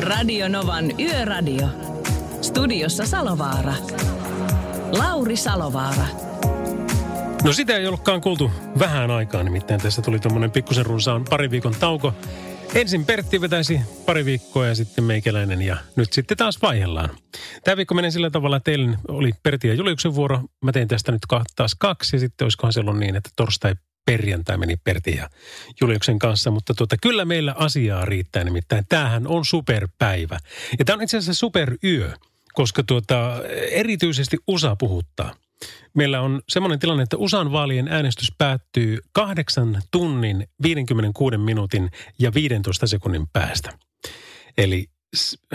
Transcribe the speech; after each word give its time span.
Radio 0.00 0.48
Novan 0.48 1.00
Yöradio. 1.00 1.68
Studiossa 2.42 3.06
Salovaara. 3.06 3.74
Lauri 4.98 5.36
Salovaara. 5.36 6.04
No 7.44 7.52
sitä 7.52 7.76
ei 7.76 7.86
ollutkaan 7.86 8.20
kuultu 8.20 8.50
vähän 8.78 9.10
aikaa, 9.10 9.42
nimittäin 9.42 9.80
tässä 9.80 10.02
tuli 10.02 10.18
tuommoinen 10.18 10.50
pikkusen 10.50 10.86
runsaan 10.86 11.24
pari 11.30 11.50
viikon 11.50 11.74
tauko. 11.80 12.14
Ensin 12.74 13.06
Pertti 13.06 13.40
vetäisi 13.40 13.80
pari 14.06 14.24
viikkoa 14.24 14.66
ja 14.66 14.74
sitten 14.74 15.04
meikäläinen 15.04 15.62
ja 15.62 15.76
nyt 15.96 16.12
sitten 16.12 16.36
taas 16.36 16.62
vaihdellaan. 16.62 17.10
Tämä 17.64 17.76
viikko 17.76 17.94
menee 17.94 18.10
sillä 18.10 18.30
tavalla, 18.30 18.56
että 18.56 18.70
eilen 18.70 18.98
oli 19.08 19.32
Pertti 19.42 19.68
ja 19.68 19.74
Juliuksen 19.74 20.14
vuoro. 20.14 20.40
Mä 20.64 20.72
tein 20.72 20.88
tästä 20.88 21.12
nyt 21.12 21.22
taas 21.56 21.74
kaksi 21.74 22.16
ja 22.16 22.20
sitten 22.20 22.44
olisikohan 22.44 22.72
se 22.72 22.80
ollut 22.80 22.98
niin, 22.98 23.16
että 23.16 23.30
torstai 23.36 23.74
perjantai 24.04 24.58
meni 24.58 24.76
Pertin 24.76 25.16
ja 25.16 25.30
Juliuksen 25.80 26.18
kanssa, 26.18 26.50
mutta 26.50 26.74
tuota, 26.74 26.96
kyllä 27.02 27.24
meillä 27.24 27.54
asiaa 27.58 28.04
riittää 28.04 28.44
nimittäin. 28.44 28.84
Tämähän 28.88 29.26
on 29.26 29.44
superpäivä. 29.44 30.38
Ja 30.78 30.84
tämä 30.84 30.96
on 30.96 31.02
itse 31.02 31.16
asiassa 31.16 31.40
superyö, 31.40 32.12
koska 32.52 32.82
tuota, 32.82 33.42
erityisesti 33.70 34.36
USA 34.46 34.76
puhuttaa. 34.76 35.34
Meillä 35.94 36.20
on 36.20 36.42
semmoinen 36.48 36.78
tilanne, 36.78 37.02
että 37.02 37.16
USAn 37.16 37.52
vaalien 37.52 37.88
äänestys 37.88 38.32
päättyy 38.38 38.98
kahdeksan 39.12 39.82
tunnin, 39.90 40.48
56 40.62 41.38
minuutin 41.38 41.90
ja 42.18 42.34
15 42.34 42.86
sekunnin 42.86 43.26
päästä. 43.32 43.78
Eli 44.58 44.86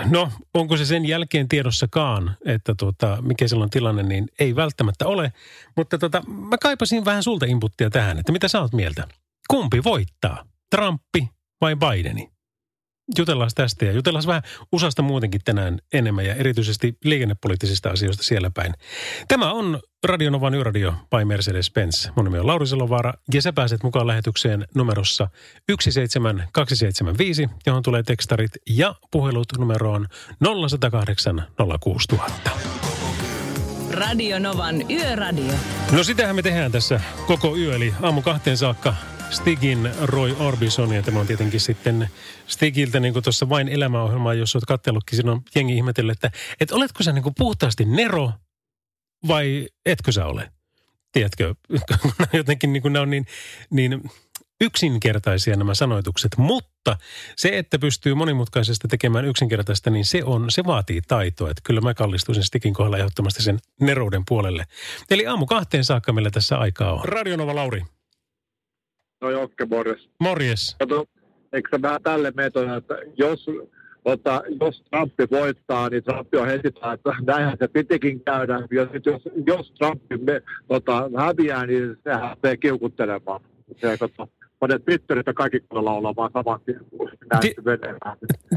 no, 0.10 0.32
onko 0.54 0.78
se 0.78 0.86
sen 0.86 1.06
jälkeen 1.06 1.48
tiedossakaan, 1.48 2.38
että 2.46 2.76
tuota, 2.80 3.18
mikä 3.22 3.48
silloin 3.48 3.70
tilanne, 3.70 4.04
niin 4.04 4.28
ei 4.40 4.56
välttämättä 4.56 5.08
ole. 5.08 5.34
Mutta 5.78 5.98
tota, 5.98 6.24
mä 6.28 6.58
kaipasin 6.58 7.06
vähän 7.06 7.24
sulta 7.24 7.46
inputtia 7.46 7.90
tähän, 7.90 8.20
että 8.20 8.32
mitä 8.32 8.48
sä 8.48 8.62
oot 8.62 8.74
mieltä? 8.74 9.08
Kumpi 9.50 9.84
voittaa? 9.84 10.46
Trumpi 10.76 11.30
vai 11.62 11.76
Bideni? 11.76 12.35
Jutellaan 13.18 13.52
tästä 13.56 13.86
ja 13.86 13.92
jutellaan 13.92 14.28
vähän 14.28 14.44
USAsta 14.72 15.02
muutenkin 15.02 15.42
tänään 15.46 15.80
enemmän 15.94 16.26
ja 16.26 16.36
erityisesti 16.36 16.98
liikennepoliittisista 17.04 17.90
asioista 17.90 18.24
siellä 18.24 18.52
päin. 18.52 18.74
Tämä 19.28 19.52
on 19.52 19.80
Radionovan 20.04 20.54
Yöradio 20.54 20.92
by 20.92 21.24
Mercedes-Benz. 21.24 22.12
Mun 22.16 22.26
nimi 22.26 22.40
on 22.40 22.48
Lauri 22.48 22.68
Selovaara 22.68 23.14
ja 23.34 23.42
sä 23.42 23.54
pääset 23.54 23.84
mukaan 23.84 24.08
lähetykseen 24.08 24.66
numerossa 24.76 25.28
17275, 25.72 27.50
johon 27.66 27.84
tulee 27.84 28.04
tekstarit 28.04 28.52
ja 28.70 28.96
puhelut 29.12 29.48
numeroon 29.58 30.08
0108 30.68 31.44
06000. 31.80 32.52
Radio 33.92 34.40
Novan 34.40 34.92
Yöradio. 34.92 35.54
No 35.92 36.04
sitähän 36.04 36.36
me 36.36 36.42
tehdään 36.42 36.72
tässä 36.72 37.02
koko 37.28 37.58
yö, 37.58 37.76
eli 37.76 37.94
aamu 38.02 38.22
kahteen 38.22 38.58
saakka 38.58 38.96
Stigin 39.30 39.92
Roy 40.02 40.36
Orbison, 40.40 40.94
ja 40.94 41.02
tämä 41.02 41.20
on 41.20 41.28
tietenkin 41.28 41.60
sitten 41.60 42.10
Stigiltä 42.48 43.00
niin 43.00 43.24
tuossa 43.24 43.50
vain 43.50 43.68
elämäohjelmaa, 43.68 44.34
jos 44.34 44.56
olet 44.56 44.66
katsellutkin, 44.66 45.16
siinä 45.16 45.32
on 45.32 45.42
jengi 45.56 45.76
ihmetellyt, 45.76 46.18
että, 46.24 46.38
että 46.60 46.76
oletko 46.76 47.04
sä 47.04 47.12
niin 47.12 47.24
puhtaasti 47.38 47.86
Nero 47.86 48.32
vai 49.28 49.68
etkö 49.86 50.12
sä 50.12 50.26
ole? 50.26 50.52
Tiedätkö, 51.12 51.56
jotenkin 52.34 52.74
niin 52.74 52.84
nämä 52.94 53.02
on 53.02 53.10
niin, 53.10 53.26
niin 53.70 54.02
yksinkertaisia 54.62 55.56
nämä 55.56 55.74
sanoitukset, 55.74 56.38
mutta 56.38 56.98
se, 57.36 57.58
että 57.58 57.80
pystyy 57.80 58.14
monimutkaisesta 58.14 58.88
tekemään 58.88 59.26
yksinkertaista, 59.26 59.90
niin 59.90 60.06
se, 60.06 60.24
on, 60.24 60.46
se 60.50 60.64
vaatii 60.66 61.02
taitoa. 61.02 61.50
Että 61.50 61.62
kyllä 61.64 61.82
mä 61.82 61.94
kallistuisin 61.94 62.44
Stikin 62.44 62.74
kohdalla 62.74 62.98
ehdottomasti 62.98 63.44
sen 63.44 63.60
nerouden 63.82 64.24
puolelle. 64.28 64.66
Eli 65.10 65.28
aamu 65.28 65.46
kahteen 65.46 65.84
saakka 65.84 66.14
meillä 66.14 66.32
tässä 66.32 66.58
aikaa 66.58 66.94
on. 66.94 67.06
Radionova 67.06 67.56
Lauri. 67.56 67.86
No 69.26 69.32
Jokke, 69.32 69.66
morjes. 69.66 70.10
Morjes. 70.20 70.76
Kato, 70.80 71.06
eikö 71.54 71.70
se 71.72 71.82
vähän 71.82 72.02
tälle 72.04 72.32
metoda, 72.36 72.76
että 72.76 72.98
jos, 73.18 73.46
ota, 74.06 74.44
jos 74.62 74.84
Trump 74.90 75.14
voittaa, 75.32 75.90
niin 75.90 76.04
Trump 76.04 76.34
on 76.36 76.48
heti, 76.48 76.68
että 76.68 77.16
näinhän 77.28 77.58
se 77.60 77.68
pitikin 77.68 78.22
käydä. 78.22 78.68
Ja 78.72 78.88
sit 78.94 79.06
jos, 79.06 79.22
jos 79.48 79.72
Trump 79.72 80.02
me, 80.22 80.42
tota, 80.68 81.10
häviää, 81.18 81.66
niin 81.66 81.98
se 82.04 82.10
lähtee 82.10 82.58
kiukuttelemaan. 82.58 83.42
Se, 83.82 83.98
tota, 83.98 84.28
monet 84.68 84.86
Twitterit 84.86 85.28
ja 85.28 85.34
kaikki 85.34 85.60
olla 85.70 86.16
vaan 86.16 86.32
saman 86.34 86.60
tien, 86.66 86.80
Ti- 87.42 87.56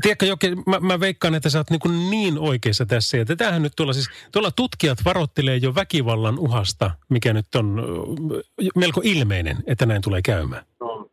Tiedätkö 0.02 0.26
Jokke, 0.26 0.54
mä, 0.66 0.80
mä 0.80 1.00
veikkaan, 1.00 1.34
että 1.34 1.50
sä 1.50 1.58
oot 1.58 1.70
niin, 1.70 2.10
niin 2.10 2.38
oikeassa 2.38 2.86
tässä. 2.86 3.16
Ja 3.16 3.24
tätähän 3.24 3.62
nyt 3.62 3.72
tuolla 3.76 3.92
siis, 3.92 4.08
tuolla 4.32 4.50
tutkijat 4.50 4.98
varottelee 5.04 5.56
jo 5.56 5.74
väkivallan 5.74 6.38
uhasta, 6.38 6.91
mikä 7.08 7.32
nyt 7.32 7.54
on 7.54 7.84
melko 8.76 9.00
ilmeinen, 9.04 9.56
että 9.66 9.86
näin 9.86 10.02
tulee 10.02 10.22
käymään. 10.22 10.64
No. 10.80 11.10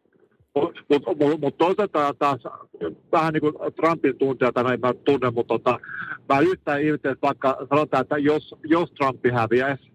Mutta 0.56 0.82
mut, 0.90 1.20
mut, 1.20 1.42
mut 1.42 1.58
toisaalta 1.58 2.14
taas 2.20 2.40
vähän 3.12 3.34
niin 3.34 3.42
kuin 3.42 3.54
Trumpin 3.76 4.18
tunteja, 4.18 4.52
näin 4.64 4.80
mä 4.80 4.94
tunnen, 4.94 5.34
mutta 5.34 5.54
tota, 5.54 5.80
mä 6.30 6.40
yhtään 6.40 6.82
ihmettelen, 6.82 7.14
että 7.14 7.28
vaikka 7.28 7.58
sanotaan, 7.70 8.02
että 8.02 8.18
jos, 8.18 8.56
jos 8.64 8.92
Trumpi 8.92 9.30
häviäisi, 9.30 9.92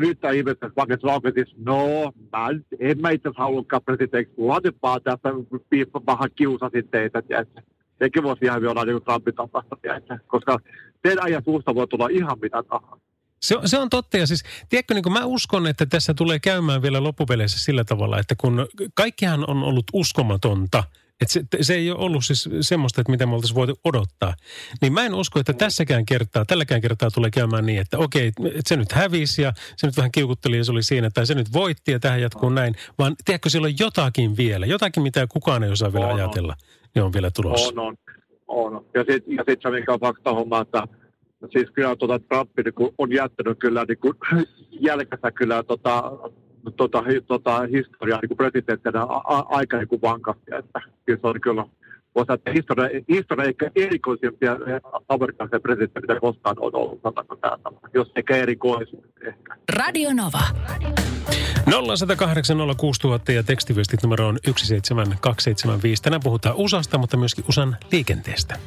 nyt 0.00 0.18
ihmettelen, 0.34 0.52
että 0.52 0.70
vaikka 0.76 0.96
Trump 0.96 1.24
no, 1.56 2.12
mä, 2.32 2.48
en 2.80 3.00
mä 3.00 3.10
itse 3.10 3.28
asiassa 3.28 3.42
halunnutkaan 3.42 3.82
presidentiksi, 3.82 4.34
mulla 4.38 4.60
vaan 4.82 5.02
tästä 5.02 5.28
vähän 6.06 6.30
kiusasin 6.36 6.88
teitä, 6.88 7.18
että 7.18 7.62
sekin 7.98 8.22
voisi 8.22 8.44
ihan 8.44 8.62
vielä 8.62 8.84
niin 8.84 9.02
Trumpin 9.02 9.34
tapasta, 9.34 9.76
koska 10.26 10.58
sen 11.08 11.22
ajan 11.22 11.42
suusta 11.44 11.74
voi 11.74 11.88
tulla 11.88 12.08
ihan 12.08 12.38
mitä 12.42 12.62
tahansa. 12.62 13.06
Se, 13.42 13.56
se 13.64 13.78
on 13.78 13.90
totta. 13.90 14.16
Ja 14.16 14.26
siis, 14.26 14.42
tiedätkö, 14.68 14.94
niin 14.94 15.12
mä 15.12 15.24
uskon, 15.24 15.66
että 15.66 15.86
tässä 15.86 16.14
tulee 16.14 16.38
käymään 16.38 16.82
vielä 16.82 17.02
loppupeleissä 17.02 17.58
sillä 17.58 17.84
tavalla, 17.84 18.18
että 18.18 18.34
kun 18.38 18.66
kaikkihan 18.94 19.50
on 19.50 19.62
ollut 19.62 19.86
uskomatonta– 19.92 20.84
et 21.20 21.30
se, 21.30 21.42
se 21.60 21.74
ei 21.74 21.90
ole 21.90 21.98
ollut 21.98 22.24
siis 22.24 22.48
semmoista, 22.60 23.00
että 23.00 23.10
mitä 23.10 23.26
me 23.26 23.34
oltaisiin 23.34 23.54
voitu 23.54 23.74
odottaa. 23.84 24.34
Niin 24.82 24.92
mä 24.92 25.04
en 25.04 25.14
usko, 25.14 25.40
että 25.40 25.52
tässäkään 25.52 26.06
kertaa, 26.06 26.44
tälläkään 26.44 26.80
kertaa 26.80 27.10
tulee 27.10 27.30
käymään 27.30 27.66
niin, 27.66 27.80
että 27.80 27.98
okei, 27.98 28.26
että 28.28 28.60
se 28.66 28.76
nyt 28.76 28.92
hävisi 28.92 29.42
ja 29.42 29.52
se 29.76 29.86
nyt 29.86 29.96
vähän 29.96 30.12
kiukutteli 30.12 30.56
ja 30.56 30.64
se 30.64 30.72
oli 30.72 30.82
siinä, 30.82 31.10
tai 31.14 31.26
se 31.26 31.34
nyt 31.34 31.52
voitti 31.52 31.92
ja 31.92 32.00
tähän 32.00 32.20
jatkuu 32.20 32.50
näin. 32.50 32.74
Vaan 32.98 33.16
tiedätkö, 33.24 33.50
siellä 33.50 33.66
on 33.66 33.78
jotakin 33.80 34.36
vielä, 34.36 34.66
jotakin 34.66 35.02
mitä 35.02 35.26
kukaan 35.26 35.64
ei 35.64 35.70
osaa 35.70 35.92
vielä 35.92 36.06
on, 36.06 36.14
ajatella, 36.14 36.52
on. 36.52 36.88
niin 36.94 37.02
on 37.02 37.12
vielä 37.12 37.30
tulossa. 37.30 37.68
On, 37.68 37.78
on. 37.78 37.96
on. 38.46 38.86
Ja 38.94 39.04
sitten 39.10 39.36
ja 39.36 39.44
sit 39.48 39.62
se, 39.62 39.70
mikä 39.70 39.92
on 39.92 40.00
fakta 40.00 40.34
homma, 40.34 40.60
että 40.60 40.88
siis 41.52 41.70
kyllä 41.70 41.96
tuota 41.96 42.18
Trump 42.18 42.50
niin 42.56 42.92
on 42.98 43.12
jättänyt 43.12 43.58
kyllä 43.58 43.84
niin 43.88 43.98
kuin, 43.98 44.14
jälkensä 44.88 45.30
kyllä 45.32 45.62
tota, 45.62 46.12
tota, 46.76 47.04
tota, 47.26 47.62
historiaa 47.72 48.20
niin 48.22 48.36
presidenttinä 48.36 49.02
aika 49.48 49.76
niin 49.76 49.88
kuin 49.88 50.02
vankasti. 50.02 50.54
Että 50.58 50.80
kyllä 51.06 51.18
se 51.20 51.26
on 51.26 51.40
kyllä 51.40 51.64
voisi 52.14 52.32
että 52.32 52.50
historia, 52.50 52.88
historia 53.08 53.44
eikä 53.44 53.70
erikoisimpia 53.76 54.56
amerikkalaisia 55.08 55.60
presidenttejä, 55.60 56.00
mitä 56.00 56.20
koskaan 56.20 56.56
on 56.60 56.74
ollut, 56.74 57.00
sanotaanko 57.02 57.36
täältä, 57.36 57.70
jos 57.94 58.12
eikä 58.16 58.36
erikoisia 58.36 59.00
ehkä. 59.26 59.56
Radio 59.76 60.10
Nova. 60.14 60.42
0108 61.96 62.56
06000 62.76 63.32
ja 63.32 63.42
tekstiviestit 63.42 64.02
numero 64.02 64.28
on 64.28 64.38
17275. 64.44 66.02
Tänään 66.02 66.20
puhutaan 66.24 66.54
USAsta, 66.58 66.98
mutta 66.98 67.16
myöskin 67.16 67.44
USAn 67.48 67.76
liikenteestä. 67.92 68.58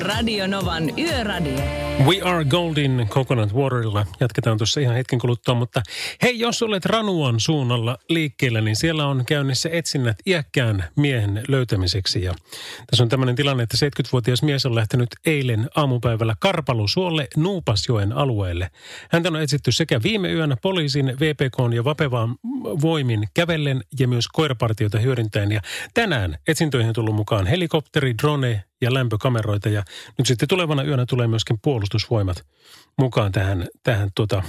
Radio 0.00 0.46
Novan 0.46 0.98
Yöradio. 0.98 1.86
We 2.06 2.20
are 2.22 2.44
golden 2.44 3.06
coconut 3.08 3.54
waterilla. 3.54 4.06
Jatketaan 4.20 4.58
tuossa 4.58 4.80
ihan 4.80 4.96
hetken 4.96 5.18
kuluttua, 5.18 5.54
mutta 5.54 5.82
hei, 6.22 6.38
jos 6.38 6.62
olet 6.62 6.84
Ranuan 6.84 7.40
suunnalla 7.40 7.98
liikkeellä, 8.08 8.60
niin 8.60 8.76
siellä 8.76 9.06
on 9.06 9.24
käynnissä 9.26 9.68
etsinnät 9.72 10.16
iäkkään 10.26 10.84
miehen 10.96 11.42
löytämiseksi. 11.48 12.22
Ja 12.22 12.34
tässä 12.86 13.02
on 13.02 13.08
tämmöinen 13.08 13.36
tilanne, 13.36 13.62
että 13.62 13.76
70-vuotias 13.86 14.42
mies 14.42 14.66
on 14.66 14.74
lähtenyt 14.74 15.08
eilen 15.26 15.68
aamupäivällä 15.74 16.36
Karpalusuolle 16.40 17.28
Nuupasjoen 17.36 18.12
alueelle. 18.12 18.70
Häntä 19.10 19.28
on 19.28 19.42
etsitty 19.42 19.72
sekä 19.72 20.02
viime 20.02 20.32
yönä 20.32 20.56
poliisin, 20.62 21.06
VPK 21.20 21.74
ja 21.74 21.84
Vapevaan 21.84 22.36
voimin 22.80 23.28
kävellen 23.34 23.84
ja 24.00 24.08
myös 24.08 24.28
koirapartioita 24.28 24.98
hyödyntäen. 24.98 25.52
Ja 25.52 25.60
tänään 25.94 26.38
etsintöihin 26.48 26.88
on 26.88 26.94
tullut 26.94 27.14
mukaan 27.14 27.46
helikopteri, 27.46 28.14
drone 28.22 28.64
ja 28.80 28.94
lämpökameroita. 28.94 29.68
Ja 29.68 29.82
nyt 30.18 30.26
sitten 30.26 30.48
tulevana 30.48 30.84
yönä 30.84 31.04
tulee 31.08 31.26
myöskin 31.26 31.58
puolustusvoimat 31.62 32.46
mukaan 32.98 33.32
tähän, 33.32 33.66
tähän 33.82 34.10
tuota, 34.14 34.42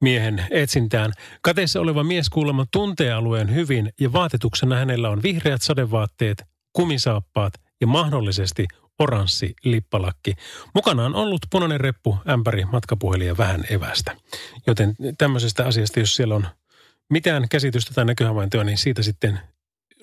miehen 0.00 0.46
etsintään. 0.50 1.12
Kateessa 1.42 1.80
oleva 1.80 2.04
mies 2.04 2.30
kuulemma 2.30 2.66
tuntee 2.72 3.12
alueen 3.12 3.54
hyvin 3.54 3.92
ja 4.00 4.12
vaatetuksena 4.12 4.76
hänellä 4.76 5.10
on 5.10 5.22
vihreät 5.22 5.62
sadevaatteet, 5.62 6.44
kumisaappaat 6.72 7.52
ja 7.80 7.86
mahdollisesti 7.86 8.66
oranssi 8.98 9.54
lippalakki. 9.64 10.34
Mukana 10.74 11.04
on 11.04 11.14
ollut 11.14 11.40
punainen 11.50 11.80
reppu, 11.80 12.18
ämpäri, 12.28 12.64
matkapuhelin 12.64 13.26
ja 13.26 13.36
vähän 13.36 13.64
evästä. 13.70 14.16
Joten 14.66 14.94
tämmöisestä 15.18 15.66
asiasta, 15.66 16.00
jos 16.00 16.16
siellä 16.16 16.34
on 16.34 16.46
mitään 17.10 17.48
käsitystä 17.48 17.94
tai 17.94 18.04
näköhavaintoa, 18.04 18.64
niin 18.64 18.78
siitä 18.78 19.02
sitten 19.02 19.40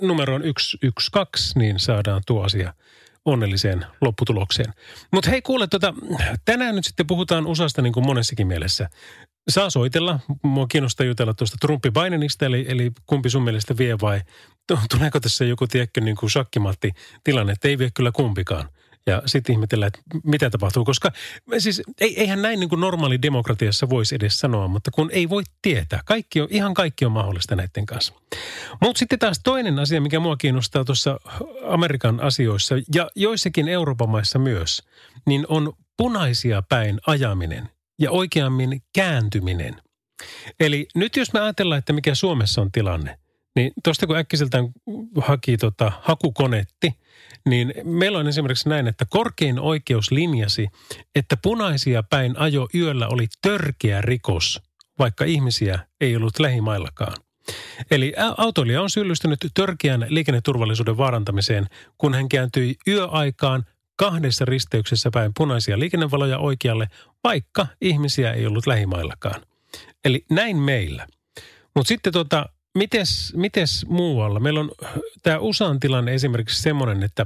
numeroon 0.01 0.41
112, 0.41 1.59
niin 1.59 1.79
saadaan 1.79 2.21
tuo 2.27 2.43
asia 2.43 2.73
onnelliseen 3.25 3.85
lopputulokseen. 4.01 4.73
Mutta 5.11 5.29
hei 5.29 5.41
kuule, 5.41 5.67
tota, 5.67 5.93
tänään 6.45 6.75
nyt 6.75 6.85
sitten 6.85 7.07
puhutaan 7.07 7.47
USAsta 7.47 7.81
niin 7.81 7.93
kuin 7.93 8.05
monessakin 8.05 8.47
mielessä. 8.47 8.89
Saa 9.49 9.69
soitella. 9.69 10.19
Mua 10.43 10.67
kiinnostaa 10.67 11.05
jutella 11.05 11.33
tuosta 11.33 11.57
Trumpi 11.61 11.91
Bidenista, 11.91 12.45
eli, 12.45 12.65
eli 12.67 12.91
kumpi 13.05 13.29
sun 13.29 13.43
mielestä 13.43 13.77
vie 13.77 13.97
vai 14.01 14.21
tuleeko 14.91 15.19
tässä 15.19 15.45
joku, 15.45 15.67
tiedätkö, 15.67 16.01
niin 16.01 16.15
kuin 16.15 16.29
shakkimatti 16.29 16.91
tilanne, 17.23 17.53
ei 17.63 17.77
vie 17.77 17.89
kyllä 17.93 18.11
kumpikaan– 18.11 18.69
ja 19.07 19.21
sitten 19.25 19.53
ihmetellään, 19.53 19.87
että 19.87 19.99
mitä 20.23 20.49
tapahtuu. 20.49 20.85
Koska 20.85 21.11
siis 21.57 21.81
eihän 21.99 22.41
näin 22.41 22.59
niin 22.59 22.69
kuin 22.69 22.81
normaali 22.81 23.21
demokratiassa 23.21 23.89
voisi 23.89 24.15
edes 24.15 24.39
sanoa, 24.39 24.67
mutta 24.67 24.91
kun 24.91 25.09
ei 25.11 25.29
voi 25.29 25.43
tietää. 25.61 25.99
Kaikki 26.05 26.41
on, 26.41 26.47
ihan 26.51 26.73
kaikki 26.73 27.05
on 27.05 27.11
mahdollista 27.11 27.55
näiden 27.55 27.85
kanssa. 27.85 28.13
Mutta 28.81 28.99
sitten 28.99 29.19
taas 29.19 29.39
toinen 29.43 29.79
asia, 29.79 30.01
mikä 30.01 30.19
mua 30.19 30.37
kiinnostaa 30.37 30.85
tuossa 30.85 31.19
Amerikan 31.67 32.19
asioissa 32.19 32.75
ja 32.95 33.09
joissakin 33.15 33.67
Euroopan 33.67 34.09
maissa 34.09 34.39
myös, 34.39 34.83
niin 35.25 35.45
on 35.49 35.73
punaisia 35.97 36.61
päin 36.69 36.99
ajaminen 37.07 37.69
ja 37.99 38.11
oikeammin 38.11 38.81
kääntyminen. 38.95 39.81
Eli 40.59 40.87
nyt 40.95 41.15
jos 41.15 41.33
me 41.33 41.39
ajatellaan, 41.39 41.79
että 41.79 41.93
mikä 41.93 42.15
Suomessa 42.15 42.61
on 42.61 42.71
tilanne, 42.71 43.19
niin 43.55 43.71
tuosta 43.83 44.07
kun 44.07 44.17
äkkiseltään 44.17 44.69
haki 45.21 45.57
tota 45.57 45.91
hakukonetti, 46.01 46.93
niin 47.49 47.73
meillä 47.83 48.19
on 48.19 48.27
esimerkiksi 48.27 48.69
näin, 48.69 48.87
että 48.87 49.05
korkein 49.09 49.59
oikeus 49.59 50.11
linjasi, 50.11 50.67
että 51.15 51.37
punaisia 51.37 52.03
päin 52.03 52.37
ajo 52.37 52.67
yöllä 52.75 53.07
oli 53.07 53.27
törkeä 53.41 54.01
rikos, 54.01 54.61
vaikka 54.99 55.25
ihmisiä 55.25 55.79
ei 56.01 56.15
ollut 56.15 56.39
lähimaillakaan. 56.39 57.13
Eli 57.91 58.13
autoilija 58.37 58.81
on 58.81 58.89
syyllistynyt 58.89 59.39
törkeän 59.53 60.05
liikenneturvallisuuden 60.09 60.97
vaarantamiseen, 60.97 61.67
kun 61.97 62.13
hän 62.13 62.29
kääntyi 62.29 62.75
yöaikaan 62.87 63.65
kahdessa 63.95 64.45
risteyksessä 64.45 65.09
päin 65.13 65.31
punaisia 65.37 65.79
liikennevaloja 65.79 66.37
oikealle, 66.37 66.87
vaikka 67.23 67.67
ihmisiä 67.81 68.33
ei 68.33 68.45
ollut 68.45 68.67
lähimaillakaan. 68.67 69.41
Eli 70.05 70.25
näin 70.29 70.57
meillä. 70.57 71.07
Mutta 71.75 71.87
sitten 71.87 72.13
tota, 72.13 72.49
mites, 72.75 73.33
mites 73.35 73.85
muualla? 73.89 74.39
Meillä 74.39 74.59
on 74.59 74.71
tämä 75.23 75.39
USAn 75.39 75.79
tilanne 75.79 76.13
esimerkiksi 76.13 76.61
semmoinen, 76.61 77.03
että 77.03 77.25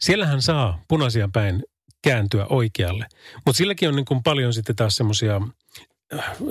siellähän 0.00 0.42
saa 0.42 0.84
punaisia 0.88 1.28
päin 1.32 1.64
kääntyä 2.02 2.46
oikealle. 2.46 3.06
Mutta 3.46 3.56
silläkin 3.56 3.88
on 3.88 3.96
niin 3.96 4.04
kuin 4.04 4.22
paljon 4.22 4.52
sitten 4.54 4.76
taas 4.76 4.96
semmoisia 4.96 5.40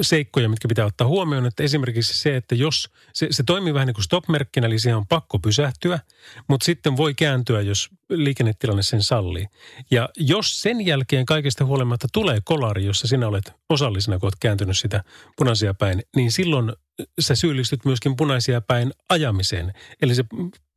seikkoja, 0.01 0.49
mitkä 0.49 0.67
pitää 0.67 0.85
ottaa 0.85 1.07
huomioon, 1.07 1.45
että 1.45 1.63
esimerkiksi 1.63 2.19
se, 2.19 2.35
että 2.35 2.55
jos 2.55 2.89
se, 3.13 3.27
se 3.31 3.43
toimii 3.43 3.73
vähän 3.73 3.87
niin 3.87 3.95
kuin 3.95 4.03
stop-merkkinä, 4.03 4.67
eli 4.67 4.79
siihen 4.79 4.97
on 4.97 5.07
pakko 5.07 5.39
pysähtyä, 5.39 5.99
mutta 6.47 6.65
sitten 6.65 6.97
voi 6.97 7.13
kääntyä, 7.13 7.61
jos 7.61 7.89
liikennetilanne 8.09 8.83
sen 8.83 9.03
sallii. 9.03 9.47
Ja 9.91 10.09
jos 10.17 10.61
sen 10.61 10.85
jälkeen 10.85 11.25
kaikesta 11.25 11.65
huolimatta 11.65 12.07
tulee 12.13 12.39
kolari, 12.43 12.85
jossa 12.85 13.07
sinä 13.07 13.27
olet 13.27 13.53
osallisena, 13.69 14.19
kun 14.19 14.27
olet 14.27 14.39
kääntynyt 14.39 14.77
sitä 14.77 15.03
punaisia 15.37 15.73
päin, 15.73 16.03
niin 16.15 16.31
silloin 16.31 16.73
sä 17.19 17.35
syyllistyt 17.35 17.85
myöskin 17.85 18.15
punaisia 18.15 18.61
päin 18.61 18.91
ajamiseen. 19.09 19.73
Eli 20.01 20.15
se 20.15 20.23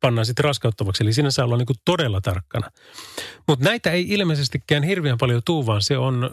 pannaan 0.01 0.25
sitten 0.25 0.45
raskauttavaksi. 0.45 1.03
Eli 1.03 1.13
siinä 1.13 1.31
saa 1.31 1.45
olla 1.45 1.57
niin 1.57 1.67
todella 1.85 2.21
tarkkana. 2.21 2.71
Mutta 3.47 3.65
näitä 3.65 3.91
ei 3.91 4.05
ilmeisestikään 4.09 4.83
hirveän 4.83 5.17
paljon 5.17 5.41
tuu, 5.45 5.65
vaan 5.65 5.81
se 5.81 5.97
on, 5.97 6.31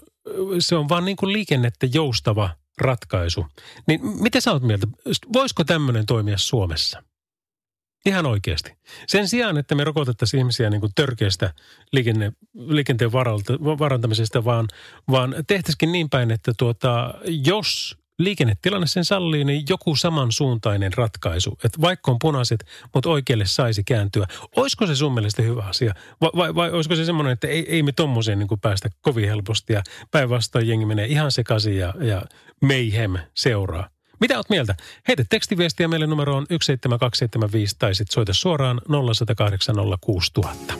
se 0.58 0.76
on 0.76 0.88
vaan 0.88 1.04
niin 1.04 1.16
kuin 1.16 1.32
liikennettä 1.32 1.86
joustava 1.94 2.50
ratkaisu. 2.78 3.46
Niin 3.86 4.00
mitä 4.22 4.40
sä 4.40 4.52
oot 4.52 4.62
mieltä? 4.62 4.86
Voisiko 5.32 5.64
tämmöinen 5.64 6.06
toimia 6.06 6.38
Suomessa? 6.38 7.02
Ihan 8.06 8.26
oikeasti. 8.26 8.72
Sen 9.06 9.28
sijaan, 9.28 9.58
että 9.58 9.74
me 9.74 9.84
rokotettaisiin 9.84 10.38
ihmisiä 10.38 10.70
niin 10.70 10.80
kuin 10.80 10.92
törkeästä 10.94 11.54
liikenne, 11.92 12.32
liikenteen 12.54 13.12
varalta, 13.12 13.52
varantamisesta, 13.52 14.44
vaan, 14.44 14.68
vaan 15.10 15.34
tehtäisikin 15.46 15.92
niin 15.92 16.10
päin, 16.10 16.30
että 16.30 16.52
tuota, 16.58 17.14
jos 17.44 17.98
liikennetilanne 18.24 18.86
sen 18.86 19.04
sallii, 19.04 19.44
niin 19.44 19.64
joku 19.68 19.96
samansuuntainen 19.96 20.92
ratkaisu. 20.92 21.58
Että 21.64 21.80
vaikka 21.80 22.10
on 22.10 22.18
punaiset, 22.18 22.64
mutta 22.94 23.10
oikealle 23.10 23.46
saisi 23.46 23.84
kääntyä. 23.84 24.26
Olisiko 24.56 24.86
se 24.86 24.96
sun 24.96 25.14
mielestä 25.14 25.42
hyvä 25.42 25.62
asia? 25.62 25.94
Vai, 26.20 26.30
vai, 26.36 26.54
vai 26.54 26.70
olisiko 26.70 26.96
se 26.96 27.04
semmoinen, 27.04 27.32
että 27.32 27.48
ei, 27.48 27.66
ei 27.68 27.82
me 27.82 27.92
tommoseen 27.92 28.38
niin 28.38 28.60
päästä 28.62 28.90
kovin 29.00 29.28
helposti 29.28 29.72
ja 29.72 29.82
päinvastoin 30.10 30.68
jengi 30.68 30.86
menee 30.86 31.06
ihan 31.06 31.32
sekaisin 31.32 31.76
ja, 31.76 31.94
ja 32.00 32.22
mayhem 32.60 33.14
seuraa? 33.34 33.88
Mitä 34.20 34.36
oot 34.36 34.50
mieltä? 34.50 34.74
Heitä 35.08 35.24
tekstiviestiä 35.30 35.88
meille 35.88 36.06
numeroon 36.06 36.46
17275 36.50 37.76
tai 37.78 37.94
sitten 37.94 38.14
soita 38.14 38.32
suoraan 38.32 38.80
0108 39.14 39.76
06000. 40.00 40.74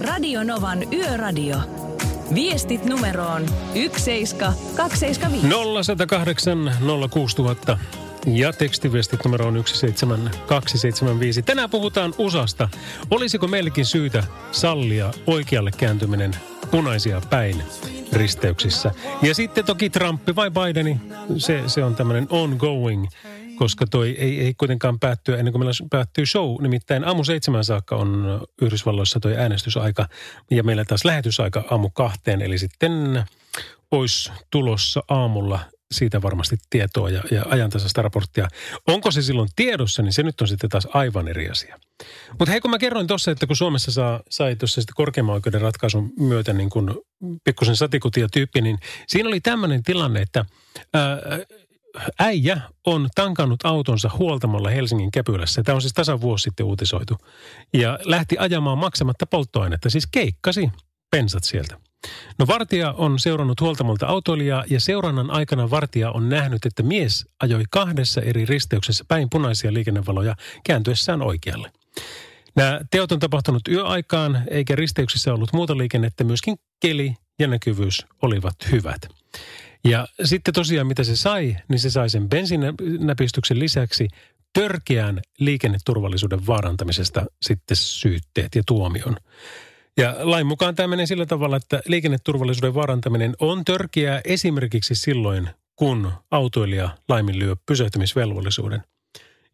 Radio 0.00 0.44
Novan 0.44 0.92
Yöradio. 0.92 1.91
Viestit 2.34 2.84
numeroon 2.84 3.46
17275. 3.74 5.46
0108 5.48 6.72
06000 7.10 7.78
ja 8.26 8.52
tekstiviestit 8.52 9.24
numero 9.24 9.46
on 9.46 9.54
17275. 9.54 11.42
Tänään 11.42 11.70
puhutaan 11.70 12.14
USAsta. 12.18 12.68
Olisiko 13.10 13.48
meillekin 13.48 13.86
syytä 13.86 14.24
sallia 14.52 15.10
oikealle 15.26 15.70
kääntyminen 15.76 16.36
punaisia 16.70 17.22
päin 17.30 17.62
risteyksissä? 18.12 18.90
Ja 19.22 19.34
sitten 19.34 19.64
toki 19.64 19.90
Trumpi 19.90 20.36
vai 20.36 20.50
Bideni, 20.50 21.00
se, 21.36 21.62
se 21.66 21.84
on 21.84 21.94
tämmöinen 21.94 22.26
ongoing 22.30 23.06
koska 23.62 23.86
toi 23.86 24.16
ei, 24.18 24.40
ei 24.40 24.54
kuitenkaan 24.54 24.98
päättyä 24.98 25.36
ennen 25.36 25.52
kuin 25.52 25.60
meillä 25.60 25.86
päättyy 25.90 26.26
show. 26.26 26.62
Nimittäin 26.62 27.04
aamu 27.04 27.24
seitsemän 27.24 27.64
saakka 27.64 27.96
on 27.96 28.40
Yhdysvalloissa 28.62 29.20
toi 29.20 29.36
äänestysaika 29.36 30.08
ja 30.50 30.62
meillä 30.62 30.84
taas 30.84 31.04
lähetysaika 31.04 31.64
aamu 31.70 31.90
kahteen. 31.90 32.42
Eli 32.42 32.58
sitten 32.58 33.24
olisi 33.90 34.32
tulossa 34.50 35.02
aamulla 35.08 35.60
siitä 35.92 36.22
varmasti 36.22 36.56
tietoa 36.70 37.10
ja, 37.10 37.22
ja 37.30 37.44
ajantasaista 37.48 38.02
raporttia. 38.02 38.48
Onko 38.86 39.10
se 39.10 39.22
silloin 39.22 39.48
tiedossa, 39.56 40.02
niin 40.02 40.12
se 40.12 40.22
nyt 40.22 40.40
on 40.40 40.48
sitten 40.48 40.70
taas 40.70 40.88
aivan 40.94 41.28
eri 41.28 41.48
asia. 41.48 41.78
Mutta 42.38 42.50
hei, 42.50 42.60
kun 42.60 42.70
mä 42.70 42.78
kerroin 42.78 43.06
tuossa, 43.06 43.30
että 43.30 43.46
kun 43.46 43.56
Suomessa 43.56 43.92
saa, 43.92 44.20
sai 44.30 44.56
tuossa 44.56 44.80
sitten 44.80 44.94
korkeimman 44.94 45.34
oikeuden 45.34 45.60
ratkaisun 45.60 46.12
myötä 46.18 46.52
niin 46.52 46.70
kuin 46.70 46.90
pikkusen 47.44 47.76
satikutia 47.76 48.28
tyyppi, 48.32 48.60
niin 48.60 48.78
siinä 49.06 49.28
oli 49.28 49.40
tämmöinen 49.40 49.82
tilanne, 49.82 50.22
että 50.22 50.44
ää, 50.94 51.18
äijä 52.18 52.60
on 52.86 53.08
tankannut 53.14 53.64
autonsa 53.64 54.10
huoltamalla 54.18 54.70
Helsingin 54.70 55.10
Käpylässä. 55.10 55.62
Tämä 55.62 55.74
on 55.74 55.82
siis 55.82 55.92
tasan 55.92 56.20
vuosi 56.20 56.42
sitten 56.42 56.66
uutisoitu. 56.66 57.16
Ja 57.72 57.98
lähti 58.04 58.36
ajamaan 58.38 58.78
maksamatta 58.78 59.26
polttoainetta, 59.26 59.90
siis 59.90 60.06
keikkasi 60.06 60.70
pensat 61.10 61.44
sieltä. 61.44 61.76
No 62.38 62.46
vartija 62.46 62.92
on 62.92 63.18
seurannut 63.18 63.60
huoltamolta 63.60 64.06
autoilijaa 64.06 64.64
ja 64.70 64.80
seurannan 64.80 65.30
aikana 65.30 65.70
vartija 65.70 66.10
on 66.10 66.28
nähnyt, 66.28 66.66
että 66.66 66.82
mies 66.82 67.26
ajoi 67.40 67.64
kahdessa 67.70 68.20
eri 68.20 68.44
risteyksessä 68.44 69.04
päin 69.08 69.28
punaisia 69.30 69.72
liikennevaloja 69.72 70.36
kääntyessään 70.64 71.22
oikealle. 71.22 71.72
Nämä 72.56 72.80
teot 72.90 73.12
on 73.12 73.18
tapahtunut 73.18 73.68
yöaikaan, 73.68 74.42
eikä 74.50 74.76
risteyksissä 74.76 75.34
ollut 75.34 75.52
muuta 75.52 75.78
liikennettä, 75.78 76.24
myöskin 76.24 76.56
keli 76.80 77.14
ja 77.38 77.46
näkyvyys 77.46 78.06
olivat 78.22 78.54
hyvät. 78.72 79.08
Ja 79.84 80.08
sitten 80.24 80.54
tosiaan 80.54 80.86
mitä 80.86 81.04
se 81.04 81.16
sai, 81.16 81.56
niin 81.68 81.78
se 81.78 81.90
sai 81.90 82.10
sen 82.10 82.28
bensinäpistyksen 82.28 83.58
lisäksi 83.58 84.08
törkeän 84.52 85.20
liikenneturvallisuuden 85.38 86.46
vaarantamisesta 86.46 87.26
sitten 87.42 87.76
syytteet 87.76 88.54
ja 88.54 88.62
tuomion. 88.66 89.16
Ja 89.96 90.16
lain 90.18 90.46
mukaan 90.46 90.74
tämä 90.74 90.86
menee 90.86 91.06
sillä 91.06 91.26
tavalla, 91.26 91.56
että 91.56 91.82
liikenneturvallisuuden 91.86 92.74
vaarantaminen 92.74 93.34
on 93.40 93.64
törkeää 93.64 94.20
esimerkiksi 94.24 94.94
silloin, 94.94 95.50
kun 95.76 96.12
autoilija 96.30 96.96
laiminlyö 97.08 97.56
pysähtymisvelvollisuuden. 97.66 98.82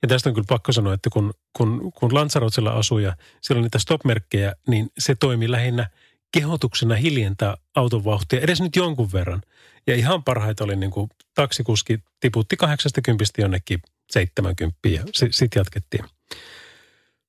Ja 0.02 0.08
tästä 0.08 0.30
on 0.30 0.34
kyllä 0.34 0.46
pakko 0.48 0.72
sanoa, 0.72 0.94
että 0.94 1.10
kun, 1.10 1.34
kun, 1.56 1.92
kun 1.92 2.14
Lanzarotsella 2.14 2.70
asuu 2.70 2.98
ja 2.98 3.16
siellä 3.40 3.58
on 3.58 3.62
niitä 3.62 3.78
stop-merkkejä, 3.78 4.54
niin 4.68 4.88
se 4.98 5.14
toimi 5.14 5.50
lähinnä 5.50 5.90
kehotuksena 6.32 6.94
hiljentää 6.94 7.56
auton 7.74 8.04
vauhtia 8.04 8.40
edes 8.40 8.60
nyt 8.60 8.76
jonkun 8.76 9.12
verran. 9.12 9.42
Ja 9.86 9.94
ihan 9.94 10.24
parhaita 10.24 10.64
oli 10.64 10.76
niin 10.76 10.90
kuin 10.90 11.10
taksikuski 11.34 11.98
tiputti 12.20 12.56
80 12.56 13.24
jonnekin 13.38 13.82
70 14.10 14.78
ja 14.88 15.02
sitten 15.12 15.60
jatkettiin. 15.60 16.04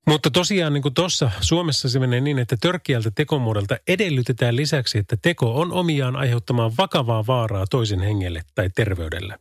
Mutta 0.08 0.32
tosiaan 0.32 0.74
niin 0.74 0.82
kuin 0.82 0.94
tuossa 0.94 1.32
Suomessa 1.41 1.89
se 1.89 2.00
menee 2.00 2.22
niin, 2.22 2.39
että 2.39 2.58
törkeältä 2.62 3.12
tekomuodolta 3.15 3.77
edellytetään 3.88 4.56
lisäksi, 4.56 4.98
että 4.98 5.18
teko 5.22 5.60
on 5.60 5.72
omiaan 5.72 6.15
aiheuttamaan 6.15 6.72
vakavaa 6.77 7.27
vaaraa 7.27 7.68
toisen 7.68 8.00
hengelle 8.00 8.41
tai 8.56 8.70
terveydelle. 8.75 9.39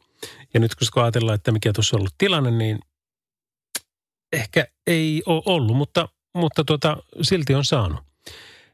Ja 0.55 0.61
nyt 0.61 0.75
kun 0.75 1.03
ajatellaan, 1.03 1.35
että 1.35 1.53
mikä 1.53 1.73
tuossa 1.73 1.97
on 1.97 2.01
ollut 2.01 2.15
tilanne, 2.19 2.51
niin 2.51 2.79
ehkä 4.33 4.67
ei 4.87 5.23
ole 5.27 5.43
ollut, 5.47 5.77
mutta 5.77 6.09
mutta 6.35 6.65
tuota, 6.65 6.97
silti 7.23 7.55
on 7.55 7.65
saanut. 7.65 8.08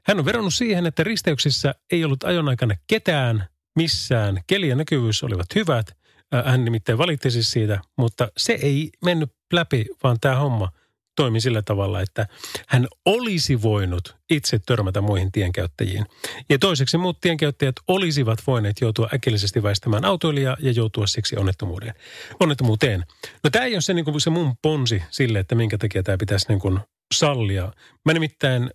Hän 0.06 0.18
on 0.18 0.24
veronnut 0.24 0.54
siihen, 0.54 0.86
että 0.86 1.04
risteyksissä 1.04 1.74
ei 1.92 2.04
ollut 2.04 2.24
ajon 2.24 2.48
aikana 2.48 2.74
ketään 2.86 3.48
missään. 3.76 4.40
Keli 4.46 4.68
ja 4.68 4.76
näkyvyys 4.76 5.22
olivat 5.22 5.54
hyvät. 5.54 5.96
Hän 6.44 6.64
nimittäin 6.64 6.98
valitti 6.98 7.30
siis 7.30 7.50
siitä, 7.50 7.80
mutta 7.98 8.28
se 8.36 8.52
ei 8.52 8.90
mennyt 9.04 9.32
läpi, 9.52 9.86
vaan 10.02 10.16
tämä 10.20 10.36
homma– 10.36 10.68
toimi 11.16 11.40
sillä 11.40 11.62
tavalla, 11.62 12.00
että 12.00 12.26
hän 12.68 12.86
olisi 13.04 13.62
voinut 13.62 14.16
itse 14.30 14.58
törmätä 14.58 15.00
muihin 15.00 15.32
tienkäyttäjiin. 15.32 16.06
Ja 16.48 16.58
toiseksi 16.58 16.98
muut 16.98 17.20
tienkäyttäjät 17.20 17.76
olisivat 17.88 18.38
voineet 18.46 18.80
joutua 18.80 19.08
äkillisesti 19.14 19.62
väistämään 19.62 20.04
autoilijaa 20.04 20.56
ja 20.60 20.72
joutua 20.72 21.06
siksi 21.06 21.36
onnettomuuteen. 21.36 21.94
onnettomuuteen. 22.40 23.04
No 23.44 23.50
tämä 23.50 23.64
ei 23.64 23.74
ole 23.74 23.80
se, 23.80 23.94
niin 23.94 24.04
kuin 24.04 24.20
se 24.20 24.30
mun 24.30 24.54
ponsi 24.62 25.02
sille, 25.10 25.38
että 25.38 25.54
minkä 25.54 25.78
takia 25.78 26.02
tämä 26.02 26.18
pitäisi 26.18 26.48
niin 26.48 26.60
kuin 26.60 26.80
sallia. 27.14 27.72
Mä 28.04 28.12
nimittäin 28.12 28.70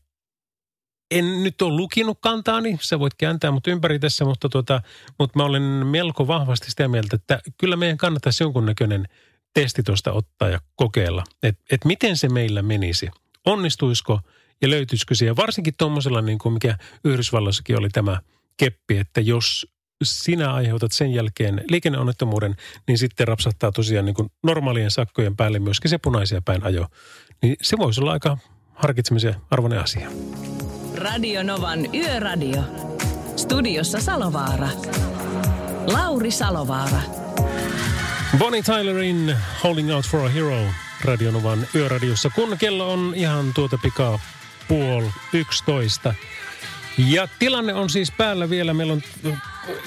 en 1.12 1.44
nyt 1.44 1.62
ole 1.62 1.74
lukinut 1.74 2.18
kantaani, 2.22 2.78
sä 2.82 3.00
voit 3.00 3.13
kääntää 3.13 3.51
mut 3.51 3.68
ympäri 3.68 4.00
tässä, 4.00 4.25
mutta, 4.25 4.50
tuota, 4.50 4.82
mutta 5.20 5.39
mä 5.39 5.44
olen 5.44 5.62
melko 5.88 6.28
vahvasti 6.28 6.70
sitä 6.70 6.88
mieltä, 6.88 7.16
että 7.16 7.39
kyllä 7.58 7.75
meidän 7.75 7.98
kannattaisi 7.98 8.44
jonkunnäköinen– 8.44 9.08
testi 9.54 9.84
tuosta 9.84 10.12
ottaa 10.12 10.50
ja 10.50 10.60
kokeilla, 10.75 11.24
että 11.44 11.63
et 11.72 11.86
miten 11.86 12.18
se 12.18 12.30
meillä 12.30 12.62
menisi. 12.62 13.10
Onnistuisiko 13.46 14.20
ja 14.62 14.70
löytyisikö 14.70 15.16
siihen, 15.16 15.36
varsinkin 15.36 15.74
tuommoisella 15.78 16.22
niin 16.22 16.38
kuin 16.38 16.54
mikä 16.54 16.78
Yhdysvalloissakin 17.04 17.80
oli 17.80 17.89
tämä 17.89 18.20
keppi, 18.58 18.98
että 18.98 19.22
jos 19.22 19.68
sinä 20.04 20.54
aiheutat 20.54 20.92
sen 20.92 21.13
jälkeen 21.13 21.63
liikenneonnettomuuden, 21.70 22.56
niin 22.88 22.98
sitten 22.98 23.28
rapsahtaa 23.28 23.72
tosiaan 23.72 24.06
niin 24.06 24.16
kuin 24.16 24.30
normaalien 24.44 24.92
sakkojen 24.92 25.36
päälle 25.36 25.60
myöskin 25.60 25.89
se 25.89 25.98
punaisia 25.98 26.42
päin 26.42 26.63
ajo. 26.63 26.88
Niin 27.42 27.56
se 27.62 27.78
voisi 27.78 28.01
olla 28.01 28.12
aika 28.12 28.38
harkitsemisen 28.74 29.36
arvoinen 29.51 29.80
asia. 29.80 30.10
Radio 31.00 31.44
Novan 31.44 31.96
Yöradio. 31.96 32.62
Studiossa 33.36 34.00
Salovaara. 34.00 34.70
Lauri 35.94 36.32
Salovaara. 36.32 37.00
Bonnie 38.38 38.62
Tylerin 38.62 39.36
Holding 39.63 39.94
Out 39.96 40.06
for 40.06 40.25
a 40.25 40.29
Hero 40.29 40.60
Radionovan 41.06 41.68
yöradiossa, 41.75 42.29
kun 42.29 42.58
kello 42.58 42.94
on 42.94 43.13
ihan 43.15 43.53
tuota 43.53 43.77
pikaa 43.84 44.20
puol 44.68 45.03
yksitoista. 45.34 46.13
Ja 46.98 47.27
tilanne 47.39 47.74
on 47.74 47.89
siis 47.89 48.12
päällä 48.18 48.50
vielä. 48.50 48.74
Meillä 48.74 48.94
on, 48.94 49.01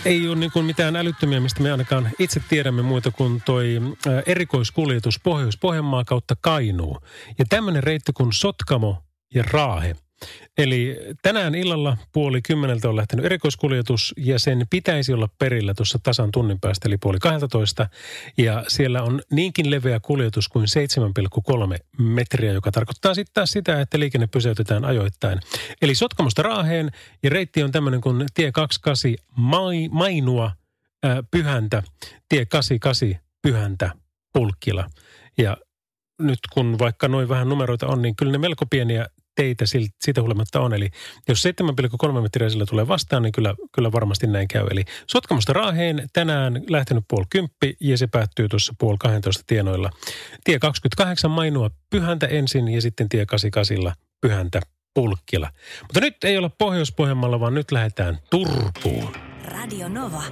ei 0.05 0.29
ole 0.29 0.37
niin 0.37 0.65
mitään 0.65 0.97
älyttömiä, 0.97 1.41
mistä 1.41 1.63
me 1.63 1.73
ainakaan 1.73 2.11
itse 2.19 2.41
tiedämme 2.49 2.83
muuta 2.83 3.11
kuin 3.11 3.43
toi 3.45 3.81
erikoiskuljetus 4.27 5.21
Pohjois-Pohjanmaa 5.21 6.05
kautta 6.05 6.37
Kainuu. 6.41 6.99
Ja 7.39 7.45
tämmöinen 7.49 7.83
reitti 7.83 8.13
kuin 8.13 8.33
Sotkamo 8.33 8.97
ja 9.35 9.45
Raahe– 9.53 9.97
Eli 10.59 10.97
tänään 11.23 11.55
illalla 11.55 11.97
puoli 12.13 12.43
kymmeneltä 12.43 12.89
on 12.89 12.97
lähtenyt 12.97 13.25
erikoiskuljetus 13.25 14.15
ja 14.17 14.39
sen 14.39 14.67
pitäisi 14.71 15.13
olla 15.13 15.29
perillä 15.39 15.75
tuossa 15.75 15.99
tasan 16.03 16.31
tunnin 16.31 16.61
päästä, 16.61 16.89
eli 16.89 16.97
puoli 16.99 17.19
12. 17.19 17.89
Ja 18.39 18.65
siellä 18.69 19.03
on 19.03 19.21
niinkin 19.31 19.71
leveä 19.71 20.01
kuljetus 20.01 20.49
kuin 20.49 20.67
7,3 21.77 22.05
metriä, 22.05 22.53
joka 22.53 22.73
tarkoittaa 22.73 23.15
sitten 23.15 23.47
sitä, 23.47 23.81
että 23.81 23.99
liikenne 23.99 24.27
pysäytetään 24.27 24.85
ajoittain. 24.85 25.41
Eli 25.83 25.95
Sotkamosta 25.95 26.43
Raaheen 26.43 26.91
ja 27.23 27.31
reitti 27.31 27.63
on 27.63 27.73
tämmöinen 27.73 28.01
kuin 28.01 28.27
tie 28.35 28.53
28 28.53 29.15
Mai, 29.37 29.89
Mainua 29.93 30.53
ää, 31.03 31.23
Pyhäntä, 31.31 31.83
tie 32.29 32.47
88 32.47 33.23
Pyhäntä 33.43 33.91
Pulkkila. 34.33 34.91
Ja 35.39 35.57
nyt 36.19 36.39
kun 36.53 36.79
vaikka 36.79 37.09
noin 37.09 37.29
vähän 37.29 37.49
numeroita 37.49 37.87
on, 37.87 38.03
niin 38.03 38.17
kyllä 38.17 38.33
ne 38.33 38.39
melko 38.39 38.67
pieniä 38.67 39.07
teitä 39.35 39.65
siitä 40.01 40.21
huolimatta 40.21 40.61
on. 40.61 40.75
Eli 40.75 40.89
jos 41.29 41.45
7,3 42.07 42.21
metriä 42.21 42.49
sillä 42.49 42.67
tulee 42.67 42.89
vastaan, 42.89 43.23
niin 43.23 43.33
kyllä, 43.33 43.55
kyllä 43.73 43.93
varmasti 43.93 44.27
näin 44.27 44.49
käy. 44.49 44.67
Eli 44.71 44.85
Sotkamosta 45.07 45.53
Raaheen 45.53 46.09
tänään 46.13 46.63
lähtenyt 46.69 47.05
puoli 47.09 47.25
kymppi 47.31 47.77
ja 47.81 47.99
se 47.99 48.07
päättyy 48.07 48.49
tuossa 48.49 48.75
puoli 48.79 48.97
12 48.99 49.43
tienoilla. 49.47 49.91
Tie 50.45 50.59
28 50.59 51.31
Mainua 51.31 51.71
Pyhäntä 51.91 52.27
ensin 52.27 52.69
ja 52.69 52.83
sitten 52.83 53.09
tie 53.09 53.27
88 53.27 54.03
Pyhäntä 54.21 54.61
Pulkkila. 54.95 55.51
Mutta 55.83 56.01
nyt 56.01 56.25
ei 56.25 56.39
olla 56.39 56.51
Pohjois-Pohjanmaalla, 56.59 57.41
vaan 57.41 57.55
nyt 57.55 57.73
lähdetään 57.73 58.19
Turkuun. 58.31 59.15
Radio 59.45 59.89
Nova. 59.89 60.23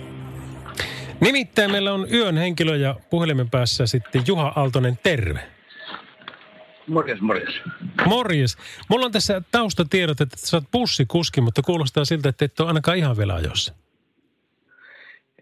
Nimittäin 1.21 1.71
meillä 1.71 1.93
on 1.93 2.07
yön 2.13 2.37
henkilö 2.37 2.77
ja 2.77 2.97
puhelimen 3.11 3.51
päässä 3.51 3.87
sitten 3.87 4.23
Juha 4.27 4.53
Aaltonen, 4.57 4.99
terve. 5.03 5.60
Morjes, 6.91 7.21
morjes. 7.21 7.61
Morjes. 8.07 8.57
Mulla 8.89 9.07
on 9.07 9.13
tässä 9.13 9.43
taustatiedot, 9.53 10.21
että 10.21 10.37
sä 10.37 10.57
oot 10.57 10.71
bussikuski, 10.73 11.41
mutta 11.41 11.63
kuulostaa 11.63 12.05
siltä, 12.05 12.29
että 12.29 12.45
et 12.45 12.61
ole 12.61 12.69
ainakaan 12.69 12.99
ihan 12.99 13.17
vielä 13.17 13.35
ajossa. 13.35 13.75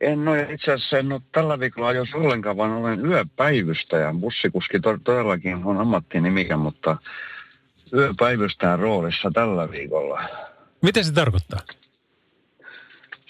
En 0.01 0.29
ole 0.29 0.47
itse 0.53 0.73
asiassa 0.73 0.99
en 0.99 1.13
ole 1.13 1.21
tällä 1.33 1.61
viikolla 1.61 1.89
ajossa 1.89 2.17
ollenkaan, 2.17 2.57
vaan 2.57 2.73
olen 2.73 3.07
yöpäivystäjä. 3.07 4.15
Bussikuski 4.21 4.81
to- 4.81 4.99
todellakin 5.05 5.65
on 5.65 5.79
ammattinimikä, 5.79 6.57
mutta 6.57 6.97
yöpäivystäjän 7.93 8.79
roolissa 8.79 9.31
tällä 9.35 9.71
viikolla. 9.71 10.23
Miten 10.83 11.05
se 11.05 11.13
tarkoittaa? 11.13 11.61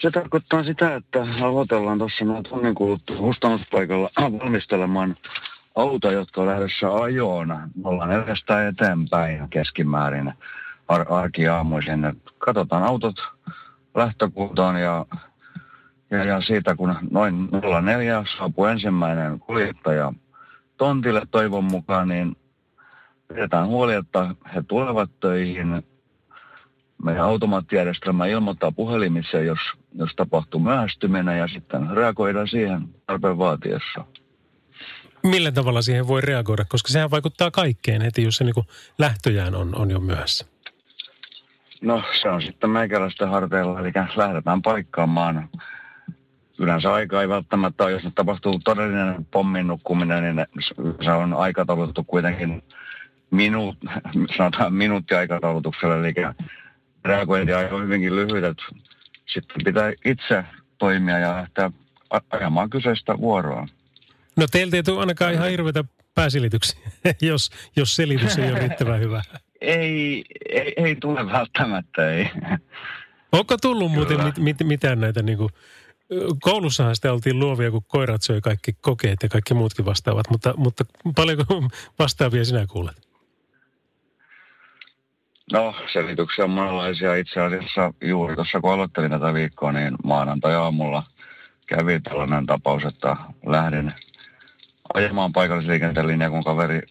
Se 0.01 0.11
tarkoittaa 0.11 0.63
sitä, 0.63 0.95
että 0.95 1.27
aloitellaan 1.41 1.97
tuossa 1.97 2.25
noin 2.25 2.43
tunnin 2.43 2.75
kuluttua 2.75 3.17
kustannuspaikalla 3.17 4.09
valmistelemaan 4.21 5.17
auto, 5.79 6.11
jotka 6.11 6.41
on 6.41 6.47
lähdössä 6.47 6.95
ajoon, 6.95 7.57
ollaan 7.83 8.09
neljästä 8.09 8.67
eteenpäin 8.67 9.49
keskimäärin 9.49 10.33
ar- 10.87 11.13
arkiaamuisin. 11.13 12.21
Katsotaan 12.37 12.83
autot 12.83 13.15
lähtökuntoon 13.95 14.81
ja, 14.81 15.05
ja, 16.09 16.23
ja 16.23 16.41
siitä 16.41 16.75
kun 16.75 16.95
noin 17.11 17.49
04 17.83 18.23
saapuu 18.37 18.65
ensimmäinen 18.65 19.39
kuljettaja 19.39 20.13
tontille 20.77 21.21
toivon 21.31 21.63
mukaan, 21.63 22.07
niin 22.07 22.35
pidetään 23.27 23.67
huoli, 23.67 23.93
että 23.93 24.35
he 24.55 24.63
tulevat 24.67 25.09
töihin. 25.19 25.83
Meidän 27.03 27.23
automaattijärjestelmä 27.23 28.25
ilmoittaa 28.25 28.71
puhelimitse, 28.71 29.43
jos, 29.43 29.59
jos 29.93 30.11
tapahtuu 30.15 30.59
myöhästyminen 30.59 31.37
ja 31.37 31.47
sitten 31.47 31.89
reagoidaan 31.97 32.47
siihen 32.47 32.81
tarpeen 33.07 33.37
vaatiessa. 33.37 34.05
Millä 35.23 35.51
tavalla 35.51 35.81
siihen 35.81 36.07
voi 36.07 36.21
reagoida? 36.21 36.65
Koska 36.69 36.89
sehän 36.89 37.11
vaikuttaa 37.11 37.51
kaikkeen 37.51 38.01
heti, 38.01 38.23
jos 38.23 38.35
se 38.35 38.43
niin 38.43 38.65
lähtöjään 38.97 39.55
on, 39.55 39.75
on 39.75 39.91
jo 39.91 39.99
myöhässä. 39.99 40.45
No 41.81 42.03
se 42.21 42.29
on 42.29 42.41
sitten 42.41 42.69
meikäläisten 42.69 43.29
harteilla, 43.29 43.79
eli 43.79 43.91
lähdetään 44.15 44.61
paikkaamaan. 44.61 45.49
Yleensä 46.57 46.93
aika 46.93 47.21
ei 47.21 47.29
välttämättä 47.29 47.83
ole, 47.83 47.91
jos 47.91 48.03
nyt 48.03 48.15
tapahtuu 48.15 48.59
todellinen 48.59 49.25
pommin 49.31 49.67
nukkuminen, 49.67 50.35
niin 50.35 50.45
se 51.03 51.11
on 51.11 51.33
aikataulutettu 51.33 52.03
kuitenkin 52.03 52.63
minuut, 53.31 53.77
sanotaan 54.37 54.73
minuuttiaikataulutuksella, 54.73 55.95
eli 55.95 56.13
reagointi 57.05 57.53
on 57.53 57.83
hyvinkin 57.83 58.15
lyhyt, 58.15 58.43
että 58.43 58.63
sitten 59.33 59.57
pitää 59.65 59.93
itse 60.05 60.43
toimia 60.77 61.19
ja 61.19 61.35
lähteä 61.35 61.71
ajamaan 62.31 62.69
kyseistä 62.69 63.17
vuoroa. 63.17 63.67
No 64.39 64.47
teiltä 64.51 64.75
ei 64.75 64.83
tule 64.83 64.99
ainakaan 64.99 65.33
ihan 65.33 65.49
hirveitä 65.49 65.83
pääsilityksiä, 66.15 66.79
jos, 67.21 67.49
jos 67.75 67.95
selitys 67.95 68.37
ei 68.37 68.51
ole 68.51 68.59
riittävän 68.59 68.99
hyvä. 68.99 69.21
Ei, 69.61 70.25
ei, 70.49 70.73
ei 70.77 70.95
tule 70.95 71.31
välttämättä, 71.31 72.11
ei. 72.11 72.29
Onko 73.31 73.57
tullut 73.57 73.91
muuten 73.91 74.23
mit, 74.23 74.37
mit, 74.37 74.57
mitään 74.63 74.99
näitä 74.99 75.21
niin 75.21 75.37
kuin, 75.37 75.49
koulussahan 76.41 76.95
sitä 76.95 77.13
oltiin 77.13 77.39
luovia, 77.39 77.71
kun 77.71 77.81
koirat 77.87 78.21
söi 78.21 78.41
kaikki 78.41 78.73
kokeet 78.81 79.23
ja 79.23 79.29
kaikki 79.29 79.53
muutkin 79.53 79.85
vastaavat, 79.85 80.29
mutta, 80.29 80.53
mutta 80.57 80.85
paljonko 81.15 81.43
vastaavia 81.99 82.45
sinä 82.45 82.67
kuulet? 82.67 83.09
No, 85.51 85.75
selityksiä 85.93 86.45
on 86.45 86.51
monenlaisia. 86.51 87.15
Itse 87.15 87.41
asiassa 87.41 87.93
juuri 88.01 88.35
tuossa 88.35 88.61
kun 88.61 88.73
aloittelin 88.73 89.11
tätä 89.11 89.33
viikkoa, 89.33 89.71
niin 89.71 89.95
maanantai-aamulla 90.03 91.03
kävi 91.67 91.99
tällainen 91.99 92.45
tapaus, 92.45 92.83
että 92.83 93.15
lähdin 93.45 93.93
ajamaan 94.93 95.33
paikallisliikenteen 95.33 96.07
linjaa, 96.07 96.29
kun 96.29 96.43
kaveri 96.43 96.81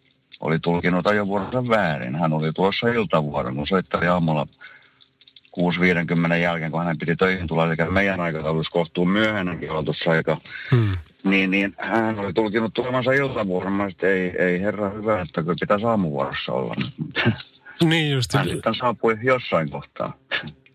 oli 0.41 0.59
tulkinut 0.59 1.07
ajovuoronsa 1.07 1.69
väärin. 1.69 2.17
Hän 2.17 2.33
oli 2.33 2.53
tuossa 2.53 2.89
iltavuoron, 2.89 3.57
kun 3.57 3.67
soitteli 3.67 4.07
aamulla 4.07 4.47
6.50 6.29 6.35
jälkeen, 6.35 6.71
kun 6.71 6.81
hänen 6.81 6.99
piti 6.99 7.17
töihin 7.17 7.47
tulla, 7.47 7.65
eli 7.65 7.91
meidän 7.91 8.21
aikataulussa 8.21 8.73
kohtuu 8.73 9.05
myöhäinenkin 9.05 9.71
aloitusaika. 9.71 10.41
Hmm. 10.71 10.97
Niin, 11.25 11.51
niin 11.51 11.75
hän 11.79 12.19
oli 12.19 12.33
tulkinut 12.33 12.75
tulemansa 12.75 13.13
iltavuoron. 13.13 13.73
Mä 13.73 13.91
sitten, 13.91 14.11
ei, 14.11 14.33
ei 14.39 14.61
herra 14.61 14.91
hyvä, 14.91 15.21
että 15.21 15.43
kyllä 15.43 15.57
pitää 15.61 15.79
aamuvuorossa 15.89 16.53
olla. 16.53 16.75
Niin 17.85 18.11
just. 18.11 18.35
Hän 18.35 18.49
sitten 18.49 18.75
saapui 18.75 19.19
jossain 19.23 19.71
kohtaa. 19.71 20.13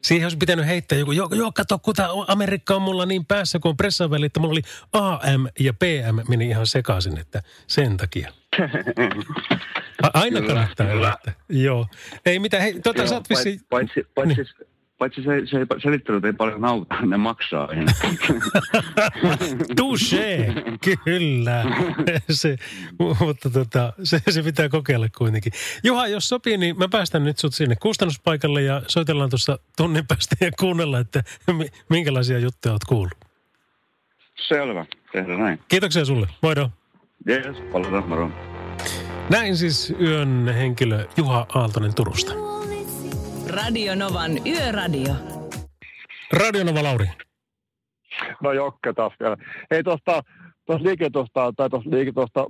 Siihen 0.03 0.25
olisi 0.25 0.37
pitänyt 0.37 0.65
heittää 0.65 0.97
joku, 0.97 1.11
joo, 1.11 1.29
joo 1.31 1.51
kato, 1.51 1.79
kun 1.79 1.93
tämä 1.93 2.09
Amerikka 2.27 2.75
on 2.75 2.81
mulla 2.81 3.05
niin 3.05 3.25
päässä, 3.25 3.59
kun 3.59 3.69
on 3.69 3.77
pressaväli, 3.77 4.25
että 4.25 4.39
mulla 4.39 4.51
oli 4.51 4.61
AM 4.93 5.47
ja 5.59 5.73
PM 5.73 6.29
meni 6.29 6.47
ihan 6.47 6.67
sekaisin, 6.67 7.17
että 7.17 7.43
sen 7.67 7.97
takia. 7.97 8.31
Aina 10.13 10.41
kannattaa. 10.41 11.17
Joo. 11.49 11.87
Ei 12.25 12.39
mitään. 12.39 12.63
Hei, 12.63 12.79
tota, 12.79 13.01
Joo, 13.01 13.07
sä 13.07 13.15
oot 13.15 13.29
vissiin... 13.29 13.59
Paitsi, 13.69 14.07
paitsi, 14.15 14.35
paitsi, 14.35 14.65
paitsi 15.03 15.23
se, 15.23 15.41
se 15.45 15.57
ei, 15.57 15.65
selittelyt 15.83 16.25
ei 16.25 16.33
paljon 16.33 16.65
auta, 16.65 17.01
ne 17.01 17.17
maksaa 17.17 17.65
aina. 17.65 17.91
Touché, 19.79 20.53
kyllä. 21.03 21.65
se, 22.29 22.55
mutta 23.19 23.49
tota, 23.49 23.93
se, 24.03 24.21
se 24.29 24.43
pitää 24.43 24.69
kokeilla 24.69 25.07
kuitenkin. 25.17 25.53
Juha, 25.83 26.07
jos 26.07 26.29
sopii, 26.29 26.57
niin 26.57 26.77
mä 26.77 26.87
päästän 26.87 27.23
nyt 27.23 27.37
sut 27.37 27.53
sinne 27.53 27.75
kustannuspaikalle 27.75 28.61
ja 28.61 28.81
soitellaan 28.87 29.29
tuossa 29.29 29.59
tunnin 29.77 30.07
päästä 30.07 30.35
ja 30.41 30.51
kuunnella, 30.59 30.99
että 30.99 31.23
mi- 31.53 31.71
minkälaisia 31.89 32.39
juttuja 32.39 32.73
oot 32.73 32.83
kuullut. 32.83 33.17
Selvä, 34.47 34.85
tehdään 35.11 35.39
näin. 35.39 35.59
Kiitoksia 35.67 36.05
sulle. 36.05 36.27
Moido. 36.41 36.69
Jees, 37.27 37.57
palataan 37.71 38.09
moro. 38.09 38.31
Näin 39.29 39.57
siis 39.57 39.93
yön 40.01 40.51
henkilö 40.57 41.07
Juha 41.17 41.45
Aaltonen 41.55 41.95
Turusta. 41.95 42.33
Radio 43.53 43.95
Novan 43.95 44.31
Yöradio. 44.47 45.13
Radionova 46.31 46.83
Lauri. 46.83 47.09
No 48.41 48.51
Jokke 48.53 48.93
taas 48.93 49.13
vielä. 49.19 49.37
Hei 49.71 49.83
tuosta 49.83 50.21
tuosta 50.65 50.87
liiketosta, 50.87 51.53
tai 51.57 51.69
tuosta 51.69 51.89
liiketosta 51.89 52.45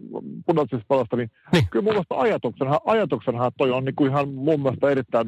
palosta, 0.88 1.16
niin, 1.16 1.32
Niin. 1.54 1.68
kyllä 1.72 1.84
mun 1.84 1.94
mielestä 1.94 2.20
ajatuksenhan, 2.20 2.80
ajatuksenhan 2.86 3.52
toi 3.58 3.72
on 3.72 3.86
niin 3.86 3.96
kuin 3.96 4.12
ihan 4.12 4.30
mun 4.30 4.62
mielestä 4.62 4.90
erittäin, 4.90 5.28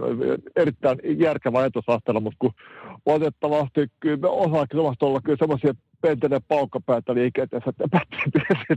erittäin 0.55 0.99
järkevä 1.19 1.59
ajatusasteella, 1.59 2.19
mutta 2.19 2.37
kun 2.39 2.51
valitettavasti 3.05 3.87
kyllä 3.99 4.17
me 4.17 4.27
osaakin 4.27 4.79
omasta 4.79 5.05
olla 5.05 5.21
kyllä 5.21 5.37
semmoisia 5.39 5.73
penteiden 6.01 6.41
paukkapäätä 6.47 7.13
liikenteessä, 7.13 7.69
että 7.69 8.01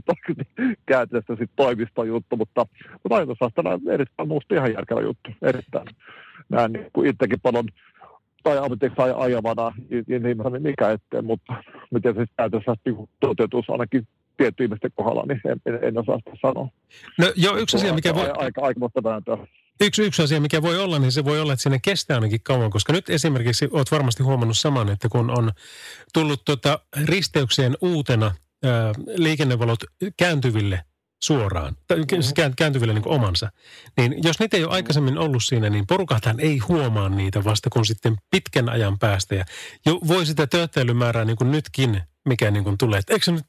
oikeasti 0.09 0.73
käytännössä 0.85 1.33
sitten 1.33 1.55
toimiston 1.55 2.07
juttu, 2.07 2.37
mutta, 2.37 2.65
mutta 3.03 3.15
ajatusasteella 3.15 3.73
on 3.73 3.89
erittäin 3.89 4.29
musta 4.29 4.55
ihan 4.55 4.73
järkevä 4.73 5.01
juttu, 5.01 5.29
erittäin. 5.41 5.87
Näin 6.49 6.73
niin 6.73 6.85
kuin 6.93 7.09
itsekin 7.09 7.41
paljon 7.41 7.65
tai 8.43 8.57
ammatiksi 8.57 8.99
aj- 9.01 9.15
ajavana, 9.23 9.71
niin, 9.89 10.05
niin, 10.07 10.21
niin 10.23 10.61
mikä 10.61 10.91
ettei, 10.91 11.21
mutta 11.21 11.53
miten 11.91 12.15
se 12.15 12.25
käytössä 12.37 12.75
niin 12.85 13.09
toteutus 13.19 13.69
ainakin 13.69 14.07
tietty 14.37 14.63
ihmisten 14.63 14.91
kohdalla, 14.95 15.23
niin 15.27 15.41
en, 15.45 15.61
en, 15.65 15.79
en 15.83 15.97
osaa 15.97 16.17
sitä 16.17 16.31
sanoa. 16.41 16.69
No 17.17 17.31
joo, 17.35 17.57
yksi 17.57 17.77
asia, 17.77 17.93
mikä 17.93 18.15
voi, 18.15 18.23
Aika, 18.23 18.39
aika, 18.39 18.61
aika 18.65 19.03
vääntöä. 19.03 19.37
yksi, 19.81 20.03
yksi 20.03 20.21
asia, 20.23 20.41
mikä 20.41 20.61
voi 20.61 20.77
olla, 20.79 20.99
niin 20.99 21.11
se 21.11 21.25
voi 21.25 21.41
olla, 21.41 21.53
että 21.53 21.63
sinne 21.63 21.79
kestää 21.83 22.17
ainakin 22.17 22.43
kauan, 22.43 22.69
koska 22.71 22.93
nyt 22.93 23.09
esimerkiksi 23.09 23.67
olet 23.71 23.91
varmasti 23.91 24.23
huomannut 24.23 24.57
saman, 24.57 24.89
että 24.89 25.09
kun 25.09 25.29
on 25.37 25.51
tullut 26.13 26.41
tota 26.45 26.79
risteykseen 27.05 27.77
uutena 27.81 28.31
ää, 28.63 28.93
liikennevalot 29.15 29.79
kääntyville 30.17 30.79
suoraan, 31.23 31.75
siis 32.09 32.33
kään- 32.33 32.53
kääntyville 32.57 32.93
niin 32.93 33.07
omansa, 33.07 33.51
niin 33.97 34.15
jos 34.23 34.39
niitä 34.39 34.57
ei 34.57 34.63
ole 34.63 34.73
aikaisemmin 34.73 35.17
ollut 35.17 35.43
siinä, 35.43 35.69
niin 35.69 35.87
porukathan 35.87 36.39
ei 36.39 36.57
huomaa 36.57 37.09
niitä 37.09 37.43
vasta 37.43 37.69
kun 37.69 37.85
sitten 37.85 38.15
pitkän 38.31 38.69
ajan 38.69 38.99
päästä. 38.99 39.35
Ja 39.35 39.45
jo 39.85 39.99
voi 40.07 40.25
sitä 40.25 40.47
tööttäilymäärää 40.47 41.25
niin 41.25 41.37
kuin 41.37 41.51
nytkin, 41.51 42.01
mikä 42.25 42.51
niin 42.51 42.63
kuin 42.63 42.77
tulee, 42.77 42.99
että 42.99 43.13
eikö 43.13 43.31
nyt 43.31 43.45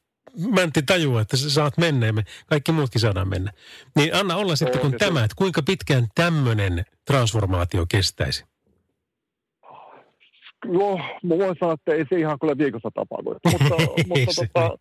Mäntti 0.55 0.83
tajua, 0.83 1.21
että 1.21 1.37
sä 1.37 1.51
saat 1.51 1.79
mennä 1.79 2.07
ja 2.07 2.13
me 2.13 2.23
kaikki 2.47 2.73
muutkin 2.73 3.01
saadaan 3.01 3.29
mennä. 3.29 3.53
Niin 3.97 4.15
anna 4.15 4.37
olla 4.37 4.57
sitten 4.57 4.81
kun 4.81 4.95
tämä, 4.99 5.25
että 5.25 5.35
kuinka 5.37 5.63
pitkään 5.63 6.07
tämmöinen 6.15 6.85
transformaatio 7.07 7.87
kestäisi. 7.89 8.45
No, 10.65 10.97
mä 11.23 11.39
voin 11.39 11.57
sanoa, 11.61 11.75
että 11.75 11.95
ei 11.95 12.05
se 12.09 12.19
ihan 12.19 12.39
kyllä 12.39 12.59
viikossa 12.59 12.91
tapahdu. 12.95 13.31
Mutta, 13.53 13.77
mutta, 14.07 14.33
tota, 14.37 14.79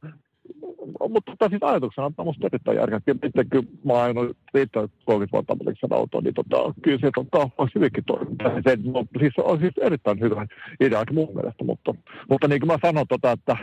mutta 1.09 1.31
tota, 1.31 1.49
siis 1.49 1.63
ajatuksena 1.63 2.11
on 2.17 2.25
musta 2.25 2.47
erittäin 2.47 2.77
järkeä. 2.77 2.99
Itse 3.23 3.43
kun 3.51 3.67
mä 3.85 3.93
oon 3.93 4.03
ajanut 4.03 4.37
riittävän 4.53 4.89
30 5.05 5.31
vuotta 5.31 5.53
ammatiksen 5.53 5.93
autoa, 5.93 6.21
niin 6.21 6.33
tota, 6.33 6.73
kyllä 6.81 6.99
se 7.01 7.09
tota, 7.15 7.49
olisi 7.57 7.75
hyvinkin 7.75 8.03
toimintaa. 8.05 8.51
Se, 8.51 8.77
no, 8.83 9.05
siis 9.19 9.33
on 9.37 9.59
siis 9.59 9.73
erittäin 9.81 10.19
hyvä 10.19 10.47
idea 10.79 11.03
mun 11.11 11.29
mielestä, 11.33 11.63
mutta, 11.63 11.95
mutta 12.29 12.47
niin 12.47 12.61
kuin 12.61 12.67
mä 12.67 12.77
sanon, 12.81 13.07
tota, 13.07 13.31
että 13.31 13.57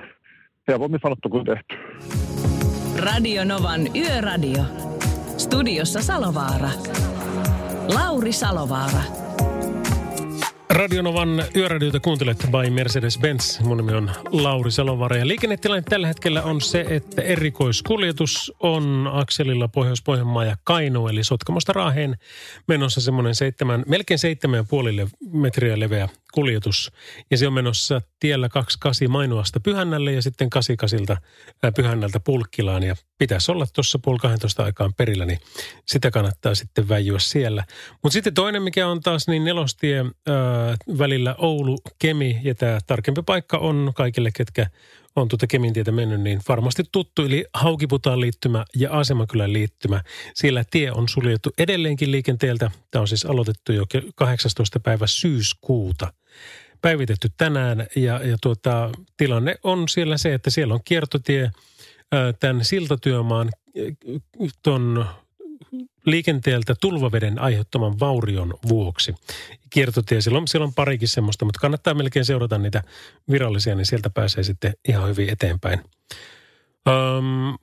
helpommin 0.69 1.01
sanottu 1.03 1.29
kuin 1.29 1.45
tehty. 1.45 1.77
Radio 2.99 3.45
Novan 3.45 3.81
Yöradio. 3.97 4.63
Studiossa 5.37 6.03
Salovaara. 6.03 6.71
Lauri 7.95 8.33
Salovaara. 8.33 9.26
Radionovan 10.77 11.45
yöradiota 11.57 12.01
kuuntelette 12.01 12.47
by 12.47 12.71
Mercedes-Benz. 12.71 13.63
Mun 13.65 13.77
nimi 13.77 13.93
on 13.93 14.11
Lauri 14.31 14.71
Salovaara 14.71 15.17
ja 15.17 15.29
liikennetilanne 15.29 15.83
tällä 15.83 16.07
hetkellä 16.07 16.43
on 16.43 16.61
se, 16.61 16.85
että 16.89 17.23
erikoiskuljetus 17.23 18.53
on 18.61 19.11
akselilla 19.13 19.69
Pohjois-Pohjanmaa 19.69 20.45
ja 20.45 20.57
Kainu, 20.65 21.09
eli 21.09 21.25
Sotkamosta 21.25 21.73
Raaheen 21.73 22.17
menossa 22.67 23.01
semmoinen 23.01 23.35
seitsemän, 23.35 23.85
melkein 23.87 24.19
seitsemän 24.19 24.67
puolille 24.67 25.07
metriä 25.33 25.81
leveä 25.81 26.09
kuljetus. 26.37 26.93
Ja 27.31 27.37
se 27.37 27.47
on 27.47 27.53
menossa 27.53 28.03
tiellä 28.21 28.49
28 28.49 29.11
Mainoasta 29.11 29.61
Pyhännälle 29.61 30.13
ja 30.13 30.23
sitten 30.23 30.51
88 30.51 31.31
ää, 31.63 31.73
Pyhännältä 31.73 32.21
Pulkkilaan. 32.21 32.83
Ja 32.83 32.97
pitäisi 33.19 33.53
olla 33.53 33.67
tuossa 33.75 33.99
puoli 33.99 34.19
12 34.19 34.65
aikaan 34.65 34.95
perillä, 34.95 35.27
niin 35.27 35.39
sitä 35.87 36.11
kannattaa 36.11 36.55
sitten 36.55 36.89
väijyä 36.89 37.19
siellä. 37.19 37.65
Mutta 38.03 38.13
sitten 38.13 38.35
toinen, 38.35 38.63
mikä 38.63 38.89
on 38.89 39.01
taas 39.01 39.29
niin 39.29 39.45
nelostie 39.45 39.99
ää, 39.99 40.77
välillä 40.99 41.35
Oulu-Kemi, 41.39 42.41
ja 42.43 42.55
tämä 42.55 42.79
tarkempi 42.87 43.23
paikka 43.27 43.59
on 43.59 43.93
kaikille, 43.95 44.31
ketkä 44.35 44.67
on 45.17 45.29
tuota 45.29 45.47
Kemin 45.47 45.73
tietä 45.73 45.93
mennyt, 45.93 46.21
niin 46.21 46.41
varmasti 46.49 46.85
tuttu, 46.93 47.23
eli 47.23 47.45
Haukiputaan 47.55 48.21
liittymä 48.21 48.65
ja 48.77 48.93
Asemakylän 48.93 49.53
liittymä. 49.53 50.03
Siellä 50.35 50.65
tie 50.71 50.93
on 50.93 51.09
suljettu 51.09 51.51
edelleenkin 51.59 52.11
liikenteeltä. 52.11 52.71
Tämä 52.91 53.01
on 53.01 53.09
siis 53.09 53.25
aloitettu 53.25 53.73
jo 53.73 53.85
ke- 53.85 54.13
18. 54.15 54.81
päivä 54.81 55.07
syyskuuta. 55.07 56.13
Päivitetty 56.83 57.29
tänään 57.37 57.87
ja, 57.97 58.21
ja 58.25 58.37
tuota, 58.43 58.91
tilanne 59.17 59.57
on 59.63 59.89
siellä 59.89 60.19
se, 60.19 60.35
että 60.35 60.51
siellä 60.51 60.75
on 60.75 60.81
kiertotie 60.85 61.51
tämän 62.41 62.65
siltatyömaan 62.65 63.51
tuon 64.63 65.07
liikenteeltä 66.07 66.75
tulvaveden 66.81 67.39
aiheuttaman 67.39 68.01
vaurion 68.01 68.55
vuoksi. 68.69 69.15
Kiertotie, 69.71 70.21
siellä 70.21 70.39
on, 70.39 70.49
siellä 70.49 70.67
on 70.67 70.75
parikin 70.75 71.09
semmoista, 71.09 71.45
mutta 71.45 71.61
kannattaa 71.61 71.95
melkein 71.95 72.25
seurata 72.25 72.59
niitä 72.59 72.83
virallisia, 73.31 73.75
niin 73.75 73.87
sieltä 73.87 74.11
pääsee 74.11 74.45
sitten 74.45 74.75
ihan 74.89 75.09
hyvin 75.09 75.29
eteenpäin. 75.29 75.81
Öm, 76.89 77.55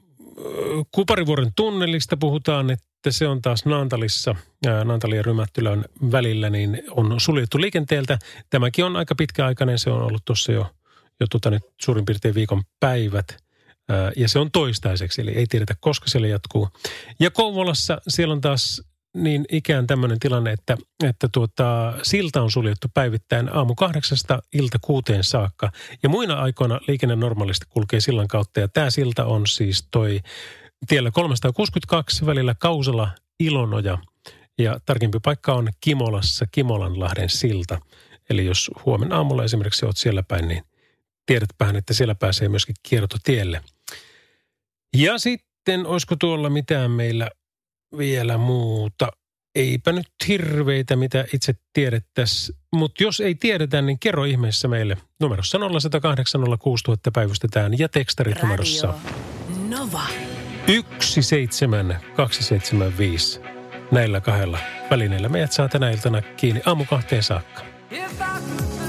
Kuparivuoren 0.91 1.51
tunnelista 1.55 2.17
puhutaan, 2.17 2.69
että 2.69 3.11
se 3.11 3.27
on 3.27 3.41
taas 3.41 3.65
Naantalissa, 3.65 4.35
Naantalin 4.83 5.17
ja 5.17 5.23
Rymättylän 5.23 5.85
välillä, 6.11 6.49
niin 6.49 6.83
on 6.91 7.19
suljettu 7.19 7.61
liikenteeltä. 7.61 8.19
Tämäkin 8.49 8.85
on 8.85 8.95
aika 8.95 9.15
pitkäaikainen, 9.15 9.79
se 9.79 9.89
on 9.89 10.01
ollut 10.01 10.25
tuossa 10.25 10.51
jo, 10.51 10.71
jo 11.19 11.27
tota 11.27 11.49
nyt 11.49 11.63
suurin 11.81 12.05
piirtein 12.05 12.35
viikon 12.35 12.63
päivät. 12.79 13.43
Ja 14.15 14.29
se 14.29 14.39
on 14.39 14.51
toistaiseksi, 14.51 15.21
eli 15.21 15.31
ei 15.31 15.45
tiedetä 15.49 15.75
koska 15.79 16.07
siellä 16.07 16.27
jatkuu. 16.27 16.69
Ja 17.19 17.31
Kouvolassa 17.31 18.01
siellä 18.07 18.31
on 18.31 18.41
taas 18.41 18.81
niin 19.17 19.45
ikään 19.51 19.87
tämmöinen 19.87 20.19
tilanne, 20.19 20.51
että, 20.51 20.77
että 21.03 21.29
tuota, 21.33 21.93
silta 22.03 22.41
on 22.41 22.51
suljettu 22.51 22.87
päivittäin 22.93 23.55
aamu 23.55 23.75
kahdeksasta 23.75 24.39
ilta 24.53 24.77
kuuteen 24.81 25.23
saakka. 25.23 25.71
Ja 26.03 26.09
muina 26.09 26.33
aikoina 26.33 26.79
liikenne 26.87 27.15
normaalisti 27.15 27.65
kulkee 27.69 28.01
sillan 28.01 28.27
kautta. 28.27 28.59
Ja 28.59 28.67
tämä 28.67 28.89
silta 28.89 29.25
on 29.25 29.47
siis 29.47 29.87
toi 29.91 30.19
tiellä 30.87 31.11
362 31.11 32.25
välillä 32.25 32.55
Kausala 32.55 33.09
Ilonoja. 33.39 33.97
Ja 34.57 34.79
tarkempi 34.85 35.19
paikka 35.23 35.53
on 35.53 35.69
Kimolassa 35.81 36.45
Kimolanlahden 36.51 37.29
silta. 37.29 37.79
Eli 38.29 38.45
jos 38.45 38.71
huomenna 38.85 39.15
aamulla 39.15 39.43
esimerkiksi 39.43 39.85
olet 39.85 39.97
siellä 39.97 40.23
päin, 40.23 40.47
niin 40.47 40.63
tiedätpähän, 41.25 41.75
että 41.75 41.93
siellä 41.93 42.15
pääsee 42.15 42.49
myöskin 42.49 42.75
kiertotielle. 42.83 43.61
Ja 44.97 45.17
sitten, 45.17 45.85
olisiko 45.85 46.15
tuolla 46.15 46.49
mitään 46.49 46.91
meillä 46.91 47.29
vielä 47.97 48.37
muuta? 48.37 49.07
Eipä 49.55 49.91
nyt 49.91 50.07
hirveitä, 50.27 50.95
mitä 50.95 51.25
itse 51.33 51.53
tiedettäisiin. 51.73 52.57
Mutta 52.73 53.03
jos 53.03 53.19
ei 53.19 53.35
tiedetä, 53.35 53.81
niin 53.81 53.99
kerro 53.99 54.25
ihmeessä 54.25 54.67
meille. 54.67 54.97
Numerossa 55.19 55.59
0108 55.59 56.41
06000 56.59 57.11
päivystetään 57.11 57.79
ja 57.79 57.89
tekstarit 57.89 58.41
numerossa 58.41 58.87
Radio 58.87 59.01
Nova. 59.69 60.03
17275. 60.99 63.39
Näillä 63.91 64.21
kahdella 64.21 64.59
välineillä 64.89 65.29
meidät 65.29 65.51
saa 65.51 65.69
tänä 65.69 65.91
iltana 65.91 66.21
kiinni 66.21 66.61
aamu 66.65 66.85
kahteen 66.85 67.23
saakka. 67.23 67.65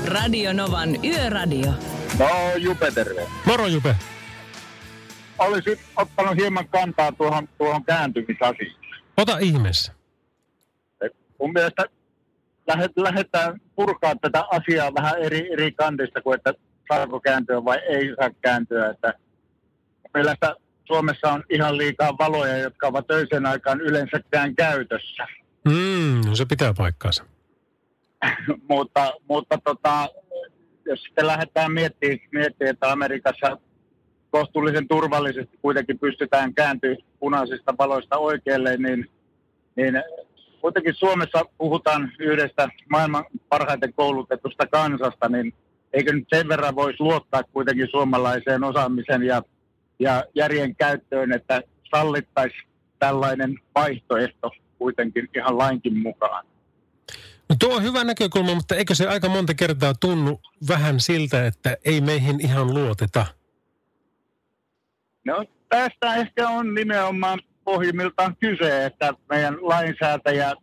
Radio 0.04 0.52
Novan 0.52 1.04
Yöradio. 1.04 1.72
No, 2.18 2.56
Jupe 2.56 2.90
terve. 2.90 3.26
Moro 3.46 3.66
Jupe. 3.66 3.96
Olisin 5.38 5.78
ottanut 5.96 6.36
hieman 6.36 6.68
kantaa 6.68 7.12
tuohon, 7.12 7.48
tuohon 7.58 7.84
kääntymisasiaan. 7.84 8.76
Ota 9.16 9.38
ihmeessä. 9.38 9.92
Et 11.00 11.12
Mun 11.40 11.52
mielestä 11.52 11.84
lähet, 12.66 12.92
lähdetään 12.96 13.60
purkaa 13.76 14.14
tätä 14.16 14.44
asiaa 14.50 14.94
vähän 14.94 15.18
eri, 15.18 15.52
eri 15.52 15.72
kantista 15.72 16.22
kuin, 16.22 16.36
että 16.36 16.54
saako 16.88 17.20
kääntyä 17.20 17.64
vai 17.64 17.78
ei 17.78 18.14
saa 18.20 18.30
kääntyä. 18.40 18.90
Että 18.90 19.14
mielestä 20.14 20.54
Suomessa 20.84 21.32
on 21.32 21.44
ihan 21.50 21.78
liikaa 21.78 22.18
valoja, 22.18 22.56
jotka 22.58 22.86
ovat 22.86 23.10
öisen 23.10 23.46
aikaan 23.46 23.80
yleensäkään 23.80 24.54
käytössä. 24.54 25.26
Mm, 25.64 26.20
no 26.26 26.34
se 26.36 26.44
pitää 26.44 26.74
paikkaansa. 26.74 27.24
mutta 28.70 29.12
mutta 29.28 29.58
tota, 29.64 30.08
jos 30.86 31.02
sitten 31.02 31.26
lähdetään 31.26 31.72
miettimään, 31.72 32.18
miettimään, 32.32 32.70
että 32.74 32.92
Amerikassa 32.92 33.58
kohtuullisen 34.30 34.88
turvallisesti 34.88 35.58
kuitenkin 35.62 35.98
pystytään 35.98 36.54
kääntymään 36.54 36.98
punaisista 37.20 37.74
valoista 37.78 38.18
oikealle, 38.18 38.76
niin, 38.76 39.10
niin 39.76 40.02
kuitenkin 40.60 40.94
Suomessa 40.94 41.44
puhutaan 41.58 42.12
yhdestä 42.18 42.68
maailman 42.90 43.24
parhaiten 43.48 43.92
koulutetusta 43.92 44.66
kansasta, 44.66 45.28
niin 45.28 45.54
eikö 45.92 46.12
nyt 46.12 46.28
sen 46.34 46.48
verran 46.48 46.76
voisi 46.76 47.00
luottaa 47.00 47.42
kuitenkin 47.42 47.88
suomalaiseen 47.90 48.64
osaamisen 48.64 49.22
ja, 49.22 49.42
ja 49.98 50.24
järjen 50.34 50.76
käyttöön, 50.76 51.32
että 51.32 51.62
sallittaisiin 51.90 52.68
tällainen 52.98 53.58
vaihtoehto 53.74 54.50
kuitenkin 54.78 55.28
ihan 55.36 55.58
lainkin 55.58 55.98
mukaan. 55.98 56.46
No 57.54 57.58
tuo 57.58 57.76
on 57.76 57.82
hyvä 57.82 58.04
näkökulma, 58.04 58.54
mutta 58.54 58.74
eikö 58.74 58.94
se 58.94 59.08
aika 59.08 59.28
monta 59.28 59.54
kertaa 59.54 59.94
tunnu 60.00 60.40
vähän 60.68 61.00
siltä, 61.00 61.46
että 61.46 61.76
ei 61.84 62.00
meihin 62.00 62.40
ihan 62.40 62.74
luoteta? 62.74 63.26
No 65.24 65.44
tästä 65.68 66.14
ehkä 66.14 66.48
on 66.48 66.74
nimenomaan 66.74 67.38
pohjimmiltaan 67.64 68.36
kyse, 68.36 68.84
että 68.84 69.14
meidän 69.28 69.58
lainsäätäjä 69.60 70.54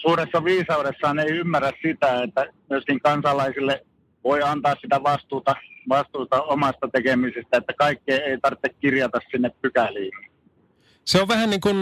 suuressa 0.00 0.44
viisaudessaan 0.44 1.18
ei 1.18 1.30
ymmärrä 1.30 1.72
sitä, 1.82 2.22
että 2.22 2.46
myöskin 2.70 3.00
kansalaisille 3.00 3.86
voi 4.24 4.42
antaa 4.42 4.74
sitä 4.80 5.02
vastuuta, 5.02 5.54
vastuuta 5.88 6.42
omasta 6.42 6.88
tekemisestä, 6.88 7.56
että 7.56 7.72
kaikkea 7.78 8.18
ei 8.18 8.38
tarvitse 8.38 8.68
kirjata 8.80 9.20
sinne 9.30 9.50
pykäliin. 9.62 10.33
Se 11.04 11.22
on 11.22 11.28
vähän 11.28 11.50
niin 11.50 11.60
kuin 11.60 11.76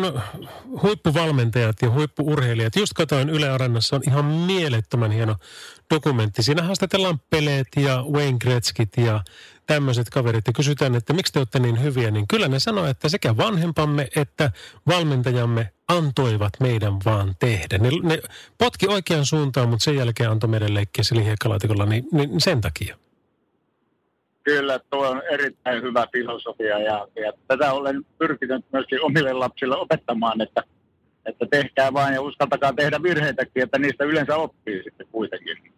huippuvalmentajat 0.82 1.76
ja 1.82 1.90
huippuurheilijat. 1.90 2.76
Just 2.76 2.92
katoin 2.92 3.30
Yle 3.30 3.50
Areenassa 3.50 3.96
on 3.96 4.02
ihan 4.06 4.24
mielettömän 4.24 5.10
hieno 5.10 5.36
dokumentti. 5.94 6.42
Siinä 6.42 6.62
haastatellaan 6.62 7.20
Peleet 7.30 7.66
ja 7.76 8.04
Wayne 8.12 8.38
Gretzkit 8.38 8.96
ja 8.96 9.20
tämmöiset 9.66 10.10
kaverit 10.10 10.46
ja 10.46 10.52
kysytään, 10.52 10.94
että 10.94 11.12
miksi 11.12 11.32
te 11.32 11.38
olette 11.38 11.58
niin 11.58 11.82
hyviä, 11.82 12.10
niin 12.10 12.28
kyllä 12.28 12.48
ne 12.48 12.58
sanoo, 12.58 12.86
että 12.86 13.08
sekä 13.08 13.36
vanhempamme 13.36 14.08
että 14.16 14.50
valmentajamme 14.86 15.72
antoivat 15.88 16.52
meidän 16.60 16.94
vaan 17.04 17.34
tehdä. 17.38 17.78
Ne, 17.78 17.90
ne 18.02 18.22
potki 18.58 18.86
oikeaan 18.86 19.26
suuntaan, 19.26 19.68
mutta 19.68 19.84
sen 19.84 19.96
jälkeen 19.96 20.30
antoi 20.30 20.50
meidän 20.50 20.74
leikkiä 20.74 21.04
hiekkalaatikolla, 21.24 21.86
niin, 21.86 22.04
niin 22.12 22.40
sen 22.40 22.60
takia. 22.60 22.96
Kyllä, 24.44 24.80
tuo 24.90 25.08
on 25.08 25.22
erittäin 25.30 25.82
hyvä 25.82 26.06
filosofia 26.12 26.78
ja, 26.78 27.08
ja 27.24 27.32
tätä 27.48 27.72
olen 27.72 28.04
pyrkinyt 28.18 28.64
myöskin 28.72 29.02
omille 29.02 29.32
lapsille 29.32 29.76
opettamaan, 29.76 30.40
että, 30.40 30.62
että 31.26 31.46
tehkää 31.50 31.92
vain 31.92 32.14
ja 32.14 32.20
uskaltakaa 32.20 32.72
tehdä 32.72 33.02
virheitäkin, 33.02 33.62
että 33.62 33.78
niistä 33.78 34.04
yleensä 34.04 34.36
oppii 34.36 34.82
sitten 34.82 35.06
kuitenkin. 35.12 35.72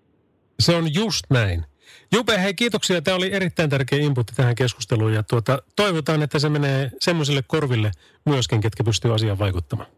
Se 0.61 0.77
on 0.77 0.95
just 0.95 1.25
näin. 1.31 1.65
Jupe, 2.13 2.43
hei 2.43 2.55
kiitoksia. 2.55 3.03
Tämä 3.03 3.17
oli 3.17 3.33
erittäin 3.33 3.71
tärkeä 3.71 3.99
input 3.99 4.27
tähän 4.37 4.55
keskusteluun 4.55 5.13
ja 5.13 5.23
tuota, 5.23 5.59
toivotaan, 5.77 6.23
että 6.23 6.39
se 6.39 6.49
menee 6.49 6.91
semmoiselle 7.01 7.43
korville 7.47 7.91
myöskin, 8.25 8.61
ketkä 8.61 8.85
pystyy 8.85 9.15
asiaan 9.15 9.39
vaikuttamaan. 9.39 9.89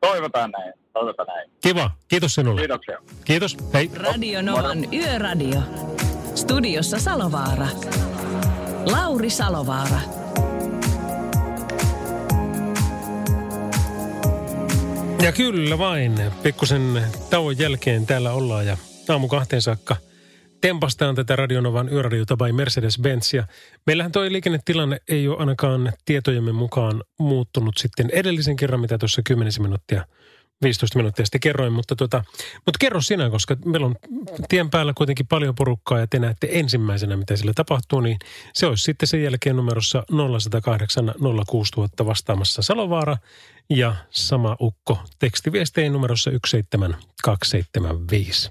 Toivotaan 0.00 0.50
näin. 0.50 0.72
Toivotaan 0.92 1.26
näin. 1.26 1.50
Kiva. 1.60 1.90
Kiitos 2.08 2.34
sinulle. 2.34 2.60
Kiitoksia. 2.60 2.98
Kiitos. 3.24 3.56
Hei. 3.74 3.90
Radio 3.94 4.42
Novan 4.42 4.94
Yöradio. 4.94 5.62
Studiossa 6.34 6.98
Salovaara. 6.98 7.68
Lauri 8.90 9.30
Salovaara. 9.30 10.00
Ja 15.22 15.32
kyllä 15.32 15.78
vain. 15.78 16.12
Pikkusen 16.42 17.02
tauon 17.30 17.58
jälkeen 17.58 18.06
täällä 18.06 18.32
ollaan 18.32 18.66
ja 18.66 18.76
aamu 19.08 19.28
kahteen 19.28 19.62
saakka 19.62 19.96
tempastaan 20.60 21.14
tätä 21.14 21.36
Radionovan 21.36 21.92
yöradiota 21.92 22.36
by 22.36 22.52
Mercedes-Benz. 22.52 23.36
Ja 23.36 23.46
meillähän 23.86 24.12
toi 24.12 24.32
liikennetilanne 24.32 24.98
ei 25.08 25.28
ole 25.28 25.38
ainakaan 25.38 25.92
tietojemme 26.04 26.52
mukaan 26.52 27.02
muuttunut 27.18 27.74
sitten 27.78 28.10
edellisen 28.12 28.56
kerran, 28.56 28.80
mitä 28.80 28.98
tuossa 28.98 29.22
10 29.24 29.52
minuuttia 29.58 30.04
15 30.62 30.98
minuuttia 30.98 31.26
sitten 31.26 31.40
kerroin, 31.40 31.72
mutta, 31.72 31.96
tota, 31.96 32.24
mutta 32.54 32.78
kerro 32.80 33.00
sinä, 33.00 33.30
koska 33.30 33.56
meillä 33.64 33.86
on 33.86 33.96
tien 34.48 34.70
päällä 34.70 34.92
kuitenkin 34.96 35.26
paljon 35.26 35.54
porukkaa 35.54 35.98
ja 35.98 36.06
te 36.06 36.18
näette 36.18 36.48
ensimmäisenä, 36.50 37.16
mitä 37.16 37.36
sillä 37.36 37.52
tapahtuu, 37.54 38.00
niin 38.00 38.18
se 38.52 38.66
olisi 38.66 38.84
sitten 38.84 39.06
sen 39.06 39.22
jälkeen 39.22 39.56
numerossa 39.56 40.04
0108 40.38 41.14
06000 41.46 42.06
vastaamassa 42.06 42.62
Salovaara 42.62 43.16
ja 43.70 43.94
sama 44.10 44.56
ukko 44.60 44.98
tekstiviestein 45.18 45.92
numerossa 45.92 46.30
17275. 46.30 48.50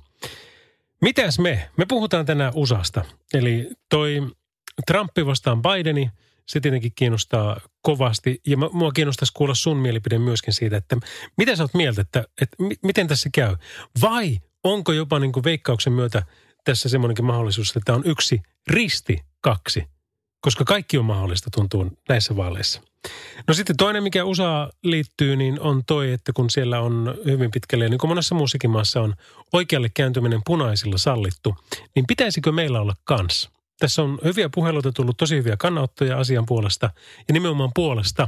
Mitäs 1.01 1.39
me? 1.39 1.69
Me 1.77 1.85
puhutaan 1.85 2.25
tänään 2.25 2.53
USAsta. 2.55 3.05
Eli 3.33 3.69
toi 3.89 4.27
Trumpi 4.87 5.25
vastaan 5.25 5.61
Bideni– 5.61 6.09
se 6.45 6.59
tietenkin 6.59 6.91
kiinnostaa 6.95 7.59
kovasti. 7.81 8.41
Ja 8.47 8.57
mua 8.57 8.91
kiinnostaisi 8.91 9.33
kuulla 9.33 9.55
sun 9.55 9.77
mielipide 9.77 10.19
myöskin 10.19 10.53
siitä, 10.53 10.77
että 10.77 10.97
mitä 11.37 11.55
sä 11.55 11.63
oot 11.63 11.73
mieltä, 11.73 12.01
että, 12.01 12.23
että 12.41 12.57
miten 12.83 13.07
tässä 13.07 13.29
käy? 13.33 13.55
Vai 14.01 14.39
onko 14.63 14.91
jopa 14.91 15.19
niin 15.19 15.31
kuin 15.31 15.43
veikkauksen 15.43 15.93
myötä 15.93 16.23
tässä 16.63 16.89
semmoinenkin 16.89 17.25
mahdollisuus, 17.25 17.75
että 17.75 17.93
on 17.93 18.01
yksi 18.05 18.41
risti 18.67 19.19
kaksi? 19.41 19.83
Koska 20.41 20.63
kaikki 20.63 20.97
on 20.97 21.05
mahdollista 21.05 21.49
tuntuu 21.53 21.91
näissä 22.09 22.35
vaaleissa. 22.35 22.81
No 23.47 23.53
sitten 23.53 23.77
toinen, 23.77 24.03
mikä 24.03 24.25
USA 24.25 24.69
liittyy, 24.83 25.35
niin 25.35 25.59
on 25.59 25.85
toi, 25.87 26.11
että 26.11 26.33
kun 26.33 26.49
siellä 26.49 26.79
on 26.79 27.15
hyvin 27.25 27.51
pitkälle, 27.51 27.89
niin 27.89 27.97
kuin 27.97 28.09
monessa 28.09 28.35
muussakin 28.35 28.69
maassa 28.69 29.01
on 29.01 29.15
oikealle 29.53 29.89
kääntyminen 29.93 30.41
punaisilla 30.45 30.97
sallittu, 30.97 31.55
niin 31.95 32.07
pitäisikö 32.07 32.51
meillä 32.51 32.81
olla 32.81 32.95
kans? 33.03 33.49
Tässä 33.81 34.01
on 34.01 34.19
hyviä 34.23 34.49
puheluita 34.53 34.91
tullut, 34.91 35.17
tosi 35.17 35.35
hyviä 35.35 35.57
kannanottoja 35.57 36.17
asian 36.17 36.45
puolesta 36.45 36.89
ja 37.27 37.33
nimenomaan 37.33 37.71
puolesta. 37.75 38.27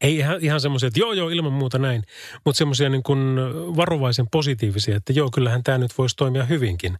Ei 0.00 0.16
ihan, 0.16 0.38
ihan 0.40 0.60
semmoisia, 0.60 0.86
että 0.86 1.00
joo 1.00 1.12
joo 1.12 1.28
ilman 1.28 1.52
muuta 1.52 1.78
näin, 1.78 2.02
mutta 2.44 2.58
semmoisia 2.58 2.88
niin 2.88 3.02
kuin 3.02 3.36
varovaisen 3.76 4.26
positiivisia, 4.32 4.96
että 4.96 5.12
joo 5.12 5.30
kyllähän 5.30 5.62
tämä 5.62 5.78
nyt 5.78 5.98
voisi 5.98 6.16
toimia 6.16 6.44
hyvinkin. 6.44 6.98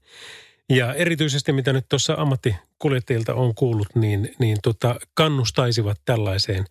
Ja 0.70 0.94
erityisesti 0.94 1.52
mitä 1.52 1.72
nyt 1.72 1.86
tuossa 1.88 2.14
ammattikuljettajilta 2.18 3.34
on 3.34 3.54
kuullut, 3.54 3.88
niin, 3.94 4.34
niin 4.38 4.56
tota, 4.62 4.96
kannustaisivat 5.14 6.00
tällaiseen. 6.04 6.64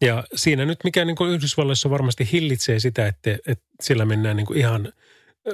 Ja 0.00 0.24
siinä 0.34 0.64
nyt 0.64 0.78
mikä 0.84 1.04
niin 1.04 1.16
kuin 1.16 1.30
Yhdysvalloissa 1.30 1.90
varmasti 1.90 2.28
hillitsee 2.32 2.80
sitä, 2.80 3.06
että, 3.06 3.38
että 3.46 3.64
sillä 3.82 4.04
mennään 4.04 4.36
niin 4.36 4.46
kuin 4.46 4.58
ihan 4.58 4.92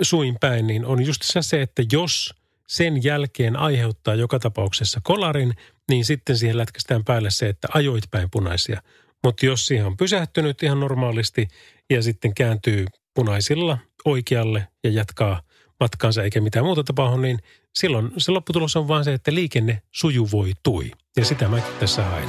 suin 0.02 0.36
päin, 0.40 0.66
niin 0.66 0.86
on 0.86 1.06
just 1.06 1.22
se, 1.40 1.62
että 1.62 1.82
jos– 1.92 2.34
sen 2.70 3.04
jälkeen 3.04 3.56
aiheuttaa 3.56 4.14
joka 4.14 4.38
tapauksessa 4.38 5.00
kolarin, 5.02 5.54
niin 5.88 6.04
sitten 6.04 6.36
siihen 6.36 6.58
lätkästään 6.58 7.04
päälle 7.04 7.30
se, 7.30 7.48
että 7.48 7.68
ajoit 7.74 8.04
päin 8.10 8.28
punaisia. 8.32 8.82
Mutta 9.24 9.46
jos 9.46 9.66
siihen 9.66 9.86
on 9.86 9.96
pysähtynyt 9.96 10.62
ihan 10.62 10.80
normaalisti 10.80 11.48
ja 11.90 12.02
sitten 12.02 12.34
kääntyy 12.34 12.86
punaisilla 13.14 13.78
oikealle 14.04 14.68
ja 14.84 14.90
jatkaa 14.90 15.42
matkaansa 15.80 16.22
eikä 16.22 16.40
mitään 16.40 16.64
muuta 16.64 16.84
tapahdu, 16.84 17.16
niin 17.16 17.38
silloin 17.74 18.10
se 18.18 18.32
lopputulos 18.32 18.76
on 18.76 18.88
vain 18.88 19.04
se, 19.04 19.14
että 19.14 19.34
liikenne 19.34 19.82
sujuvoitui. 19.90 20.90
Ja 21.16 21.24
sitä 21.24 21.48
mä 21.48 21.60
tässä 21.80 22.04
hain. 22.04 22.28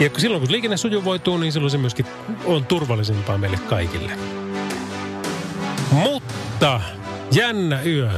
Ja 0.00 0.10
silloin 0.18 0.42
kun 0.42 0.52
liikenne 0.52 0.76
sujuvoituu, 0.76 1.38
niin 1.38 1.52
silloin 1.52 1.70
se 1.70 1.78
myöskin 1.78 2.06
on 2.44 2.66
turvallisempaa 2.66 3.38
meille 3.38 3.58
kaikille. 3.58 4.12
Mutta 5.92 6.80
jännä 7.32 7.82
yö 7.82 8.10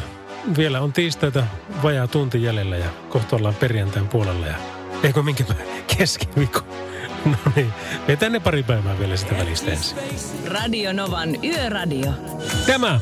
vielä 0.56 0.80
on 0.80 0.92
tiistaita 0.92 1.46
vajaa 1.82 2.06
tunti 2.06 2.42
jäljellä 2.42 2.76
ja 2.76 2.90
kohta 3.08 3.36
ollaan 3.36 3.54
perjantain 3.54 4.08
puolella 4.08 4.46
ja 4.46 4.54
eikö 5.02 5.22
minkä 5.22 5.44
keskiviikko. 5.96 6.60
No 7.24 7.52
niin, 7.56 7.72
vetään 8.08 8.32
ne 8.32 8.40
pari 8.40 8.62
päivää 8.62 8.98
vielä 8.98 9.16
sitä 9.16 9.38
välistä 9.38 9.70
ensin. 9.70 9.98
Radio 10.46 10.92
Novan 10.92 11.44
Yöradio. 11.44 12.12
Tämä 12.66 13.00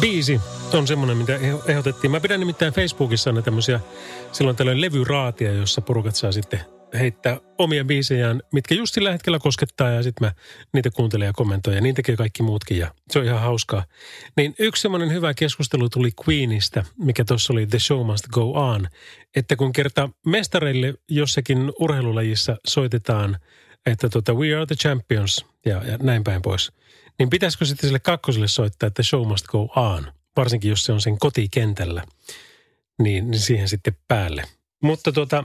biisi 0.00 0.40
on 0.72 0.86
semmoinen, 0.86 1.16
mitä 1.16 1.32
ehdotettiin. 1.66 2.10
Mä 2.10 2.20
pidän 2.20 2.40
nimittäin 2.40 2.72
Facebookissa 2.72 3.30
aina 3.30 3.42
tämmöisiä 3.42 3.80
silloin 4.32 4.56
tällöin 4.56 4.80
levyraatia, 4.80 5.52
jossa 5.52 5.80
porukat 5.80 6.14
saa 6.14 6.32
sitten 6.32 6.75
heittää 6.94 7.40
omia 7.58 7.84
biisejään, 7.84 8.42
mitkä 8.52 8.74
just 8.74 8.94
sillä 8.94 9.12
hetkellä 9.12 9.38
koskettaa 9.38 9.90
ja 9.90 10.02
sitten 10.02 10.26
mä 10.28 10.32
niitä 10.72 10.90
kuuntelen 10.90 11.26
ja 11.26 11.32
kommentoin 11.32 11.76
ja 11.76 11.80
niin 11.80 11.94
tekee 11.94 12.16
kaikki 12.16 12.42
muutkin 12.42 12.78
ja 12.78 12.94
se 13.10 13.18
on 13.18 13.24
ihan 13.24 13.40
hauskaa. 13.40 13.84
Niin 14.36 14.54
yksi 14.58 14.82
semmoinen 14.82 15.12
hyvä 15.12 15.34
keskustelu 15.34 15.88
tuli 15.88 16.10
Queenista, 16.28 16.84
mikä 16.98 17.24
tuossa 17.24 17.52
oli 17.52 17.66
The 17.66 17.78
Show 17.78 18.06
Must 18.06 18.26
Go 18.28 18.52
On, 18.52 18.88
että 19.36 19.56
kun 19.56 19.72
kerta 19.72 20.08
mestareille 20.26 20.94
jossakin 21.08 21.72
urheilulajissa 21.80 22.56
soitetaan, 22.66 23.38
että 23.86 24.08
tota, 24.08 24.34
we 24.34 24.54
are 24.54 24.66
the 24.66 24.76
champions 24.76 25.46
ja, 25.66 25.84
ja 25.84 25.98
näin 25.98 26.24
päin 26.24 26.42
pois, 26.42 26.72
niin 27.18 27.30
pitäisikö 27.30 27.64
sitten 27.64 27.88
sille 27.88 27.98
kakkoselle 27.98 28.48
soittaa, 28.48 28.86
että 28.86 29.02
show 29.02 29.26
must 29.26 29.46
go 29.46 29.68
on, 29.76 30.12
varsinkin 30.36 30.68
jos 30.68 30.84
se 30.84 30.92
on 30.92 31.00
sen 31.00 31.18
kotikentällä, 31.18 32.04
niin, 33.02 33.30
niin 33.30 33.40
siihen 33.40 33.68
sitten 33.68 33.96
päälle. 34.08 34.44
Mutta 34.82 35.12
tota, 35.12 35.44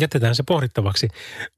jätetään 0.00 0.34
se 0.34 0.42
pohdittavaksi. 0.42 1.08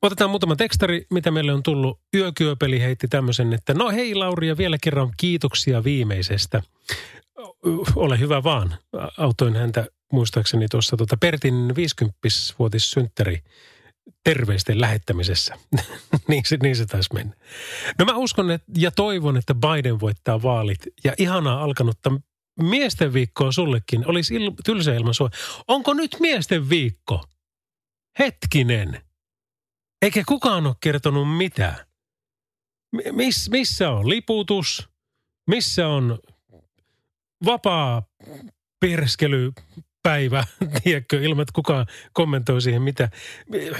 Otetaan 0.02 0.30
muutama 0.30 0.56
tekstari, 0.56 1.06
mitä 1.10 1.30
meille 1.30 1.52
on 1.52 1.62
tullut. 1.62 2.00
Yökyöpeli 2.14 2.80
heitti 2.80 3.08
tämmöisen, 3.08 3.52
että 3.52 3.74
no 3.74 3.90
hei 3.90 4.14
Lauri 4.14 4.48
ja 4.48 4.56
vielä 4.56 4.76
kerran 4.82 5.10
kiitoksia 5.16 5.84
viimeisestä. 5.84 6.62
Ole 7.96 8.18
hyvä 8.18 8.42
vaan. 8.42 8.74
Autoin 9.18 9.56
häntä 9.56 9.86
muistaakseni 10.12 10.68
tuossa 10.68 10.96
tuota 10.96 11.16
Pertin 11.16 11.70
50-vuotissynttäri 11.70 13.38
terveisten 14.24 14.80
lähettämisessä. 14.80 15.54
niin, 16.28 16.42
se, 16.46 16.56
niin 16.62 16.76
se 16.76 16.86
taisi 16.86 17.14
mennä. 17.14 17.34
No 17.98 18.04
mä 18.04 18.16
uskon 18.16 18.50
että, 18.50 18.66
ja 18.78 18.90
toivon, 18.90 19.36
että 19.36 19.54
Biden 19.54 20.00
voittaa 20.00 20.42
vaalit. 20.42 20.78
Ja 21.04 21.14
ihanaa 21.18 21.62
alkanutta 21.62 22.12
miesten 22.60 23.12
viikkoa 23.12 23.52
sullekin. 23.52 24.10
Olisi 24.10 24.34
il, 24.34 24.52
tylsä 24.64 24.94
ilman 24.94 25.14
sua. 25.14 25.30
Onko 25.68 25.94
nyt 25.94 26.16
miesten 26.20 26.68
viikko? 26.68 27.24
Hetkinen. 28.18 29.00
Eikä 30.02 30.22
kukaan 30.28 30.66
ole 30.66 30.74
kertonut 30.80 31.36
mitään. 31.36 31.76
Miss, 33.12 33.50
missä 33.50 33.90
on 33.90 34.08
liputus? 34.08 34.88
Missä 35.46 35.88
on 35.88 36.18
vapaa 37.44 38.02
perskely 38.80 39.52
päivä, 40.02 40.44
tiedätkö, 40.82 41.22
ilman 41.22 41.42
että 41.42 41.52
kukaan 41.54 41.86
kommentoi 42.12 42.62
siihen 42.62 42.82
mitä. 42.82 43.08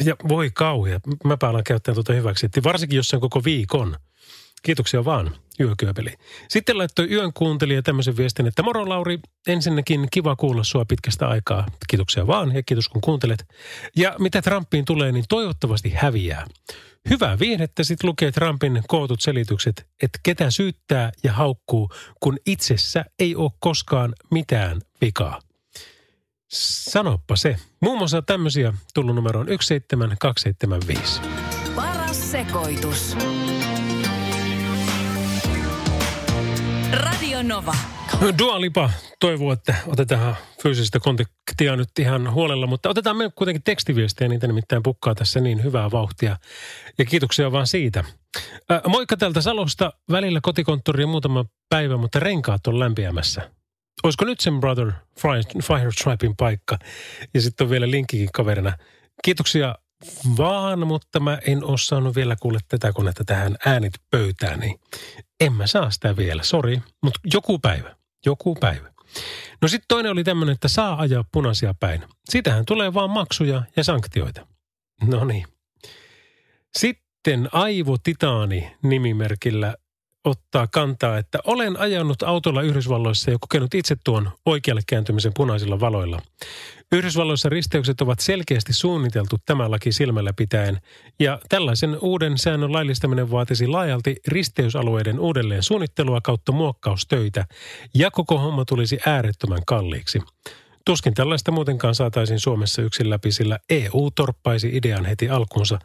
Ja 0.05 0.17
voi 0.29 0.51
kauhea, 0.51 1.01
mä 1.25 1.37
alan 1.43 1.65
käyttää 1.65 1.95
tuota 1.95 2.13
hyväksi. 2.13 2.49
Varsinkin 2.65 2.97
jos 2.97 3.09
se 3.09 3.17
on 3.17 3.21
koko 3.21 3.45
viikon. 3.45 3.97
Kiitoksia 4.67 5.05
vaan, 5.05 5.31
yökyöpeli. 5.61 6.15
Sitten 6.49 6.79
laittoi 6.79 7.11
yön 7.11 7.33
kuuntelija 7.33 7.83
tämmöisen 7.83 8.17
viestin, 8.17 8.47
että 8.47 8.63
moro 8.63 8.89
Lauri, 8.89 9.19
ensinnäkin 9.47 10.09
kiva 10.13 10.37
kuulla 10.37 10.65
sua 10.65 10.85
pitkästä 10.85 11.29
aikaa. 11.29 11.67
Kiitoksia 11.89 12.27
vaan 12.27 12.55
ja 12.55 12.63
kiitos 12.63 12.89
kun 12.89 13.01
kuuntelet. 13.01 13.45
Ja 13.97 14.15
mitä 14.19 14.43
Trumpiin 14.43 14.85
tulee, 14.85 15.13
niin 15.13 15.25
toivottavasti 15.29 15.91
häviää. 15.91 16.47
Hyvää 17.11 17.39
viihdettä 17.39 17.85
sitten 17.85 18.09
lukee 18.09 18.33
Trumpin 18.33 18.83
kootut 18.89 19.21
selitykset, 19.21 19.87
että 20.03 20.19
ketä 20.23 20.51
syyttää 20.51 21.13
ja 21.25 21.33
haukkuu, 21.33 21.91
kun 22.21 22.39
itsessä 22.47 23.05
ei 23.19 23.37
ole 23.37 23.51
koskaan 23.61 24.15
mitään 24.31 24.81
vikaa. 25.01 25.41
Sanoppa 26.91 27.37
se. 27.37 27.57
Muun 27.81 27.99
muassa 27.99 28.23
tämmöisiä 28.23 28.73
tullut 28.95 29.15
numeroon 29.15 29.47
17275. 29.47 31.21
Paras 31.77 32.31
sekoitus. 32.31 33.17
Radio 37.37 37.55
Nova. 37.57 37.75
Dua 38.39 38.61
Lipa 38.61 38.91
toivoo, 39.21 39.53
että 39.53 39.75
otetaan 39.87 40.37
fyysistä 40.63 41.01
kontaktia 41.01 41.77
nyt 41.77 41.89
ihan 41.99 42.33
huolella, 42.33 42.67
mutta 42.67 42.89
otetaan 42.89 43.17
me 43.17 43.31
kuitenkin 43.35 43.63
tekstiviestejä, 43.63 44.29
niitä 44.29 44.47
nimittäin 44.47 44.83
pukkaa 44.83 45.15
tässä 45.15 45.41
niin 45.41 45.65
hyvää 45.65 45.91
vauhtia. 45.91 46.37
Ja 46.99 47.05
kiitoksia 47.05 47.53
vaan 47.53 47.67
siitä. 47.67 48.05
Äh, 48.71 48.81
moikka 48.89 49.17
täältä 49.17 49.41
Salosta, 49.41 49.93
välillä 50.11 50.41
kotikonttori 50.43 51.03
ja 51.03 51.07
muutama 51.07 51.45
päivä, 51.69 51.97
mutta 51.97 52.21
renkaat 52.21 52.67
on 52.67 52.79
lämpiämässä. 52.79 53.51
Olisiko 54.05 54.25
nyt 54.25 54.41
sen 54.41 54.61
Brother 54.61 54.93
Fire 55.63 55.91
Stripein 55.93 56.37
paikka? 56.37 56.79
Ja 57.35 57.41
sitten 57.41 57.65
on 57.65 57.71
vielä 57.71 57.91
linkkikin 57.91 58.29
kaverina. 58.33 58.73
Kiitoksia 59.25 59.75
vaan, 60.37 60.87
mutta 60.87 61.21
mä 61.21 61.39
en 61.47 61.65
ole 61.65 61.79
saanut 61.79 62.17
vielä 62.17 62.37
kuulla 62.41 62.61
tätä 62.69 62.93
konetta 62.93 63.25
tähän 63.25 63.57
äänit 63.67 63.95
pöytään, 64.11 64.61
niin 64.61 64.81
en 65.41 65.53
mä 65.53 65.67
saa 65.67 65.91
sitä 65.91 66.17
vielä, 66.17 66.43
sori, 66.43 66.83
mutta 67.03 67.21
joku 67.35 67.59
päivä, 67.59 67.97
joku 68.27 68.55
päivä. 68.55 68.93
No 69.63 69.69
sitten 69.69 69.89
toinen 69.89 70.13
oli 70.13 70.25
tämmöinen, 70.25 70.53
että 70.53 70.69
saa 70.69 71.01
ajaa 71.01 71.25
punaisia 71.33 71.75
päin. 71.81 72.05
Sitähän 72.31 72.65
tulee 72.65 72.95
vaan 72.95 73.11
maksuja 73.11 73.63
ja 73.77 73.85
sanktioita. 73.85 74.47
No 75.03 75.25
niin. 75.25 75.47
Sitten 76.79 77.49
Aivo 77.53 77.97
Titaani 77.99 78.77
nimimerkillä 78.83 79.75
ottaa 80.27 80.67
kantaa, 80.67 81.19
että 81.19 81.39
olen 81.45 81.81
ajanut 81.81 82.23
autolla 82.23 82.63
Yhdysvalloissa 82.63 83.31
ja 83.31 83.37
kokenut 83.41 83.75
itse 83.75 83.97
tuon 84.05 84.31
oikealle 84.47 84.81
kääntymisen 84.87 85.33
punaisilla 85.37 85.81
valoilla. 85.81 86.23
Yhdysvalloissa 86.93 87.49
risteykset 87.49 88.01
ovat 88.01 88.21
selkeästi 88.21 88.73
suunniteltu 88.73 89.37
tämä 89.47 89.71
laki 89.71 89.93
silmällä 89.93 90.33
pitäen, 90.33 90.81
ja 91.21 91.39
tällaisen 91.49 91.99
uuden 92.01 92.39
säännön 92.39 92.73
laillistaminen 92.73 93.31
vaatisi 93.31 93.67
laajalti 93.67 94.17
risteysalueiden 94.29 95.21
uudelleen 95.21 95.63
suunnittelua 95.63 96.21
kautta 96.21 96.53
muokkaustöitä, 96.53 97.47
ja 97.95 98.11
koko 98.11 98.39
homma 98.39 98.65
tulisi 98.65 98.99
äärettömän 99.07 99.63
kalliiksi. 99.67 100.23
Tuskin 100.85 101.15
tällaista 101.15 101.53
muutenkaan 101.53 101.95
saataisiin 101.95 102.41
Suomessa 102.41 102.83
yksin 102.83 103.11
läpi, 103.11 103.33
sillä 103.33 103.59
EU 103.71 104.11
torppaisi 104.15 104.71
idean 104.73 105.05
heti 105.05 105.29
alkuunsa. 105.29 105.79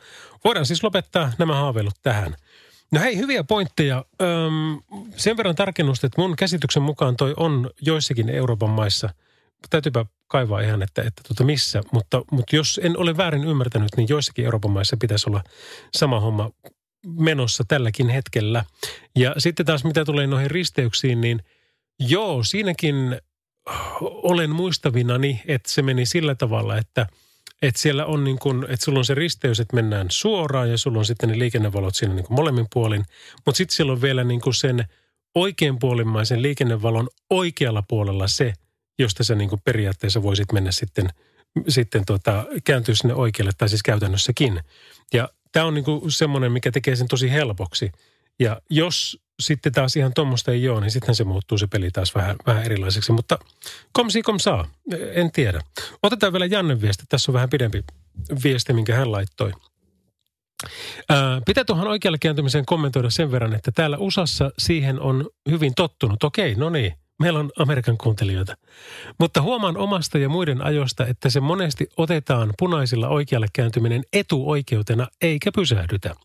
Voidaan 0.43 0.65
siis 0.65 0.83
lopettaa 0.83 1.31
nämä 1.37 1.55
haaveilut 1.55 1.95
tähän– 2.03 2.35
No 2.91 3.01
hei, 3.01 3.17
hyviä 3.17 3.43
pointteja. 3.43 4.05
Öm, 4.21 4.81
sen 5.17 5.37
verran 5.37 5.55
tarkennusta, 5.55 6.07
että 6.07 6.21
mun 6.21 6.35
käsityksen 6.35 6.83
mukaan 6.83 7.17
toi 7.17 7.33
on 7.37 7.69
joissakin 7.81 8.29
Euroopan 8.29 8.69
maissa. 8.69 9.09
Täytyypä 9.69 10.05
kaivaa 10.27 10.61
ihan, 10.61 10.83
että, 10.83 11.01
että 11.01 11.21
tuota 11.27 11.43
missä. 11.43 11.81
Mutta, 11.91 12.21
mutta 12.31 12.55
jos 12.55 12.79
en 12.83 12.97
ole 12.97 13.17
väärin 13.17 13.43
ymmärtänyt, 13.43 13.89
niin 13.97 14.07
joissakin 14.09 14.45
Euroopan 14.45 14.71
maissa 14.71 14.97
pitäisi 14.97 15.29
olla 15.29 15.43
sama 15.95 16.19
homma 16.19 16.51
menossa 17.07 17.63
tälläkin 17.67 18.09
hetkellä. 18.09 18.65
Ja 19.15 19.35
sitten 19.37 19.65
taas 19.65 19.83
mitä 19.83 20.05
tulee 20.05 20.27
noihin 20.27 20.51
risteyksiin, 20.51 21.21
niin 21.21 21.43
joo, 21.99 22.43
siinäkin 22.43 23.21
olen 24.01 24.49
muistavinani, 24.49 25.41
että 25.47 25.71
se 25.71 25.81
meni 25.81 26.05
sillä 26.05 26.35
tavalla, 26.35 26.77
että– 26.77 27.07
että 27.61 27.81
siellä 27.81 28.05
on 28.05 28.23
niin 28.23 28.39
kuin, 28.39 28.63
että 28.63 28.85
sulla 28.85 28.99
on 28.99 29.05
se 29.05 29.15
risteys, 29.15 29.59
että 29.59 29.75
mennään 29.75 30.07
suoraan 30.11 30.69
ja 30.69 30.77
sulla 30.77 30.99
on 30.99 31.05
sitten 31.05 31.29
ne 31.29 31.39
liikennevalot 31.39 31.95
siinä 31.95 32.13
niin 32.13 32.25
kuin 32.25 32.35
molemmin 32.35 32.67
puolin. 32.73 33.05
Mutta 33.45 33.57
sitten 33.57 33.75
siellä 33.75 33.93
on 33.93 34.01
vielä 34.01 34.23
niin 34.23 34.41
kuin 34.41 34.53
sen 34.53 34.85
oikeanpuolimmaisen 35.35 36.41
liikennevalon 36.41 37.09
oikealla 37.29 37.83
puolella 37.87 38.27
se, 38.27 38.53
josta 38.99 39.23
sä 39.23 39.35
niin 39.35 39.49
kuin 39.49 39.61
periaatteessa 39.65 40.23
voisit 40.23 40.51
mennä 40.51 40.71
sitten, 40.71 41.09
sitten 41.67 42.05
tota, 42.05 42.45
kääntyä 42.63 42.95
sinne 42.95 43.13
oikealle 43.13 43.51
tai 43.57 43.69
siis 43.69 43.83
käytännössäkin. 43.83 44.59
Ja 45.13 45.29
tämä 45.51 45.65
on 45.65 45.73
niin 45.73 45.85
kuin 45.85 46.11
semmoinen, 46.11 46.51
mikä 46.51 46.71
tekee 46.71 46.95
sen 46.95 47.07
tosi 47.07 47.31
helpoksi. 47.31 47.91
Ja 48.39 48.61
jos 48.69 49.19
sitten 49.41 49.71
taas 49.71 49.95
ihan 49.95 50.13
tuommoista 50.13 50.51
ei 50.51 50.69
ole, 50.69 50.81
niin 50.81 50.91
sitten 50.91 51.15
se 51.15 51.23
muuttuu 51.23 51.57
se 51.57 51.67
peli 51.67 51.91
taas 51.91 52.15
vähän, 52.15 52.35
vähän 52.45 52.63
erilaiseksi. 52.63 53.11
Mutta 53.11 53.39
komsi 53.93 54.21
kom 54.21 54.39
saa, 54.39 54.67
en 55.13 55.31
tiedä. 55.31 55.61
Otetaan 56.03 56.33
vielä 56.33 56.45
Janne 56.45 56.81
viesti. 56.81 57.03
Tässä 57.09 57.31
on 57.31 57.33
vähän 57.33 57.49
pidempi 57.49 57.83
viesti, 58.43 58.73
minkä 58.73 58.95
hän 58.95 59.11
laittoi. 59.11 59.51
Ää, 61.09 61.41
pitää 61.45 61.63
tuohon 61.63 61.87
oikealle 61.87 62.17
kääntymiseen 62.17 62.65
kommentoida 62.65 63.09
sen 63.09 63.31
verran, 63.31 63.53
että 63.53 63.71
täällä 63.71 63.97
USAssa 63.97 64.51
siihen 64.57 64.99
on 64.99 65.29
hyvin 65.49 65.73
tottunut. 65.75 66.23
Okei, 66.23 66.55
no 66.55 66.69
niin, 66.69 66.93
meillä 67.21 67.39
on 67.39 67.51
Amerikan 67.57 67.97
kuuntelijoita. 67.97 68.55
Mutta 69.19 69.41
huomaan 69.41 69.77
omasta 69.77 70.17
ja 70.17 70.29
muiden 70.29 70.65
ajoista, 70.65 71.05
että 71.05 71.29
se 71.29 71.39
monesti 71.39 71.87
otetaan 71.97 72.53
punaisilla 72.59 73.07
oikealle 73.07 73.47
kääntyminen 73.53 74.03
etuoikeutena 74.13 75.07
eikä 75.21 75.51
pysähdytä. 75.55 76.15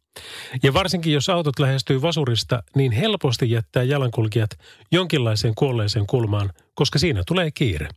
Ja 0.62 0.74
varsinkin 0.74 1.12
jos 1.12 1.28
autot 1.28 1.58
lähestyy 1.58 2.02
vasurista, 2.02 2.62
niin 2.74 2.92
helposti 2.92 3.50
jättää 3.50 3.82
jalankulkijat 3.82 4.50
jonkinlaiseen 4.92 5.54
kuolleeseen 5.54 6.06
kulmaan, 6.06 6.50
koska 6.74 6.98
siinä 6.98 7.22
tulee 7.26 7.50
kiire. 7.50 7.88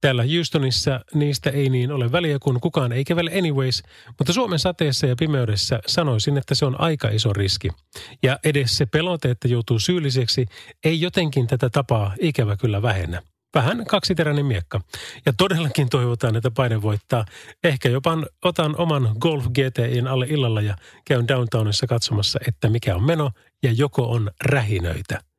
Täällä 0.00 0.24
Houstonissa 0.34 1.00
niistä 1.14 1.50
ei 1.50 1.68
niin 1.70 1.92
ole 1.92 2.12
väliä, 2.12 2.38
kun 2.38 2.60
kukaan 2.60 2.92
ei 2.92 3.04
kävele 3.04 3.30
anyways, 3.38 3.82
mutta 4.18 4.32
Suomen 4.32 4.58
sateessa 4.58 5.06
ja 5.06 5.16
pimeydessä 5.16 5.80
sanoisin, 5.86 6.38
että 6.38 6.54
se 6.54 6.64
on 6.64 6.80
aika 6.80 7.08
iso 7.08 7.32
riski. 7.32 7.70
Ja 8.22 8.38
edes 8.44 8.76
se 8.76 8.86
pelote, 8.86 9.30
että 9.30 9.48
joutuu 9.48 9.78
syylliseksi, 9.78 10.46
ei 10.84 11.00
jotenkin 11.00 11.46
tätä 11.46 11.70
tapaa 11.70 12.14
ikävä 12.20 12.56
kyllä 12.56 12.82
vähennä. 12.82 13.22
Vähän 13.54 13.84
kaksiteräinen 13.86 14.46
miekka. 14.46 14.80
Ja 15.26 15.32
todellakin 15.32 15.88
toivotaan, 15.88 16.36
että 16.36 16.50
paine 16.50 16.82
voittaa. 16.82 17.24
Ehkä 17.64 17.88
jopa 17.88 18.18
otan 18.44 18.74
oman 18.78 19.16
Golf 19.20 19.44
GTIn 19.44 20.06
alle 20.06 20.26
illalla 20.26 20.60
ja 20.60 20.76
käyn 21.04 21.28
downtownissa 21.28 21.86
katsomassa, 21.86 22.38
että 22.48 22.68
mikä 22.68 22.94
on 22.94 23.02
meno 23.02 23.30
ja 23.62 23.72
joko 23.72 24.10
on 24.10 24.30
rähinöitä. 24.44 25.29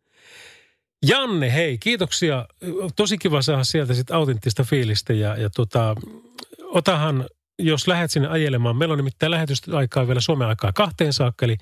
Janne, 1.07 1.53
hei, 1.53 1.77
kiitoksia. 1.77 2.45
Tosi 2.95 3.17
kiva 3.17 3.41
saada 3.41 3.63
sieltä 3.63 3.93
sitten 3.93 4.15
autenttista 4.15 4.63
fiilistä 4.63 5.13
ja, 5.13 5.35
ja 5.37 5.49
tota, 5.49 5.95
otahan, 6.63 7.27
jos 7.59 7.87
lähdet 7.87 8.11
sinne 8.11 8.27
ajelemaan, 8.27 8.75
meillä 8.75 8.93
on 8.93 8.97
nimittäin 8.97 9.31
lähetysaikaa 9.31 10.07
vielä 10.07 10.19
Suomen 10.19 10.47
aikaa 10.47 10.73
kahteen 10.73 11.13
saakka, 11.13 11.45
eli 11.45 11.57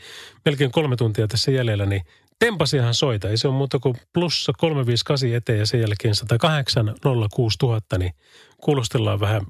melkein 0.46 0.72
kolme 0.72 0.96
tuntia 0.96 1.28
tässä 1.28 1.52
jäljellä, 1.52 1.86
niin 1.86 2.02
tempasihan 2.40 2.94
soita. 2.94 3.30
Ei 3.30 3.38
se 3.38 3.48
ole 3.48 3.56
muuta 3.56 3.80
kuin 3.80 3.96
plussa 4.14 4.54
358 4.58 5.34
eteen 5.34 5.60
ja 5.60 5.66
sen 5.66 5.82
jälkeen 5.82 6.16
108 6.16 6.96
06 7.36 7.58
000, 7.64 7.82
niin 7.98 8.14
kuulostellaan 8.58 9.20
vähän 9.20 9.42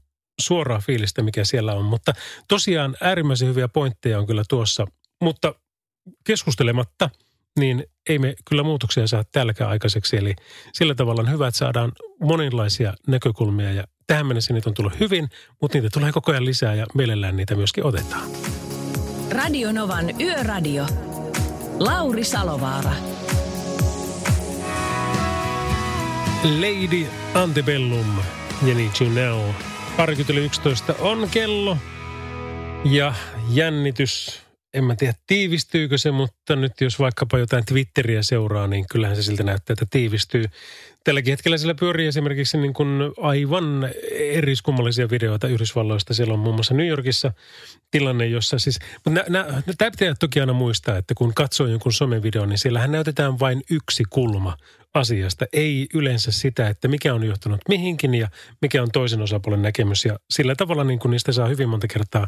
suoraa 0.41 0.79
fiilistä, 0.79 1.21
mikä 1.21 1.45
siellä 1.45 1.73
on. 1.73 1.85
Mutta 1.85 2.13
tosiaan 2.47 2.95
äärimmäisen 3.01 3.47
hyviä 3.47 3.67
pointteja 3.67 4.19
on 4.19 4.27
kyllä 4.27 4.43
tuossa, 4.49 4.85
mutta 5.21 5.55
keskustelematta– 6.23 7.09
niin 7.59 7.83
ei 8.09 8.19
me 8.19 8.35
kyllä 8.49 8.63
muutoksia 8.63 9.07
saa 9.07 9.23
täälläkään 9.31 9.69
aikaiseksi. 9.69 10.17
Eli 10.17 10.35
sillä 10.73 10.95
tavalla 10.95 11.21
on 11.21 11.31
hyvä, 11.31 11.47
että 11.47 11.57
saadaan 11.57 11.91
monenlaisia 12.21 12.93
näkökulmia 13.07 13.71
ja 13.71 13.83
tähän 14.07 14.25
mennessä 14.25 14.53
niitä 14.53 14.69
on 14.69 14.73
tullut 14.73 14.99
hyvin, 14.99 15.29
mutta 15.61 15.77
niitä 15.77 15.89
tulee 15.93 16.11
koko 16.11 16.31
ajan 16.31 16.45
lisää 16.45 16.75
ja 16.75 16.85
mielellään 16.93 17.37
niitä 17.37 17.55
myöskin 17.55 17.85
otetaan. 17.85 18.29
Radio 19.31 19.71
Novan 19.71 20.21
Yöradio. 20.21 20.85
Lauri 21.79 22.23
Salovaara. 22.23 22.91
Lady 26.43 27.05
Antebellum. 27.33 28.15
Parikymmentä 29.97 30.33
yli 30.33 30.45
11 30.45 30.95
on 30.99 31.27
kello 31.31 31.77
ja 32.85 33.13
jännitys 33.49 34.41
en 34.73 34.83
mä 34.83 34.95
tiedä 34.95 35.13
tiivistyykö 35.27 35.97
se, 35.97 36.11
mutta 36.11 36.55
nyt 36.55 36.81
jos 36.81 36.99
vaikkapa 36.99 37.37
jotain 37.37 37.65
Twitteriä 37.65 38.23
seuraa, 38.23 38.67
niin 38.67 38.85
kyllähän 38.91 39.15
se 39.15 39.23
siltä 39.23 39.43
näyttää, 39.43 39.73
että 39.73 39.85
tiivistyy. 39.89 40.45
Tälläkin 41.03 41.31
hetkellä 41.31 41.57
siellä 41.57 41.75
pyörii 41.75 42.07
esimerkiksi 42.07 42.57
niin 42.57 42.73
kuin 42.73 42.89
aivan 43.21 43.89
eriskummallisia 44.11 45.09
videoita 45.09 45.47
Yhdysvalloista. 45.47 46.13
Siellä 46.13 46.33
on 46.33 46.39
muun 46.39 46.55
muassa 46.55 46.73
New 46.73 46.87
Yorkissa 46.87 47.31
tilanne, 47.91 48.25
jossa 48.25 48.59
siis... 48.59 48.79
Mutta 49.05 49.23
tämä 49.77 49.91
pitää 49.91 50.13
toki 50.19 50.39
aina 50.39 50.53
muistaa, 50.53 50.97
että 50.97 51.13
kun 51.13 51.33
katsoo 51.33 51.67
jonkun 51.67 51.93
somevideon, 51.93 52.49
niin 52.49 52.59
siellähän 52.59 52.91
näytetään 52.91 53.39
vain 53.39 53.63
yksi 53.71 54.03
kulma 54.09 54.57
asiasta. 54.93 55.45
Ei 55.53 55.87
yleensä 55.93 56.31
sitä, 56.31 56.67
että 56.67 56.87
mikä 56.87 57.13
on 57.13 57.23
johtanut 57.23 57.61
mihinkin 57.69 58.15
ja 58.15 58.27
mikä 58.61 58.81
on 58.81 58.91
toisen 58.91 59.21
osapuolen 59.21 59.61
näkemys. 59.61 60.05
Ja 60.05 60.19
sillä 60.29 60.55
tavalla 60.55 60.83
niin 60.83 60.99
kuin 60.99 61.11
niistä 61.11 61.31
saa 61.31 61.47
hyvin 61.47 61.69
monta 61.69 61.87
kertaa 61.87 62.27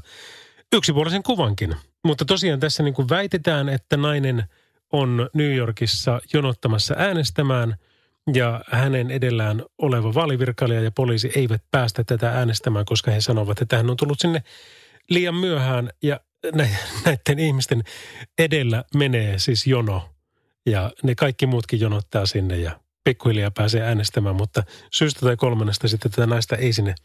yksipuolisen 0.74 1.24
kuvankin. 1.24 1.76
Mutta 2.04 2.26
tosiaan 2.26 2.60
tässä 2.60 2.84
niin 2.84 2.94
kuin 2.94 3.10
väitetään, 3.10 3.70
että 3.70 3.98
nainen 3.98 4.44
on 4.92 5.30
New 5.34 5.56
Yorkissa 5.56 6.22
jonottamassa 6.34 6.96
äänestämään 6.98 7.76
ja 8.34 8.62
hänen 8.72 9.12
edellään 9.12 9.64
oleva 9.78 10.14
vaalivirkailija 10.14 10.82
ja 10.82 10.92
poliisi 10.92 11.32
eivät 11.36 11.64
päästä 11.72 12.04
tätä 12.04 12.30
äänestämään, 12.30 12.86
koska 12.86 13.12
he 13.12 13.22
sanovat, 13.22 13.62
että 13.62 13.78
hän 13.78 13.90
on 13.90 13.98
tullut 13.98 14.20
sinne 14.20 14.44
liian 15.10 15.36
myöhään 15.36 15.90
ja 16.04 16.20
näiden 16.54 17.40
ihmisten 17.40 17.84
edellä 18.38 18.84
menee 18.96 19.40
siis 19.40 19.68
jono 19.68 20.10
ja 20.66 20.92
ne 21.04 21.16
kaikki 21.16 21.46
muutkin 21.46 21.80
jonottaa 21.80 22.26
sinne 22.26 22.58
ja 22.58 22.80
pikkuhiljaa 23.04 23.52
pääsee 23.52 23.82
äänestämään, 23.82 24.36
mutta 24.36 24.64
syystä 24.94 25.20
tai 25.20 25.38
kolmannesta 25.38 25.88
sitten 25.88 26.12
tätä 26.12 26.28
naista 26.28 26.56
ei 26.56 26.74
sinne 26.74 26.96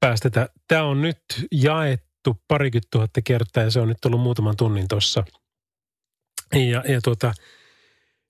päästetä. 0.00 0.48
Tämä 0.68 0.82
on 0.82 1.02
nyt 1.02 1.18
jaettu 1.52 2.09
jaettu 2.26 2.42
parikymmentä 2.48 2.88
tuhatta 2.90 3.22
kertaa 3.22 3.62
ja 3.62 3.70
se 3.70 3.80
on 3.80 3.88
nyt 3.88 4.04
ollut 4.04 4.20
muutaman 4.20 4.56
tunnin 4.56 4.88
tuossa. 4.88 5.24
Ja, 6.54 6.82
ja 6.88 7.00
tuota, 7.00 7.32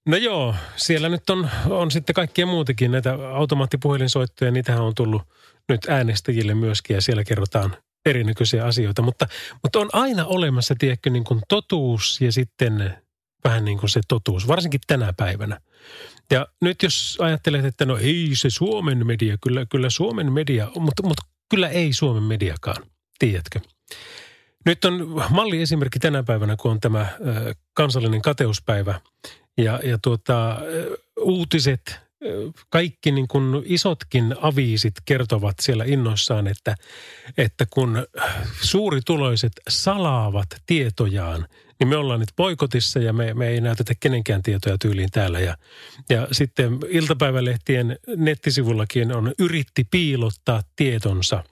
no 0.07 0.17
joo, 0.17 0.55
siellä 0.77 1.09
nyt 1.09 1.31
on, 1.31 1.51
on 1.71 1.91
sitten 1.91 2.15
kaikkia 2.15 2.47
muutakin 2.47 2.91
näitä 2.91 3.15
automaattipuhelinsoittoja, 3.35 4.51
niitähän 4.51 4.83
on 4.83 4.95
tullut 4.95 5.23
nyt 5.69 5.81
äänestäjille 5.89 6.55
myöskin 6.55 6.95
ja 6.95 7.01
siellä 7.01 7.25
kerrotaan 7.25 7.77
erinäköisiä 8.07 8.65
asioita. 8.65 9.03
Mutta, 9.03 9.27
mutta 9.63 9.79
on 9.79 9.89
aina 9.93 10.25
olemassa, 10.27 10.75
tiedätkö, 10.79 11.11
niin 11.11 11.25
kuin 11.25 11.41
totuus 11.49 12.21
ja 12.21 12.33
sitten 12.33 12.97
vähän 13.45 13.65
niin 13.65 13.79
kuin 13.79 13.91
se 13.91 14.01
totuus, 14.09 14.49
varsinkin 14.49 14.81
tänä 14.87 15.13
päivänä. 15.17 15.61
Ja 16.31 16.47
nyt 16.61 16.83
jos 16.83 17.19
ajattelet, 17.21 17.65
että 17.65 17.87
no 17.87 17.97
ei 17.97 18.31
se 18.35 18.51
Suomen 18.51 19.07
media, 19.07 19.37
kyllä, 19.43 19.67
kyllä 19.67 19.91
Suomen 19.91 20.33
media, 20.33 20.71
mutta, 20.77 21.03
mutta 21.03 21.23
kyllä 21.51 21.69
ei 21.69 21.93
Suomen 21.93 22.23
mediakaan, 22.23 22.87
tiedätkö. 23.19 23.61
Nyt 24.67 24.85
on 24.85 25.23
malliesimerkki 25.31 25.99
tänä 25.99 26.23
päivänä, 26.23 26.57
kun 26.57 26.71
on 26.71 26.81
tämä 26.81 27.07
kansallinen 27.75 28.23
kateuspäivä 28.23 29.01
ja, 29.59 29.81
ja 29.85 29.99
tuota, 30.03 30.59
uutiset, 31.21 32.01
kaikki 32.71 33.13
niin 33.13 33.29
kuin 33.29 33.63
isotkin 33.65 34.35
aviisit 34.41 34.95
kertovat 35.05 35.55
siellä 35.61 35.85
innoissaan, 35.85 36.47
että, 36.47 36.75
että 37.39 37.67
kun 37.71 38.07
suurituloiset 38.63 39.53
salaavat 39.69 40.47
tietojaan, 40.67 41.47
niin 41.81 41.89
me 41.89 41.97
ollaan 41.97 42.21
nyt 42.21 42.33
boikotissa 42.37 42.99
ja 42.99 43.13
me, 43.13 43.35
me 43.35 43.49
ei 43.49 43.61
näytetä 43.61 43.95
kenenkään 44.01 44.43
tietoja 44.43 44.79
tyyliin 44.79 45.11
täällä. 45.11 45.41
Ja, 45.41 45.57
ja 46.11 46.29
sitten 46.33 46.79
iltapäivälehtien 46.89 47.99
nettisivullakin 48.17 49.17
on 49.17 49.33
yritti 49.39 49.85
piilottaa 49.91 50.63
tietonsa 50.77 51.45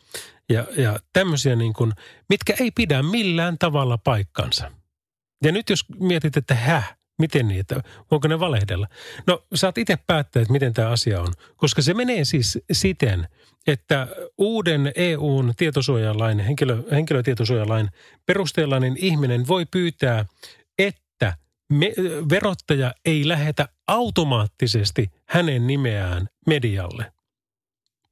ja, 0.49 0.67
ja 0.77 0.99
tämmöisiä 1.13 1.57
niin 1.57 1.73
kuin, 1.73 1.93
mitkä 2.29 2.55
ei 2.61 2.71
pidä 2.71 3.03
millään 3.03 3.59
tavalla 3.59 3.99
paikkansa. 3.99 4.71
Ja 5.45 5.53
nyt 5.53 5.71
jos 5.71 5.85
mietit, 6.01 6.37
että 6.37 6.55
häh, 6.55 6.97
miten 7.19 7.49
niitä, 7.49 7.83
voiko 8.11 8.29
ne 8.29 8.41
valehdella? 8.41 8.87
No 9.27 9.47
saat 9.55 9.79
itse 9.79 9.99
päättää, 10.07 10.43
että 10.43 10.53
miten 10.53 10.73
tämä 10.73 10.89
asia 10.89 11.21
on. 11.21 11.33
Koska 11.57 11.83
se 11.83 11.95
menee 11.95 12.25
siis 12.25 12.59
siten, 12.73 13.29
että 13.67 14.09
uuden 14.39 14.93
EUn 14.95 15.53
tietosuojalain, 15.57 16.39
henkilö, 16.39 16.83
henkilötietosuojalain 16.91 17.89
perusteella 18.27 18.81
niin 18.81 18.97
ihminen 18.99 19.49
voi 19.49 19.67
pyytää, 19.67 20.25
että 20.79 21.37
me, 21.73 21.93
verottaja 22.31 22.95
ei 23.05 23.29
lähetä 23.29 23.69
automaattisesti 23.87 25.11
hänen 25.27 25.67
nimeään 25.67 26.29
medialle. 26.47 27.13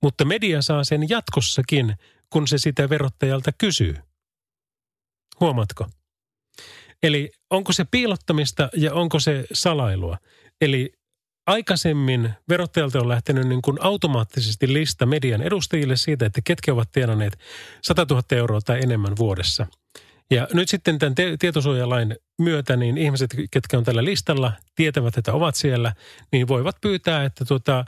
Mutta 0.03 0.25
media 0.25 0.63
saa 0.63 0.85
sen 0.85 1.09
jatkossakin 1.09 1.95
kun 2.31 2.49
se 2.49 2.59
sitä 2.59 2.89
verottajalta 2.89 3.51
kysyy. 3.53 3.97
Huomatko? 5.41 5.87
Eli 7.03 7.31
onko 7.51 7.73
se 7.73 7.85
piilottamista 7.91 8.69
ja 8.77 8.95
onko 8.95 9.21
se 9.21 9.47
salailua? 9.53 10.19
Eli 10.61 10.93
aikaisemmin 11.47 12.31
verottajalta 12.49 13.01
on 13.01 13.09
lähtenyt 13.09 13.49
niin 13.49 13.63
kuin 13.63 13.79
automaattisesti 13.81 14.73
lista 14.73 15.07
median 15.07 15.43
edustajille 15.43 15.97
siitä, 15.97 16.27
että 16.27 16.41
ketkä 16.45 16.73
ovat 16.73 16.93
tienanneet 16.93 17.39
100 17.83 18.07
000 18.11 18.23
euroa 18.31 18.61
tai 18.61 18.81
enemmän 18.83 19.17
vuodessa. 19.17 19.67
Ja 20.31 20.49
nyt 20.53 20.69
sitten 20.69 20.99
tämän 20.99 21.15
tietosuojalain 21.39 22.17
myötä, 22.39 22.77
niin 22.77 22.99
ihmiset, 22.99 23.37
ketkä 23.51 23.79
on 23.79 23.85
tällä 23.85 24.05
listalla, 24.05 24.53
tietävät, 24.75 25.19
että 25.19 25.33
ovat 25.33 25.55
siellä, 25.55 25.93
niin 26.33 26.49
voivat 26.49 26.77
pyytää, 26.81 27.25
että 27.25 27.45
tuota, 27.45 27.85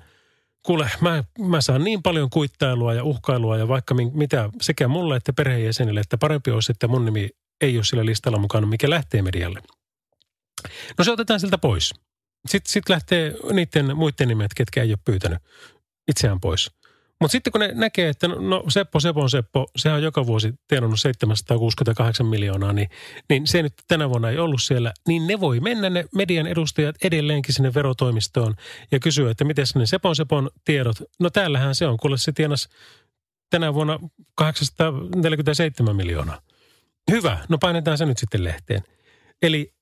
kuule, 0.62 0.90
mä, 1.00 1.24
mä 1.38 1.60
saan 1.60 1.84
niin 1.84 2.02
paljon 2.02 2.30
kuittailua 2.30 2.94
ja 2.94 3.04
uhkailua 3.04 3.58
ja 3.58 3.68
vaikka 3.68 3.94
mitä 3.94 4.50
sekä 4.60 4.88
mulle 4.88 5.16
että 5.16 5.32
perheenjäsenille, 5.32 6.00
että 6.00 6.18
parempi 6.18 6.50
olisi, 6.50 6.72
että 6.72 6.88
mun 6.88 7.04
nimi 7.04 7.30
ei 7.60 7.76
ole 7.76 7.84
sillä 7.84 8.06
listalla 8.06 8.38
mukana, 8.38 8.66
mikä 8.66 8.90
lähtee 8.90 9.22
medialle. 9.22 9.62
No 10.98 11.04
se 11.04 11.10
otetaan 11.10 11.40
siltä 11.40 11.58
pois. 11.58 11.94
Sitten 12.48 12.72
sit 12.72 12.88
lähtee 12.88 13.34
niiden 13.52 13.96
muiden 13.96 14.28
nimet, 14.28 14.54
ketkä 14.54 14.82
ei 14.82 14.90
ole 14.90 14.98
pyytänyt 15.04 15.38
itseään 16.08 16.40
pois. 16.40 16.70
Mutta 17.20 17.32
sitten 17.32 17.52
kun 17.52 17.60
ne 17.60 17.70
näkee, 17.74 18.08
että 18.08 18.28
no, 18.28 18.34
no 18.40 18.64
Seppo 18.68 19.00
Sepon 19.00 19.30
Seppo, 19.30 19.66
sehän 19.76 19.96
on 19.96 20.02
joka 20.02 20.26
vuosi 20.26 20.54
tienannut 20.68 21.00
768 21.00 22.26
miljoonaa, 22.26 22.72
niin, 22.72 22.88
niin 23.28 23.46
se 23.46 23.62
nyt 23.62 23.74
tänä 23.88 24.08
vuonna 24.08 24.30
ei 24.30 24.38
ollut 24.38 24.62
siellä, 24.62 24.92
niin 25.08 25.26
ne 25.26 25.40
voi 25.40 25.60
mennä 25.60 25.90
ne 25.90 26.04
median 26.14 26.46
edustajat 26.46 26.96
edelleenkin 27.04 27.54
sinne 27.54 27.74
verotoimistoon 27.74 28.54
ja 28.90 28.98
kysyä, 29.00 29.30
että 29.30 29.44
miten 29.44 29.66
ne 29.74 29.86
Sepon 29.86 30.16
Sepon 30.16 30.50
tiedot, 30.64 30.96
no 31.20 31.30
täällähän 31.30 31.74
se 31.74 31.86
on, 31.86 31.96
kuule 31.96 32.18
se 32.18 32.32
tienas 32.32 32.68
tänä 33.50 33.74
vuonna 33.74 33.98
847 34.34 35.96
miljoonaa. 35.96 36.40
Hyvä, 37.10 37.38
no 37.48 37.58
painetaan 37.58 37.98
se 37.98 38.06
nyt 38.06 38.18
sitten 38.18 38.44
lehteen. 38.44 38.82
Eli 39.42 39.74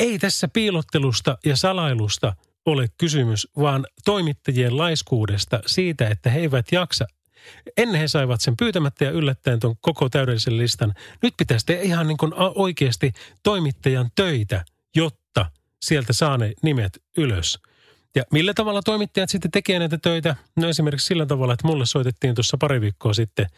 ei 0.00 0.18
tässä 0.18 0.48
piilottelusta 0.48 1.38
ja 1.44 1.56
salailusta 1.56 2.36
ole 2.66 2.86
kysymys, 2.98 3.48
vaan 3.58 3.86
toimittajien 4.04 4.76
laiskuudesta 4.76 5.60
siitä, 5.66 6.08
että 6.08 6.30
he 6.30 6.40
eivät 6.40 6.72
jaksa. 6.72 7.06
Ennen 7.76 8.00
he 8.00 8.08
saivat 8.08 8.40
sen 8.40 8.56
pyytämättä 8.56 9.04
ja 9.04 9.10
yllättäen 9.10 9.60
tuon 9.60 9.76
koko 9.80 10.08
täydellisen 10.08 10.58
listan. 10.58 10.94
Nyt 11.22 11.34
pitäisi 11.36 11.66
tehdä 11.66 11.82
ihan 11.82 12.06
niin 12.06 12.16
kuin 12.16 12.32
oikeasti 12.54 13.12
toimittajan 13.42 14.10
töitä, 14.14 14.64
jotta 14.96 15.46
sieltä 15.82 16.12
saa 16.12 16.38
ne 16.38 16.52
nimet 16.62 17.02
ylös. 17.16 17.58
Ja 18.14 18.24
millä 18.32 18.54
tavalla 18.54 18.82
toimittajat 18.82 19.30
sitten 19.30 19.50
tekee 19.50 19.78
näitä 19.78 19.98
töitä? 19.98 20.36
No 20.56 20.68
esimerkiksi 20.68 21.06
sillä 21.06 21.26
tavalla, 21.26 21.52
että 21.52 21.66
mulle 21.66 21.86
soitettiin 21.86 22.34
tuossa 22.34 22.56
pari 22.60 22.80
viikkoa 22.80 23.14
sitten– 23.14 23.46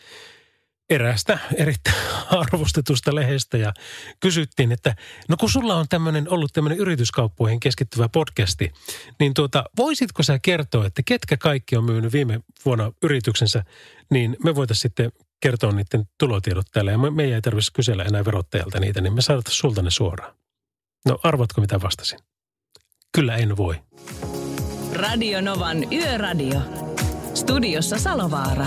eräästä 0.90 1.38
erittäin 1.56 1.96
arvostetusta 2.30 3.14
lehdestä 3.14 3.56
ja 3.56 3.72
kysyttiin, 4.20 4.72
että 4.72 4.96
no 5.28 5.36
kun 5.36 5.50
sulla 5.50 5.74
on 5.74 5.86
tämmöinen 5.88 6.28
ollut 6.28 6.52
tämmöinen 6.52 6.78
yrityskauppoihin 6.78 7.60
keskittyvä 7.60 8.08
podcasti, 8.08 8.72
niin 9.20 9.34
tuota, 9.34 9.64
voisitko 9.76 10.22
sä 10.22 10.38
kertoa, 10.38 10.86
että 10.86 11.02
ketkä 11.06 11.36
kaikki 11.36 11.76
on 11.76 11.84
myynyt 11.84 12.12
viime 12.12 12.40
vuonna 12.64 12.92
yrityksensä, 13.02 13.64
niin 14.10 14.36
me 14.44 14.54
voitaisiin 14.54 14.82
sitten 14.82 15.12
kertoa 15.40 15.72
niiden 15.72 16.08
tulotiedot 16.18 16.66
täällä 16.72 16.90
ja 16.90 16.98
me, 16.98 17.10
me 17.10 17.24
ei 17.24 17.42
tarvitsisi 17.42 17.72
kysellä 17.72 18.04
enää 18.04 18.24
verottajalta 18.24 18.80
niitä, 18.80 19.00
niin 19.00 19.12
me 19.12 19.22
saadaan 19.22 19.42
sulta 19.48 19.82
ne 19.82 19.90
suoraan. 19.90 20.34
No 21.06 21.18
arvatko 21.22 21.60
mitä 21.60 21.80
vastasin? 21.82 22.18
Kyllä 23.12 23.36
en 23.36 23.56
voi. 23.56 23.74
Radio 24.92 25.40
Novan 25.40 25.92
Yöradio. 25.92 26.60
Studiossa 27.34 27.98
Salovaara. 27.98 28.66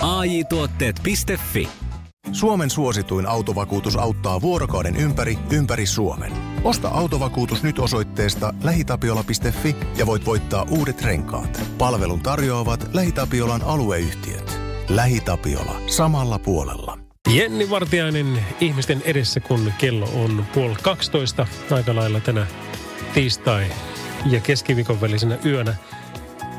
AI 0.00 0.44
Tuotteet.fi 0.44 1.68
Suomen 2.32 2.70
suosituin 2.70 3.26
autovakuutus 3.26 3.96
auttaa 3.96 4.40
vuorokauden 4.40 4.96
ympäri, 4.96 5.38
ympäri 5.52 5.86
Suomen. 5.86 6.32
Osta 6.64 6.88
autovakuutus 6.88 7.62
nyt 7.62 7.78
osoitteesta 7.78 8.54
lähitapiola.fi 8.62 9.76
ja 9.96 10.06
voit 10.06 10.26
voittaa 10.26 10.66
uudet 10.70 11.02
renkaat. 11.02 11.62
Palvelun 11.78 12.20
tarjoavat 12.20 12.90
LähiTapiolan 12.92 13.62
alueyhtiöt. 13.62 14.60
LähiTapiola. 14.88 15.80
Samalla 15.86 16.38
puolella. 16.38 16.98
Jenni 17.34 17.70
Vartiainen 17.70 18.44
ihmisten 18.60 19.02
edessä, 19.04 19.40
kun 19.40 19.72
kello 19.78 20.08
on 20.14 20.46
puoli 20.54 20.74
12 20.82 21.46
aika 21.70 21.94
lailla 21.94 22.20
tänä 22.20 22.46
tiistai- 23.14 23.72
ja 24.30 24.40
keskiviikon 24.40 25.00
välisenä 25.00 25.38
yönä. 25.44 25.74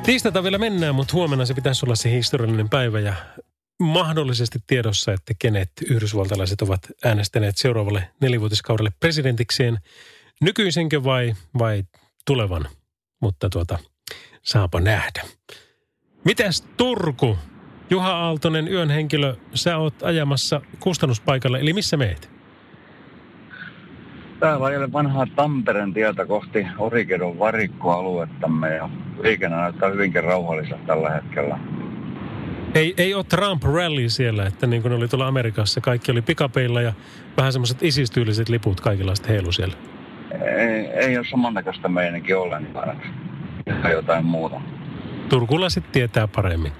Tiistaita 0.04 0.44
vielä 0.44 0.58
mennään, 0.58 0.96
mutta 0.96 1.14
huomenna 1.14 1.46
se 1.46 1.54
pitäisi 1.54 1.86
olla 1.86 1.96
se 1.96 2.12
historiallinen 2.12 2.70
päivä 2.70 3.00
ja 3.00 3.14
mahdollisesti 3.80 4.60
tiedossa, 4.68 5.14
että 5.14 5.34
kenet 5.40 5.72
yhdysvaltalaiset 5.90 6.62
ovat 6.62 6.88
äänestäneet 7.06 7.58
seuraavalle 7.58 8.10
nelivuotiskaudelle 8.22 8.92
presidentikseen. 9.00 9.78
Nykyisenkö 10.42 11.04
vai, 11.04 11.34
vai 11.58 11.84
tulevan? 12.26 12.68
Mutta 13.22 13.50
tuota, 13.50 13.80
saapa 14.44 14.80
nähdä. 14.80 15.24
Mitäs 16.26 16.62
Turku? 16.78 17.38
Juha 17.90 18.12
Aaltonen, 18.12 18.68
yön 18.68 18.90
henkilö, 18.90 19.36
sä 19.54 19.78
oot 19.78 20.04
ajamassa 20.04 20.62
kustannuspaikalle, 20.80 21.60
eli 21.60 21.74
missä 21.74 21.98
meet? 21.98 22.37
Täällä 24.40 24.66
ajelen 24.66 24.94
vanhaa 24.94 25.28
Tampereen 25.36 25.94
tietä 25.94 26.26
kohti 26.26 26.68
Orikedon 26.78 27.40
varikkoaluettamme 27.40 28.76
ja 28.76 28.90
liikenne 29.24 29.58
näyttää 29.58 29.90
hyvinkin 29.90 30.24
rauhalliselta 30.24 30.84
tällä 30.88 31.10
hetkellä. 31.10 31.60
Ei, 32.76 32.94
ei 32.98 33.14
ole 33.14 33.24
Trump 33.24 33.64
rally 33.64 34.10
siellä, 34.10 34.46
että 34.46 34.68
niin 34.68 34.82
kuin 34.82 34.94
oli 34.94 35.08
tuolla 35.08 35.28
Amerikassa, 35.28 35.82
kaikki 35.82 36.12
oli 36.12 36.22
pikapeilla 36.22 36.82
ja 36.82 36.94
vähän 37.38 37.54
semmoiset 37.54 37.84
isistyyliset 37.84 38.50
liput 38.50 38.82
kaikilla 38.82 39.16
sitten 39.16 39.32
heilu 39.32 39.52
siellä. 39.52 39.76
Ei, 40.32 40.88
ei 40.88 41.18
ole 41.18 41.26
samannäköistä 41.26 41.88
meininkin 41.88 42.38
ollenkaan, 42.38 42.98
että 43.66 43.90
jotain 43.90 44.26
muuta. 44.26 44.62
Turkulaiset 45.30 45.92
tietää 45.92 46.28
paremmin. 46.28 46.72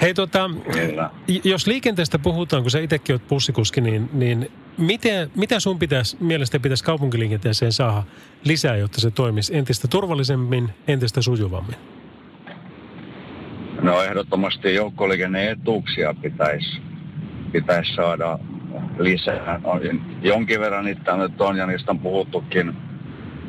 Hei 0.00 0.14
tota, 0.14 0.50
Kyllä. 0.72 1.10
jos 1.44 1.66
liikenteestä 1.66 2.18
puhutaan, 2.18 2.62
kun 2.62 2.70
sä 2.70 2.78
itsekin 2.78 3.14
oot 3.14 3.28
bussikuski, 3.28 3.80
niin, 3.80 4.10
niin 4.12 4.50
miten, 4.78 5.30
mitä 5.36 5.60
sun 5.60 5.78
pitäisi, 5.78 6.16
mielestäni 6.20 6.62
pitäisi 6.62 6.84
kaupunkiliikenteeseen 6.84 7.72
saada 7.72 8.02
lisää, 8.44 8.76
jotta 8.76 9.00
se 9.00 9.10
toimisi 9.10 9.56
entistä 9.56 9.88
turvallisemmin, 9.88 10.70
entistä 10.88 11.22
sujuvammin? 11.22 11.76
No 13.82 14.02
ehdottomasti 14.02 14.74
joukkoliikenneetuuksia 14.74 16.14
pitäisi 16.22 16.80
pitäis 17.52 17.94
saada 17.94 18.38
lisää. 18.98 19.60
Jonkin 20.22 20.60
verran 20.60 20.84
niitä 20.84 21.16
nyt 21.16 21.40
on 21.40 21.56
ja 21.56 21.66
niistä 21.66 21.90
on 21.90 21.98
puhuttukin 21.98 22.76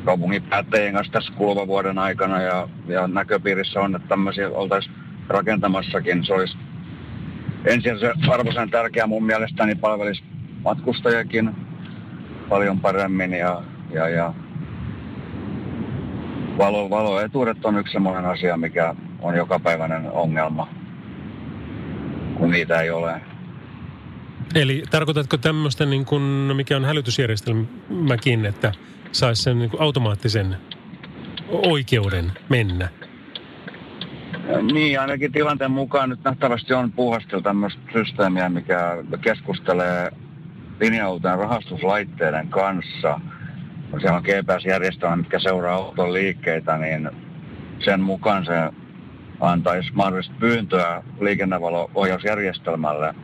kaupungin 0.04 0.42
päättäjien 0.42 0.94
kanssa 0.94 1.12
tässä 1.12 1.32
kuluvan 1.32 1.66
vuoden 1.66 1.98
aikana 1.98 2.42
ja, 2.42 2.68
ja 2.88 3.06
näköpiirissä 3.06 3.80
on, 3.80 3.96
että 3.96 4.08
tämmöisiä 4.08 4.50
oltaisiin 4.50 4.94
rakentamassakin. 5.28 6.26
Se 6.26 6.34
olisi 6.34 6.56
ensin 7.64 7.98
se 7.98 8.12
arvoisen 8.28 8.70
tärkeä 8.70 9.06
mun 9.06 9.24
mielestäni 9.24 9.74
palvelisi 9.74 10.22
matkustajakin 10.66 11.56
paljon 12.48 12.80
paremmin 12.80 13.32
ja, 13.32 13.62
ja, 13.90 14.08
ja 14.08 14.34
valo, 16.58 16.90
valoetuudet 16.90 17.64
on 17.64 17.78
yksi 17.78 17.92
semmoinen 17.92 18.24
asia, 18.24 18.56
mikä 18.56 18.94
on 19.22 19.36
jokapäiväinen 19.36 20.10
ongelma, 20.10 20.68
kun 22.36 22.50
niitä 22.50 22.80
ei 22.80 22.90
ole. 22.90 23.20
Eli 24.54 24.82
tarkoitatko 24.90 25.36
tämmöistä, 25.36 25.86
niin 25.86 26.04
kuin, 26.04 26.48
no 26.48 26.54
mikä 26.54 26.76
on 26.76 26.84
hälytysjärjestelmäkin, 26.84 28.46
että 28.46 28.72
saisi 29.12 29.42
sen 29.42 29.58
niin 29.58 29.70
automaattisen 29.78 30.56
oikeuden 31.48 32.32
mennä? 32.48 32.88
Niin, 34.72 35.00
ainakin 35.00 35.32
tilanteen 35.32 35.70
mukaan 35.70 36.10
nyt 36.10 36.24
nähtävästi 36.24 36.74
on 36.74 36.92
puuhasteltu 36.92 37.42
tämmöistä 37.42 37.80
systeemiä, 37.92 38.48
mikä 38.48 39.04
keskustelee 39.20 40.12
linja-autojen 40.80 41.38
rahastuslaitteiden 41.38 42.48
kanssa. 42.48 43.20
Siellä 44.00 44.16
on 44.16 44.22
GPS-järjestelmä, 44.22 45.16
mitkä 45.16 45.38
seuraa 45.38 45.74
auton 45.74 46.12
liikkeitä, 46.12 46.76
niin 46.76 47.10
sen 47.84 48.00
mukaan 48.00 48.44
se 48.44 48.70
antaisi 49.40 49.92
mahdollista 49.94 50.34
pyyntöä 50.40 51.02
liikennevalo-ohjausjärjestelmälle 51.20 53.14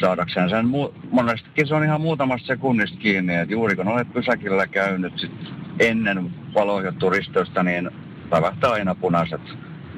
saadakseen 0.00 0.50
sen. 0.50 0.66
Mu- 0.66 0.92
monestikin 1.10 1.66
se 1.66 1.74
on 1.74 1.84
ihan 1.84 2.00
muutamasta 2.00 2.46
sekunnista 2.46 2.98
kiinni, 2.98 3.34
että 3.34 3.52
juuri 3.52 3.76
kun 3.76 3.88
olet 3.88 4.12
pysäkillä 4.12 4.66
käynyt 4.66 5.18
sit 5.18 5.32
ennen 5.80 6.30
valojohtu 6.54 7.10
risteystä, 7.10 7.62
niin 7.62 7.90
päivähtää 8.30 8.70
aina 8.70 8.94
punaiset 8.94 9.40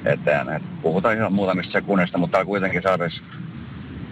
eteen. 0.04 0.48
Et 0.48 0.62
puhutaan 0.82 1.16
ihan 1.16 1.32
muutamista 1.32 1.72
sekunnista, 1.72 2.18
mutta 2.18 2.44
kuitenkin 2.44 2.82
saataisiin 2.82 3.26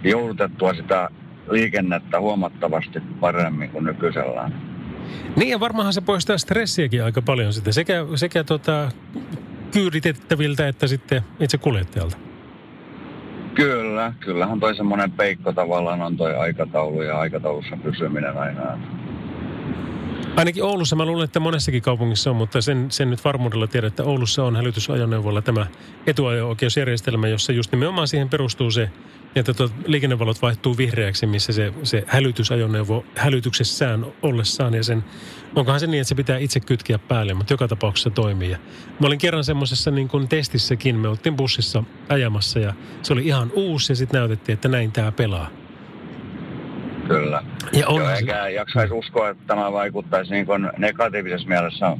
joudutettua 0.03 0.73
sitä 0.73 1.09
liikennettä 1.49 2.19
huomattavasti 2.19 2.99
paremmin 3.19 3.69
kuin 3.69 3.83
nykyisellään. 3.83 4.79
Niin 5.35 5.49
ja 5.49 5.59
varmaanhan 5.59 5.93
se 5.93 6.01
poistaa 6.01 6.37
stressiäkin 6.37 7.03
aika 7.03 7.21
paljon 7.21 7.53
sitten, 7.53 7.73
sekä, 7.73 8.05
sekä 8.15 8.43
tota, 8.43 8.91
kyyditettäviltä 9.71 10.67
että 10.67 10.87
sitten 10.87 11.21
itse 11.39 11.57
kuljettajalta. 11.57 12.17
Kyllä, 13.55 14.13
kyllähän 14.19 14.59
toi 14.59 14.75
semmoinen 14.75 15.11
peikko 15.11 15.53
tavallaan 15.53 16.01
on 16.01 16.17
toi 16.17 16.35
aikataulu 16.35 17.01
ja 17.01 17.19
aikataulussa 17.19 17.77
pysyminen 17.83 18.37
aina. 18.37 18.77
Ainakin 20.35 20.63
Oulussa, 20.63 20.95
mä 20.95 21.05
luulen, 21.05 21.23
että 21.23 21.39
monessakin 21.39 21.81
kaupungissa 21.81 22.29
on, 22.29 22.35
mutta 22.35 22.61
sen, 22.61 22.91
sen 22.91 23.09
nyt 23.09 23.25
varmuudella 23.25 23.67
tiedän, 23.67 23.87
että 23.87 24.03
Oulussa 24.03 24.43
on 24.43 24.55
hälytysajoneuvolla 24.55 25.41
tämä 25.41 25.65
etuajo-oikeusjärjestelmä, 26.07 27.27
jossa 27.27 27.51
just 27.51 27.71
nimenomaan 27.71 28.07
siihen 28.07 28.29
perustuu 28.29 28.71
se, 28.71 28.89
että 29.35 29.53
tuot 29.53 29.71
liikennevalot 29.85 30.41
vaihtuu 30.41 30.77
vihreäksi, 30.77 31.25
missä 31.25 31.53
se, 31.53 31.73
se 31.83 32.03
hälytysajoneuvo 32.07 33.05
hälytyksessään 33.15 34.05
ollessaan 34.21 34.73
ja 34.73 34.83
sen, 34.83 35.03
onkohan 35.55 35.79
se 35.79 35.87
niin, 35.87 36.01
että 36.01 36.09
se 36.09 36.15
pitää 36.15 36.37
itse 36.37 36.59
kytkeä 36.59 36.99
päälle, 36.99 37.33
mutta 37.33 37.53
joka 37.53 37.67
tapauksessa 37.67 38.09
se 38.09 38.13
toimii. 38.13 38.51
Ja 38.51 38.57
mä 38.99 39.07
olin 39.07 39.19
kerran 39.19 39.43
semmoisessa 39.43 39.91
niin 39.91 40.07
kuin 40.07 40.27
testissäkin, 40.27 40.99
me 40.99 41.07
oltiin 41.07 41.35
bussissa 41.35 41.83
ajamassa 42.09 42.59
ja 42.59 42.73
se 43.01 43.13
oli 43.13 43.25
ihan 43.25 43.51
uusi 43.55 43.91
ja 43.91 43.95
sitten 43.95 44.19
näytettiin, 44.19 44.53
että 44.53 44.67
näin 44.67 44.91
tämä 44.91 45.11
pelaa. 45.11 45.49
Kyllä. 47.07 47.43
Ja 47.73 47.87
on 47.87 48.01
Joo, 48.01 48.09
eikä 48.09 48.47
jaksaisi 48.47 48.93
uskoa, 48.93 49.29
että 49.29 49.43
tämä 49.47 49.71
vaikuttaisi 49.71 50.31
niin 50.31 50.45
kuin 50.45 50.71
negatiivisessa 50.77 51.47
mielessä 51.47 51.97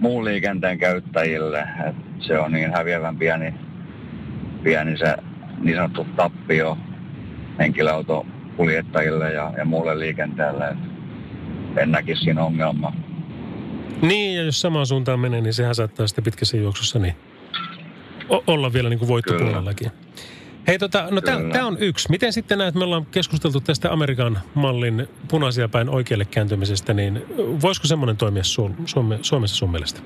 muun 0.00 0.24
liikenteen 0.24 0.78
käyttäjille. 0.78 1.68
Et 1.88 1.96
se 2.20 2.38
on 2.38 2.52
niin 2.52 2.72
häviävän 2.72 3.18
pieni, 3.18 3.54
pieni 4.62 4.98
se 4.98 5.16
niin 5.64 5.76
sanottu 5.76 6.06
tappio 6.16 6.78
henkilöautokuljettajille 7.58 9.32
ja, 9.32 9.52
ja 9.56 9.64
muulle 9.64 9.98
liikenteelle. 9.98 10.76
En 11.76 11.90
näkisi 11.92 12.22
siinä 12.22 12.44
ongelmaa. 12.44 12.92
Niin, 14.02 14.36
ja 14.36 14.42
jos 14.42 14.60
samaan 14.60 14.86
suuntaan 14.86 15.20
menee, 15.20 15.40
niin 15.40 15.54
sehän 15.54 15.74
saattaa 15.74 16.06
sitten 16.06 16.24
pitkässä 16.24 16.56
juoksussa 16.56 16.98
niin 16.98 17.14
olla 18.46 18.72
vielä 18.72 18.88
niin 18.88 18.98
kuin 18.98 19.08
voittopuolellakin. 19.08 19.90
Hei, 20.66 20.78
tota, 20.78 21.08
no 21.10 21.20
tämä 21.20 21.66
on 21.66 21.78
yksi. 21.78 22.10
Miten 22.10 22.32
sitten 22.32 22.58
näet, 22.58 22.74
me 22.74 22.84
ollaan 22.84 23.06
keskusteltu 23.06 23.60
tästä 23.60 23.92
Amerikan 23.92 24.38
mallin 24.54 25.08
punaisia 25.28 25.68
päin 25.68 25.88
oikealle 25.88 26.24
kääntymisestä, 26.24 26.94
niin 26.94 27.22
voisiko 27.62 27.86
semmoinen 27.86 28.16
toimia 28.16 28.42
Su- 28.42 28.82
Suome- 28.86 29.18
Suomessa 29.22 29.56
sun 29.56 29.70
mielestä? 29.70 30.00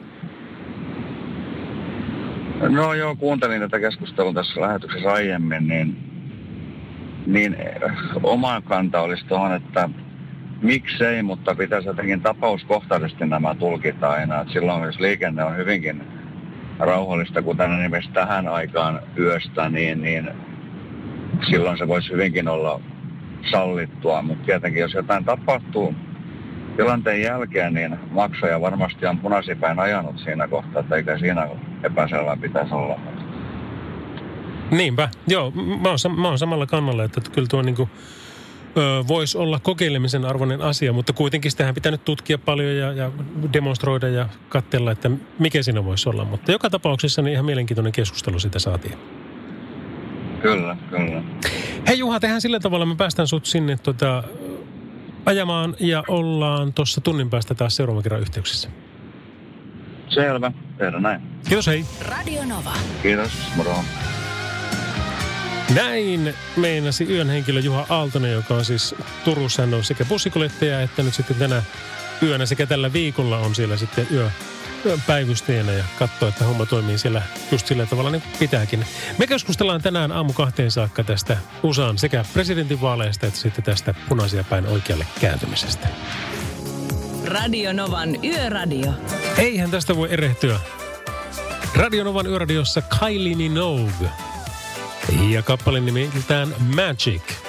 No 2.60 2.94
joo, 2.94 3.16
kuuntelin 3.16 3.60
tätä 3.60 3.80
keskustelua 3.80 4.32
tässä 4.32 4.60
lähetyksessä 4.60 5.12
aiemmin, 5.12 5.68
niin, 5.68 5.96
niin 7.26 7.54
eh, 7.54 7.82
oma 8.22 8.60
kanta 8.60 9.00
olisi 9.00 9.26
tuohon, 9.26 9.54
että 9.54 9.88
miksei, 10.62 11.22
mutta 11.22 11.54
pitäisi 11.54 11.88
jotenkin 11.88 12.20
tapauskohtaisesti 12.20 13.26
nämä 13.26 13.54
tulkita 13.54 14.10
aina. 14.10 14.40
Et 14.40 14.48
silloin 14.48 14.82
jos 14.82 15.00
liikenne 15.00 15.44
on 15.44 15.56
hyvinkin 15.56 16.02
rauhallista, 16.78 17.42
kuten 17.42 17.80
esimerkiksi 17.80 18.12
tähän 18.12 18.48
aikaan 18.48 19.00
yöstä, 19.18 19.68
niin, 19.68 20.02
niin 20.02 20.30
silloin 21.50 21.78
se 21.78 21.88
voisi 21.88 22.12
hyvinkin 22.12 22.48
olla 22.48 22.80
sallittua. 23.50 24.22
Mutta 24.22 24.44
tietenkin 24.46 24.80
jos 24.80 24.94
jotain 24.94 25.24
tapahtuu 25.24 25.94
tilanteen 26.78 27.22
jälkeen, 27.22 27.74
niin 27.74 27.98
maksaja 28.10 28.60
varmasti 28.60 29.06
on 29.06 29.18
punaisipäin 29.18 29.80
ajanut 29.80 30.18
siinä 30.18 30.48
kohtaa, 30.48 30.80
että 30.80 30.96
eikä 30.96 31.18
siinä 31.18 31.48
epäselvä 31.82 32.36
pitäisi 32.36 32.74
olla. 32.74 33.00
Niinpä, 34.70 35.08
joo, 35.28 35.50
mä 35.50 35.88
oon, 35.88 36.20
mä 36.20 36.28
oon 36.28 36.38
samalla 36.38 36.66
kannalla, 36.66 37.04
että 37.04 37.20
kyllä 37.32 37.48
tuo 37.50 37.62
niinku, 37.62 37.88
voisi 39.08 39.38
olla 39.38 39.60
kokeilemisen 39.62 40.24
arvoinen 40.24 40.60
asia, 40.60 40.92
mutta 40.92 41.12
kuitenkin 41.12 41.50
sitähän 41.50 41.74
pitää 41.74 41.92
nyt 41.92 42.04
tutkia 42.04 42.38
paljon 42.38 42.76
ja, 42.76 42.92
ja 42.92 43.10
demonstroida 43.52 44.08
ja 44.08 44.28
katsella, 44.48 44.90
että 44.90 45.10
mikä 45.38 45.62
siinä 45.62 45.84
voisi 45.84 46.08
olla. 46.08 46.24
Mutta 46.24 46.52
joka 46.52 46.70
tapauksessa 46.70 47.22
niin 47.22 47.32
ihan 47.32 47.44
mielenkiintoinen 47.44 47.92
keskustelu 47.92 48.38
sitä 48.38 48.58
saatiin. 48.58 48.94
Kyllä, 50.42 50.76
kyllä. 50.90 51.22
Hei 51.88 51.98
Juha, 51.98 52.20
tehdään 52.20 52.40
sillä 52.40 52.60
tavalla, 52.60 52.86
me 52.86 52.96
päästään 52.96 53.28
sut 53.28 53.46
sinne 53.46 53.76
tota, 53.82 54.24
ajamaan 55.28 55.76
ja 55.80 56.04
ollaan 56.08 56.72
tuossa 56.72 57.00
tunnin 57.00 57.30
päästä 57.30 57.54
taas 57.54 57.76
seuraavan 57.76 58.02
kerran 58.02 58.20
yhteyksissä. 58.20 58.68
Selvä, 60.08 60.52
tehdään 60.78 61.02
näin. 61.02 61.20
Kiitos, 61.48 61.66
hei. 61.66 61.84
Radio 62.00 62.44
Nova. 62.44 62.72
Kiitos, 63.02 63.32
moro. 63.56 63.76
Näin 65.74 66.34
meinasi 66.56 67.04
yön 67.04 67.28
henkilö 67.28 67.60
Juha 67.60 67.86
Aaltonen, 67.88 68.32
joka 68.32 68.54
on 68.54 68.64
siis 68.64 68.94
Turussa. 69.24 69.62
Hän 69.62 69.74
on 69.74 69.84
sekä 69.84 70.04
bussikuljettaja 70.04 70.80
että 70.80 71.02
nyt 71.02 71.14
sitten 71.14 71.36
tänä 71.36 71.62
yönä 72.22 72.46
sekä 72.46 72.66
tällä 72.66 72.92
viikolla 72.92 73.38
on 73.38 73.54
siellä 73.54 73.76
sitten 73.76 74.06
yö, 74.10 74.30
päivystäjänä 75.06 75.72
ja 75.72 75.84
katsoo, 75.98 76.28
että 76.28 76.44
homma 76.44 76.66
toimii 76.66 76.98
siellä 76.98 77.22
just 77.52 77.66
sillä 77.66 77.86
tavalla 77.86 78.10
niin 78.10 78.22
pitääkin. 78.38 78.86
Me 79.18 79.26
keskustellaan 79.26 79.82
tänään 79.82 80.12
aamu 80.12 80.32
kahteen 80.32 80.70
saakka 80.70 81.04
tästä 81.04 81.36
USAn 81.62 81.98
sekä 81.98 82.24
presidentinvaaleista 82.32 83.26
että 83.26 83.40
sitten 83.40 83.64
tästä 83.64 83.94
punaisia 84.08 84.44
päin 84.44 84.66
oikealle 84.66 85.06
kääntymisestä. 85.20 85.88
Radio 87.24 87.72
Novan 87.72 88.24
Yöradio. 88.24 88.92
Eihän 89.38 89.70
tästä 89.70 89.96
voi 89.96 90.08
erehtyä. 90.12 90.60
Radio 91.74 92.04
Novan 92.04 92.26
yöradiossa 92.26 92.82
Kylie 92.82 93.36
Minogue. 93.36 94.08
Ja 95.28 95.42
kappale 95.42 95.80
nimeltään 95.80 96.48
Magic. 96.58 97.47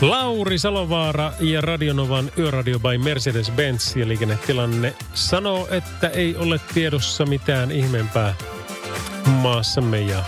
Lauri 0.00 0.58
Salovaara 0.58 1.32
ja 1.40 1.60
Radionovan 1.60 2.30
Yöradio 2.38 2.78
by 2.78 2.98
Mercedes-Benz 2.98 3.96
ja 3.96 4.08
liikennetilanne 4.08 4.94
sanoo, 5.14 5.68
että 5.70 6.08
ei 6.08 6.36
ole 6.36 6.60
tiedossa 6.74 7.26
mitään 7.26 7.72
ihmeempää 7.72 8.34
maassamme. 9.26 10.00
Ja 10.00 10.24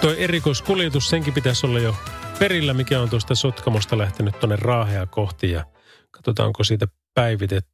toi 0.00 0.22
erikoiskuljetus, 0.22 1.08
senkin 1.08 1.34
pitäisi 1.34 1.66
olla 1.66 1.78
jo 1.78 1.94
perillä, 2.38 2.74
mikä 2.74 3.00
on 3.00 3.10
tuosta 3.10 3.34
Sotkamosta 3.34 3.98
lähtenyt 3.98 4.38
tuonne 4.40 4.56
Raahea 4.56 5.06
kohti. 5.06 5.50
Ja 5.50 5.64
katsotaan, 6.10 6.46
onko 6.46 6.64
siitä 6.64 6.86
päivitetty 7.14 7.70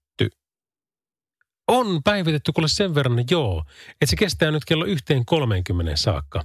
on 1.69 2.03
päivitetty 2.03 2.53
kuule 2.53 2.69
sen 2.69 2.95
verran, 2.95 3.25
joo, 3.31 3.65
että 3.91 4.07
se 4.07 4.17
kestää 4.17 4.51
nyt 4.51 4.65
kello 4.65 4.85
yhteen 4.85 5.25
30 5.25 5.97
saakka. 5.97 6.45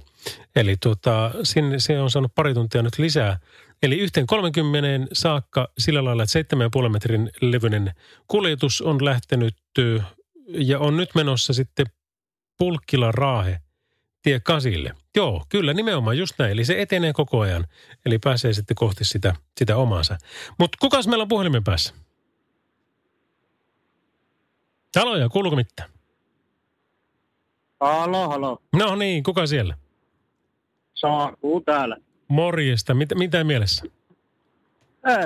Eli 0.56 0.76
tuota, 0.82 1.30
sinne, 1.42 1.80
se 1.80 2.00
on 2.00 2.10
saanut 2.10 2.34
pari 2.34 2.54
tuntia 2.54 2.82
nyt 2.82 2.98
lisää. 2.98 3.38
Eli 3.82 3.98
yhteen 3.98 4.26
30 4.26 5.06
saakka 5.12 5.68
sillä 5.78 6.04
lailla, 6.04 6.22
että 6.22 6.56
7,5 6.82 6.88
metrin 6.88 7.30
levyinen 7.40 7.92
kuljetus 8.28 8.80
on 8.80 9.04
lähtenyt 9.04 9.56
ja 10.48 10.78
on 10.78 10.96
nyt 10.96 11.14
menossa 11.14 11.52
sitten 11.52 11.86
Pulkkila 12.58 13.12
Raahe 13.12 13.60
tie 14.22 14.40
kasille. 14.40 14.94
Joo, 15.16 15.44
kyllä 15.48 15.72
nimenomaan 15.72 16.18
just 16.18 16.34
näin. 16.38 16.52
Eli 16.52 16.64
se 16.64 16.82
etenee 16.82 17.12
koko 17.12 17.40
ajan. 17.40 17.66
Eli 18.06 18.18
pääsee 18.18 18.52
sitten 18.52 18.74
kohti 18.74 19.04
sitä, 19.04 19.34
sitä 19.58 19.76
omaansa. 19.76 20.18
Mutta 20.58 20.78
kukas 20.80 21.06
meillä 21.08 21.22
on 21.22 21.28
puhelimen 21.28 21.64
päässä? 21.64 21.94
Haloja, 24.96 25.28
kuuluuko 25.28 25.56
mitään? 25.56 25.90
Halo, 27.80 28.28
halo. 28.28 28.58
No 28.72 28.96
niin, 28.96 29.22
kuka 29.22 29.46
siellä? 29.46 29.76
Saaku 30.94 31.60
täällä. 31.60 31.96
Morjesta, 32.32 32.94
mitä, 32.94 33.14
mitä 33.14 33.44
mielessä? 33.44 33.84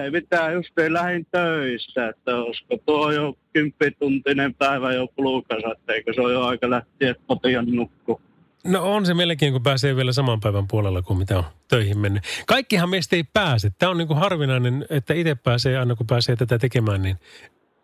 Ei 0.02 0.11
mitään, 0.11 0.52
just 0.52 0.70
lähin 0.88 1.26
töissä, 1.30 2.09
että 2.09 2.36
olisiko 2.36 2.76
tuo 2.86 3.12
jo 3.12 3.34
kymppituntinen 3.52 4.54
päivä 4.54 4.92
jo 4.92 5.07
pulukassa, 5.16 5.68
eikö 5.88 6.12
se 6.14 6.20
ole 6.20 6.32
jo 6.32 6.42
aika 6.42 6.70
lähteä 6.70 7.14
kotiin 7.26 7.76
nukku. 7.76 8.20
No 8.64 8.94
on 8.94 9.07
se 9.07 9.14
melkein, 9.14 9.52
kun 9.52 9.62
pääsee 9.62 9.96
vielä 9.96 10.12
saman 10.12 10.40
päivän 10.40 10.68
puolella 10.68 11.02
kuin 11.02 11.18
mitä 11.18 11.38
on 11.38 11.44
töihin 11.68 11.98
mennyt. 11.98 12.22
Kaikkihan 12.46 12.90
meistä 12.90 13.16
ei 13.16 13.24
pääse. 13.32 13.70
Tämä 13.78 13.90
on 13.90 13.98
niin 13.98 14.09
kuin 14.09 14.18
harvinainen, 14.18 14.86
että 14.90 15.14
itse 15.14 15.34
pääsee 15.34 15.78
aina 15.78 15.94
kun 15.96 16.07
pääsee 16.07 16.36
tätä 16.36 16.59
tekemään, 16.59 17.02
niin 17.02 17.16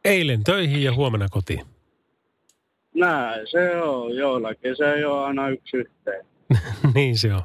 eilen 0.05 0.45
töihin 0.45 0.83
ja 0.83 0.95
huomenna 0.95 1.29
kotiin. 1.31 1.67
Näin 2.95 3.47
se 3.51 3.77
on. 3.77 4.17
Joillakin 4.17 4.77
se 4.77 4.93
ei 4.93 5.05
ole 5.05 5.25
aina 5.25 5.49
yksi 5.49 5.77
yhteen. 5.77 6.32
niin 6.95 7.19
se 7.19 7.35
on. 7.35 7.43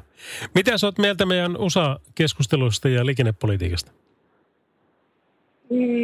Mitä 0.54 0.78
sä 0.78 0.86
oot 0.86 0.98
mieltä 0.98 1.26
meidän 1.26 1.56
USA-keskustelusta 1.56 2.88
ja 2.88 3.06
liikennepolitiikasta? 3.06 3.92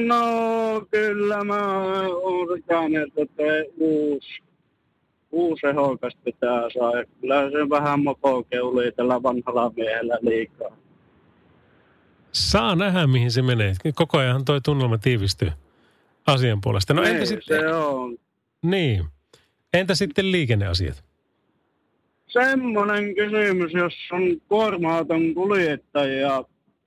No 0.06 0.86
kyllä 0.90 1.44
mä 1.44 1.78
oon 2.06 2.56
sitä 2.56 2.88
mieltä, 2.88 3.22
että 3.22 3.42
uusi, 3.78 4.42
uusi 5.30 5.66
ehokas 5.66 6.16
pitää 6.24 6.62
saada. 6.78 7.04
Kyllä 7.20 7.50
se 7.50 7.70
vähän 7.70 8.04
mopokeuli 8.04 8.92
tällä 8.92 9.22
vanhalla 9.22 9.72
miehellä 9.76 10.18
liikaa. 10.20 10.76
Saa 12.32 12.74
nähdä, 12.74 13.06
mihin 13.06 13.30
se 13.30 13.42
menee. 13.42 13.74
Koko 13.94 14.18
ajan 14.18 14.44
toi 14.44 14.60
tunnelma 14.60 14.98
tiivistyy 14.98 15.52
asian 16.26 16.60
puolesta. 16.60 16.94
No 16.94 17.02
niin, 17.02 17.14
entä 17.14 17.26
sitten... 17.26 17.60
se 17.60 17.74
on. 17.74 18.16
Niin. 18.62 19.04
Entä 19.72 19.94
sitten 19.94 20.32
liikenneasiat? 20.32 21.04
Semmoinen 22.34 23.14
kysymys, 23.14 23.72
jos 23.72 23.94
on 24.12 24.22
kuorma-auton 24.48 25.34
kuljettaja 25.34 26.44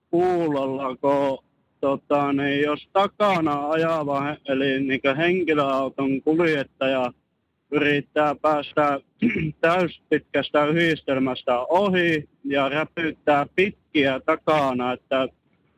kuulolla, 0.10 0.96
kun 0.96 1.46
tota, 1.80 2.34
niin 2.34 2.62
jos 2.62 2.90
takana 2.94 3.70
ajava, 3.70 4.36
eli 4.50 4.80
niin 4.80 5.18
henkilöauton 5.18 6.22
kuljettaja 6.22 7.12
yrittää 7.72 8.36
päästä 8.36 9.00
täyspitkästä 9.62 10.66
yhdistelmästä 10.66 11.60
ohi 11.60 12.30
ja 12.44 12.70
räpyttää 12.70 13.46
pitkiä 13.56 14.20
takana, 14.20 14.94
että 14.94 15.28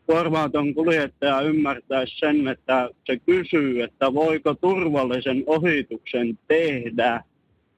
kuormaaton 0.05 0.74
kuljettaja 0.74 1.41
ymmärtäisi 1.41 2.20
sen, 2.20 2.47
että 2.47 2.89
se 3.05 3.20
kysyy, 3.26 3.82
että 3.82 4.13
voiko 4.13 4.53
turvallisen 4.53 5.43
ohituksen 5.45 6.39
tehdä. 6.47 7.24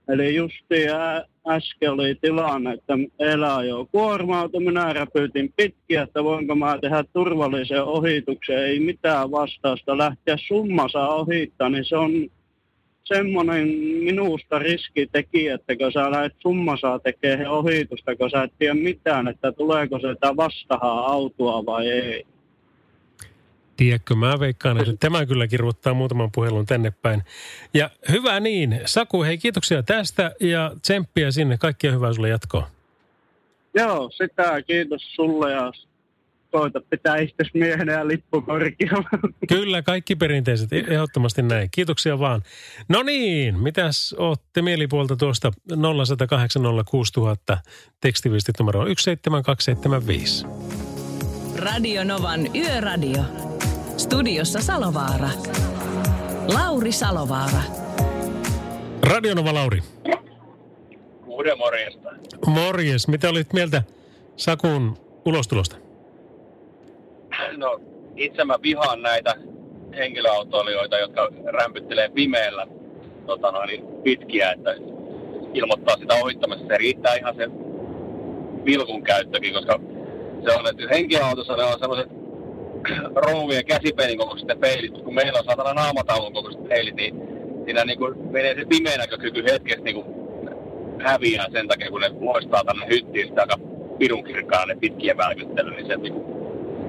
Eli 0.10 0.36
justi 0.36 0.86
äsken 1.48 1.92
oli 1.92 2.16
tilanne, 2.22 2.74
että 2.74 2.94
elää 3.20 3.64
jo 3.64 3.88
kuorma 3.92 4.50
minä 4.60 4.94
räpyytin 4.94 5.54
pitkiä, 5.56 6.02
että 6.02 6.24
voinko 6.24 6.56
mä 6.56 6.78
tehdä 6.82 7.04
turvallisen 7.14 7.84
ohituksen, 7.84 8.58
ei 8.58 8.80
mitään 8.80 9.32
vastausta 9.32 9.98
lähteä 9.98 10.36
summassa 10.48 11.08
ohittaa, 11.08 11.70
niin 11.70 11.86
se 11.86 11.98
on 11.98 12.12
semmoinen 13.04 13.68
minusta 14.04 14.60
riskitekijä, 14.60 15.56
että 15.56 15.76
kun 15.76 15.92
sä 15.92 16.12
lähdet 16.12 16.36
summasaa 16.40 17.00
tekemään 17.00 17.52
ohitusta, 17.52 18.16
kun 18.16 18.30
sä 18.30 18.44
et 18.44 18.54
tiedä 18.60 18.74
mitään, 18.74 19.28
että 19.28 19.52
tuleeko 19.52 20.00
se 20.00 20.08
vastahaa 20.38 21.12
autoa 21.12 21.66
vai 21.66 21.90
ei. 21.90 22.26
Tiedätkö, 23.82 24.16
mä 24.16 24.40
veikkaan, 24.40 24.78
että 24.78 24.94
tämä 25.00 25.26
kyllä 25.26 25.48
kirjoittaa 25.48 25.94
muutaman 25.94 26.32
puhelun 26.32 26.66
tänne 26.66 26.92
päin. 26.92 27.24
Ja 27.74 27.90
hyvä 28.12 28.40
niin. 28.40 28.82
Saku, 28.86 29.24
hei 29.24 29.38
kiitoksia 29.38 29.84
tästä 29.84 30.32
ja 30.40 30.72
tsemppiä 30.82 31.32
sinne. 31.32 31.58
Kaikkia 31.58 31.92
hyvää 31.92 32.14
sulle 32.14 32.30
jatkoa. 32.30 32.70
Joo, 33.74 34.10
sitä 34.18 34.62
kiitos 34.62 35.02
sulle 35.16 35.52
ja 35.52 35.72
koita 36.52 36.82
pitää 36.90 37.18
itse 37.18 37.44
miehenä 37.54 37.94
ja 37.94 38.08
lippu 38.08 38.42
korkealla. 38.42 39.10
Kyllä, 39.48 39.82
kaikki 39.82 40.16
perinteiset, 40.16 40.74
ehdottomasti 40.74 41.42
näin. 41.42 41.70
Kiitoksia 41.72 42.20
vaan. 42.20 42.42
No 42.90 43.04
niin, 43.04 43.60
mitäs 43.60 44.16
ootte 44.18 44.62
mielipuolta 44.62 45.16
tuosta 45.16 45.52
0806000 45.72 47.58
tekstiviestit 48.02 48.56
numero 48.60 48.86
17275. 48.86 50.46
Radio 51.56 52.04
Novan 52.04 52.56
Yöradio. 52.56 53.51
Studiossa 54.02 54.62
Salovaara. 54.62 55.30
Lauri 56.54 56.92
Salovaara. 56.92 57.62
Radionova 59.04 59.54
Lauri. 59.54 59.80
Kuuden 61.26 61.58
morjesta. 61.58 62.10
Morjes. 62.46 63.08
Mitä 63.08 63.30
olit 63.30 63.54
mieltä 63.54 63.84
Sakun 64.36 64.98
ulostulosta? 65.26 65.76
No, 67.58 67.82
itse 68.16 68.44
mä 68.44 68.60
vihaan 68.64 69.02
näitä 69.02 69.36
henkilöautoilijoita, 69.98 71.00
jotka 71.00 71.30
rämpyttelee 71.46 72.10
pimeällä 72.10 72.68
tota 73.26 73.52
noin, 73.52 73.86
pitkiä, 74.04 74.52
että 74.52 74.76
ilmoittaa 75.54 75.98
sitä 75.98 76.14
ohittamista. 76.14 76.68
Se 76.68 76.78
riittää 76.78 77.16
ihan 77.16 77.36
se 77.36 77.50
vilkun 78.66 79.04
käyttökin, 79.04 79.54
koska 79.54 79.80
se 80.46 80.60
on, 80.60 80.68
että 80.68 80.84
henkilöautossa 80.92 81.56
ne 81.56 81.64
on 81.64 81.80
sellaiset 81.80 82.21
rouvien 83.16 83.66
käsipelin 83.66 84.18
kokoiset 84.18 84.60
peilit, 84.60 84.98
kun 85.04 85.14
meillä 85.14 85.40
on 85.40 85.46
saatana 85.46 85.74
naamataulun 85.74 86.34
kokoiset 86.34 86.68
peilit, 86.68 86.96
niin 86.96 87.16
siinä 87.66 87.86
niin 87.86 87.98
kuin 87.98 88.32
menee 88.32 88.56
se 88.56 88.66
pimeänäkökyky 88.66 89.44
hetkessä 89.44 89.84
niin 89.84 89.96
kuin 89.96 90.06
häviää 91.00 91.46
sen 91.52 91.68
takia, 91.68 91.90
kun 91.90 92.02
ne 92.02 92.12
loistaa 92.20 92.64
tänne 92.64 92.86
hyttiin 92.90 93.28
sitä 93.28 93.42
aika 93.42 93.56
pirun 94.00 94.24
kirkkaan 94.24 94.68
ne 94.68 94.76
pitkien 94.76 95.18
välkyttely, 95.18 95.72
niin 95.72 95.88
se, 95.88 95.96
niin 95.96 96.14
kuin, 96.14 96.26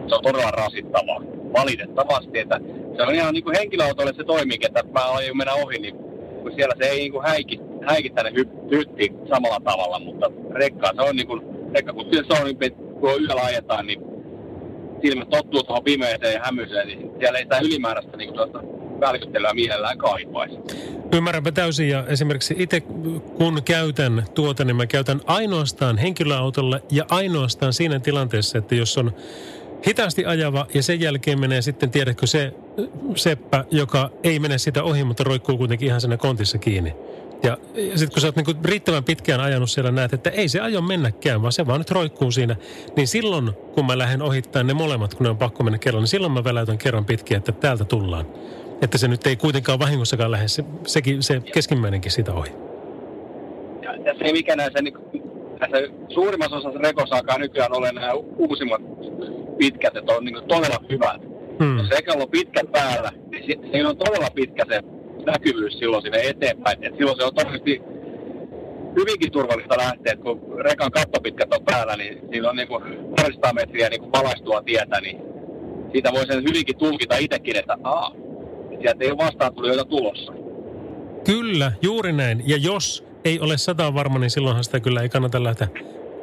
se 0.09 0.15
on 0.15 0.23
todella 0.23 0.51
rasittavaa. 0.51 1.23
Valitettavasti, 1.53 2.39
että 2.39 2.61
se 2.97 3.03
on 3.03 3.15
ihan 3.15 3.35
niin 3.35 3.45
kuin 3.45 3.57
henkilöautolle 3.59 4.13
se 4.17 4.25
toimii, 4.25 4.59
että 4.63 4.83
mä 4.83 5.01
aion 5.01 5.37
mennä 5.37 5.53
ohi, 5.55 5.79
niin 5.79 5.97
kun 6.43 6.53
siellä 6.55 6.75
se 6.79 6.85
ei 6.91 6.99
niin 6.99 7.13
kuin 7.13 7.27
häiki, 7.27 7.61
häiki 7.89 8.11
tänne 8.11 8.31
hy- 8.31 8.71
hyttiin 8.71 9.15
samalla 9.29 9.61
tavalla, 9.65 9.99
mutta 9.99 10.31
rekkaa 10.55 10.93
se 10.97 11.03
on 11.03 11.17
niin 11.17 11.27
kuin, 11.27 11.43
rekka 11.75 11.93
kun 11.93 12.07
se 12.11 12.41
on, 12.41 12.47
niin 12.47 12.75
kun 13.01 13.11
yöllä 13.21 13.43
ajetaan, 13.43 13.87
niin 13.87 14.12
silmät 15.03 15.31
tottuu 15.31 15.63
tuohon 15.63 15.85
pimeeseen 15.85 16.35
ja 16.35 16.41
hämyiseen, 16.45 16.87
niin 16.87 17.11
siellä 17.19 17.39
ei 17.39 17.45
sitä 17.45 17.59
ylimääräistä 17.59 18.17
niin 18.17 18.33
kuin 18.33 18.51
välkyttelyä 19.01 19.55
mielellään 19.55 19.99
kaipaisi. 19.99 20.57
Ymmärränpä 21.13 21.53
täysin 21.53 21.89
ja 21.89 22.05
esimerkiksi 22.07 22.55
itse 22.59 22.81
kun 23.39 23.63
käytän 23.65 24.25
tuota, 24.35 24.65
niin 24.65 24.77
mä 24.77 24.87
käytän 24.87 25.21
ainoastaan 25.27 25.99
henkilöautolle 25.99 26.83
ja 26.91 27.05
ainoastaan 27.11 27.73
siinä 27.73 28.01
tilanteessa, 28.01 28.59
että 28.59 28.75
jos 28.75 28.99
on 28.99 29.13
hitaasti 29.87 30.25
ajava 30.25 30.67
ja 30.75 30.83
sen 30.83 31.01
jälkeen 31.01 31.41
menee 31.41 31.63
sitten, 31.63 31.91
tiedätkö, 31.91 32.27
se 32.27 32.53
seppä, 33.17 33.65
joka 33.71 34.11
ei 34.23 34.39
mene 34.39 34.59
sitä 34.59 34.83
ohi, 34.83 35.05
mutta 35.05 35.25
roikkuu 35.25 35.59
kuitenkin 35.59 35.89
ihan 35.89 36.01
siinä 36.01 36.17
kontissa 36.17 36.59
kiinni. 36.59 36.95
Ja, 37.43 37.57
ja 37.75 37.99
sitten 37.99 38.13
kun 38.13 38.21
sä 38.21 38.29
oot 38.29 38.37
niinku 38.37 38.55
riittävän 38.65 39.05
pitkään 39.05 39.41
ajanut 39.41 39.71
siellä, 39.71 39.91
näet, 39.91 40.13
että 40.13 40.31
ei 40.31 40.49
se 40.49 40.61
ajo 40.61 40.81
mennäkään, 40.81 41.43
vaan 41.43 41.53
se 41.53 41.67
vaan 41.67 41.81
nyt 41.81 41.91
roikkuu 41.91 42.31
siinä. 42.31 42.57
Niin 42.97 43.09
silloin, 43.09 43.53
kun 43.75 43.87
mä 43.87 43.99
lähden 43.99 44.23
ohittamaan 44.23 44.67
ne 44.67 44.75
molemmat, 44.75 45.15
kun 45.15 45.25
ne 45.25 45.31
on 45.31 45.39
pakko 45.39 45.65
mennä 45.65 45.79
kerran, 45.79 46.01
niin 46.01 46.09
silloin 46.09 46.33
mä 46.33 46.45
väläytän 46.45 46.79
kerran 46.79 47.05
pitkin, 47.05 47.37
että 47.37 47.53
täältä 47.53 47.85
tullaan. 47.85 48.27
Että 48.83 48.99
se 48.99 49.09
nyt 49.09 49.27
ei 49.27 49.37
kuitenkaan 49.37 49.79
vahingossakaan 49.79 50.31
lähde, 50.31 50.49
se, 50.49 50.65
sekin, 50.87 51.23
se 51.23 51.41
keskimmäinenkin 51.41 52.13
sitä 52.13 52.33
ohi. 52.33 52.51
Ja, 53.83 53.95
ja 53.95 54.15
se 54.19 54.33
mikä 54.33 54.57
näissä, 54.57 54.83
niin, 54.83 54.95
näissä 55.61 55.79
suurimmassa 56.09 56.57
osassa 56.57 56.79
rekosaakaan 56.79 57.41
nykyään 57.41 57.77
ole 57.77 57.93
nämä 57.93 58.13
uusimmat 58.37 58.83
pitkät, 59.59 59.97
että 59.97 60.13
on 60.13 60.25
niin 60.25 60.37
todella 60.49 60.85
hyvät. 60.91 61.23
Hmm. 61.59 61.79
Jos 61.79 61.91
ekalla 61.99 62.23
on 62.23 62.31
pitkät 62.31 62.73
päällä, 62.73 63.13
niin 63.31 63.45
se, 63.47 63.71
siinä 63.71 63.89
on 63.89 63.97
todella 63.97 64.29
pitkä 64.35 64.65
se 64.69 64.81
näkyvyys 65.27 65.79
silloin 65.79 66.03
sinne 66.03 66.19
eteenpäin. 66.29 66.85
Et 66.85 66.95
silloin 66.99 67.17
se 67.17 67.25
on 67.25 67.35
todennäköisesti 67.35 67.83
hyvinkin 69.01 69.33
turvallista 69.33 69.79
lähteä, 69.79 70.13
että 70.13 70.23
kun 70.25 70.41
rekan 70.65 70.91
kattopitkät 70.91 71.55
on 71.55 71.65
päällä, 71.65 71.97
niin 71.97 72.19
siinä 72.31 72.51
on 72.51 72.57
niin 72.57 72.69
kuin 72.69 72.83
parista 73.17 73.53
metriä 73.53 73.89
niin 73.89 74.01
kuin 74.01 74.13
valaistua 74.13 74.63
tietä, 74.63 75.01
niin 75.01 75.19
siitä 75.93 76.13
voi 76.13 76.27
sen 76.27 76.45
hyvinkin 76.45 76.79
tulkita 76.79 77.17
itsekin, 77.17 77.57
että 77.57 77.79
aa, 77.85 78.13
sieltä 78.81 79.05
ei 79.05 79.11
ole 79.11 79.19
vastaan 79.19 79.55
tulijoita 79.55 79.85
tulossa. 79.85 80.33
Kyllä, 81.25 81.73
juuri 81.83 82.13
näin. 82.13 82.43
Ja 82.47 82.57
jos 82.57 83.05
ei 83.25 83.41
ole 83.41 83.59
sata 83.59 83.95
varma, 83.95 84.19
niin 84.19 84.31
silloinhan 84.31 84.65
sitä 84.65 84.81
kyllä 84.81 85.03
ei 85.03 85.09
kannata 85.09 85.45
lähteä 85.45 85.69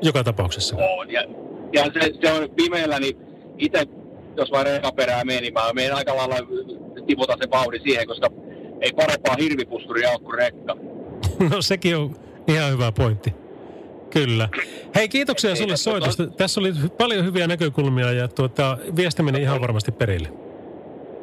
joka 0.02 0.24
tapauksessa. 0.24 0.76
On, 0.76 1.12
ja, 1.12 1.24
ja 1.74 1.84
se, 1.84 2.12
se 2.22 2.32
on 2.32 2.50
pimeällä, 2.56 3.00
niin 3.00 3.18
itse, 3.58 3.86
jos 4.38 4.52
vaan 4.52 4.66
rekaperää 4.66 5.24
menee, 5.24 5.42
niin 5.42 5.54
mä 5.54 5.74
menen 5.74 5.96
aika 5.96 6.16
lailla 6.16 6.36
tiputa 7.08 7.38
se 7.42 7.50
vauhdin 7.52 7.82
siihen, 7.82 8.08
koska 8.08 8.30
ei 8.82 8.94
parempaa 8.94 9.36
hirvipusturia 9.40 10.10
ole 10.12 10.20
kuin 10.20 10.38
rekka. 10.38 10.78
No 11.52 11.62
sekin 11.62 11.98
on 11.98 12.16
ihan 12.48 12.72
hyvä 12.72 12.92
pointti. 12.92 13.34
Kyllä. 14.10 14.50
Hei, 14.96 15.10
kiitoksia 15.10 15.56
sulle 15.56 15.78
soitosta. 15.78 16.28
Tässä 16.28 16.60
oli 16.60 16.74
paljon 16.98 17.26
hyviä 17.26 17.48
näkökulmia 17.48 18.12
ja 18.12 18.28
tuota, 18.28 18.78
viesti 18.96 19.24
meni 19.24 19.42
ihan 19.42 19.62
varmasti 19.62 19.92
perille. 19.92 20.30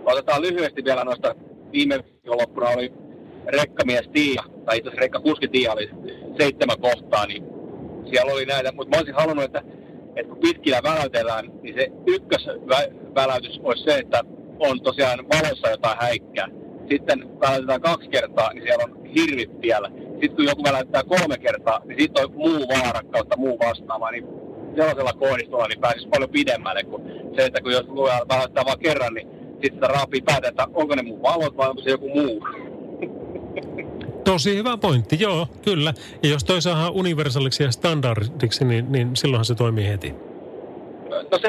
Otetaan 0.04 0.42
lyhyesti 0.42 0.84
vielä 0.84 1.04
noista 1.04 1.34
viime 1.72 2.04
viikonloppuna 2.04 2.68
oli 2.68 2.92
rekkamies 3.46 4.08
Tiia, 4.12 4.42
tai 4.64 4.76
itse 4.76 4.88
asiassa 4.88 5.00
rekkakuski 5.00 5.48
Tiia 5.48 5.72
oli 5.72 5.90
seitsemän 6.38 6.80
kohtaa, 6.80 7.26
niin 7.26 7.44
siellä 8.10 8.32
oli 8.32 8.44
näitä, 8.44 8.72
mutta 8.72 8.96
mä 8.96 9.00
olisin 9.00 9.14
halunnut, 9.14 9.44
että, 9.44 9.62
että 10.16 10.32
kun 10.32 10.38
pitkillä 10.38 10.80
väläytellään, 10.82 11.52
niin 11.62 11.74
se 11.74 11.88
ykkösväläytys 12.06 13.60
olisi 13.62 13.84
se, 13.84 13.98
että 13.98 14.22
on 14.58 14.80
tosiaan 14.80 15.18
valossa 15.18 15.70
jotain 15.70 15.98
häikkää. 16.00 16.48
Sitten 16.90 17.40
väläytetään 17.40 17.80
kaksi 17.80 18.08
kertaa, 18.08 18.52
niin 18.52 18.62
siellä 18.62 18.84
on 18.84 19.04
hirvit 19.16 19.60
vielä. 19.62 19.90
Sitten 20.10 20.36
kun 20.36 20.44
joku 20.44 20.64
väläyttää 20.64 21.02
kolme 21.02 21.38
kertaa, 21.38 21.80
niin 21.84 22.00
sitten 22.00 22.24
on 22.24 22.32
muu 22.34 22.68
vaara 22.68 23.00
kautta 23.02 23.36
muu 23.36 23.58
vastaava, 23.58 24.10
niin 24.10 24.24
sellaisella 24.76 25.12
koodistolla 25.12 25.66
niin 25.66 25.80
pääsisi 25.80 26.08
paljon 26.08 26.30
pidemmälle 26.30 26.82
kuin 26.82 27.02
se, 27.36 27.44
että 27.44 27.60
kun 27.60 27.72
jos 27.72 27.86
väläyttää 28.28 28.64
vain 28.64 28.78
kerran, 28.78 29.14
niin 29.14 29.28
sitten 29.50 29.74
sitä 29.74 29.86
raapii 29.86 30.20
päätä, 30.20 30.48
että 30.48 30.66
onko 30.74 30.94
ne 30.94 31.02
mun 31.02 31.22
valot 31.22 31.56
vai 31.56 31.68
onko 31.68 31.82
se 31.82 31.90
joku 31.90 32.08
muu. 32.08 32.46
Tosi 34.24 34.56
hyvä 34.56 34.76
pointti, 34.76 35.16
joo, 35.20 35.46
kyllä. 35.64 35.94
Ja 36.22 36.28
jos 36.28 36.44
toi 36.44 36.62
saadaan 36.62 36.92
universaaliksi 36.92 37.62
ja 37.62 37.70
standardiksi, 37.70 38.64
niin, 38.64 38.92
niin 38.92 39.16
silloinhan 39.16 39.44
se 39.44 39.54
toimii 39.54 39.88
heti. 39.88 40.14
No 41.10 41.38
se, 41.38 41.48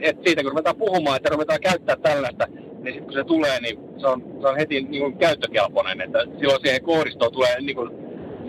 että 0.00 0.22
siitä 0.24 0.42
kun 0.42 0.50
ruvetaan 0.50 0.76
puhumaan, 0.76 1.16
että 1.16 1.30
ruvetaan 1.30 1.60
käyttää 1.60 1.96
tällaista, 1.96 2.46
niin 2.84 2.94
sitten 2.94 3.04
kun 3.04 3.12
se 3.12 3.24
tulee, 3.24 3.60
niin 3.60 3.78
se 4.00 4.06
on, 4.06 4.22
se 4.40 4.48
on 4.48 4.56
heti 4.56 4.82
niin 4.82 5.02
kuin 5.02 5.18
käyttökelpoinen, 5.18 6.00
että 6.00 6.18
silloin 6.38 6.60
siihen 6.60 6.82
koodistoon 6.82 7.32
tulee 7.32 7.60
niin 7.60 7.76
kuin 7.76 7.90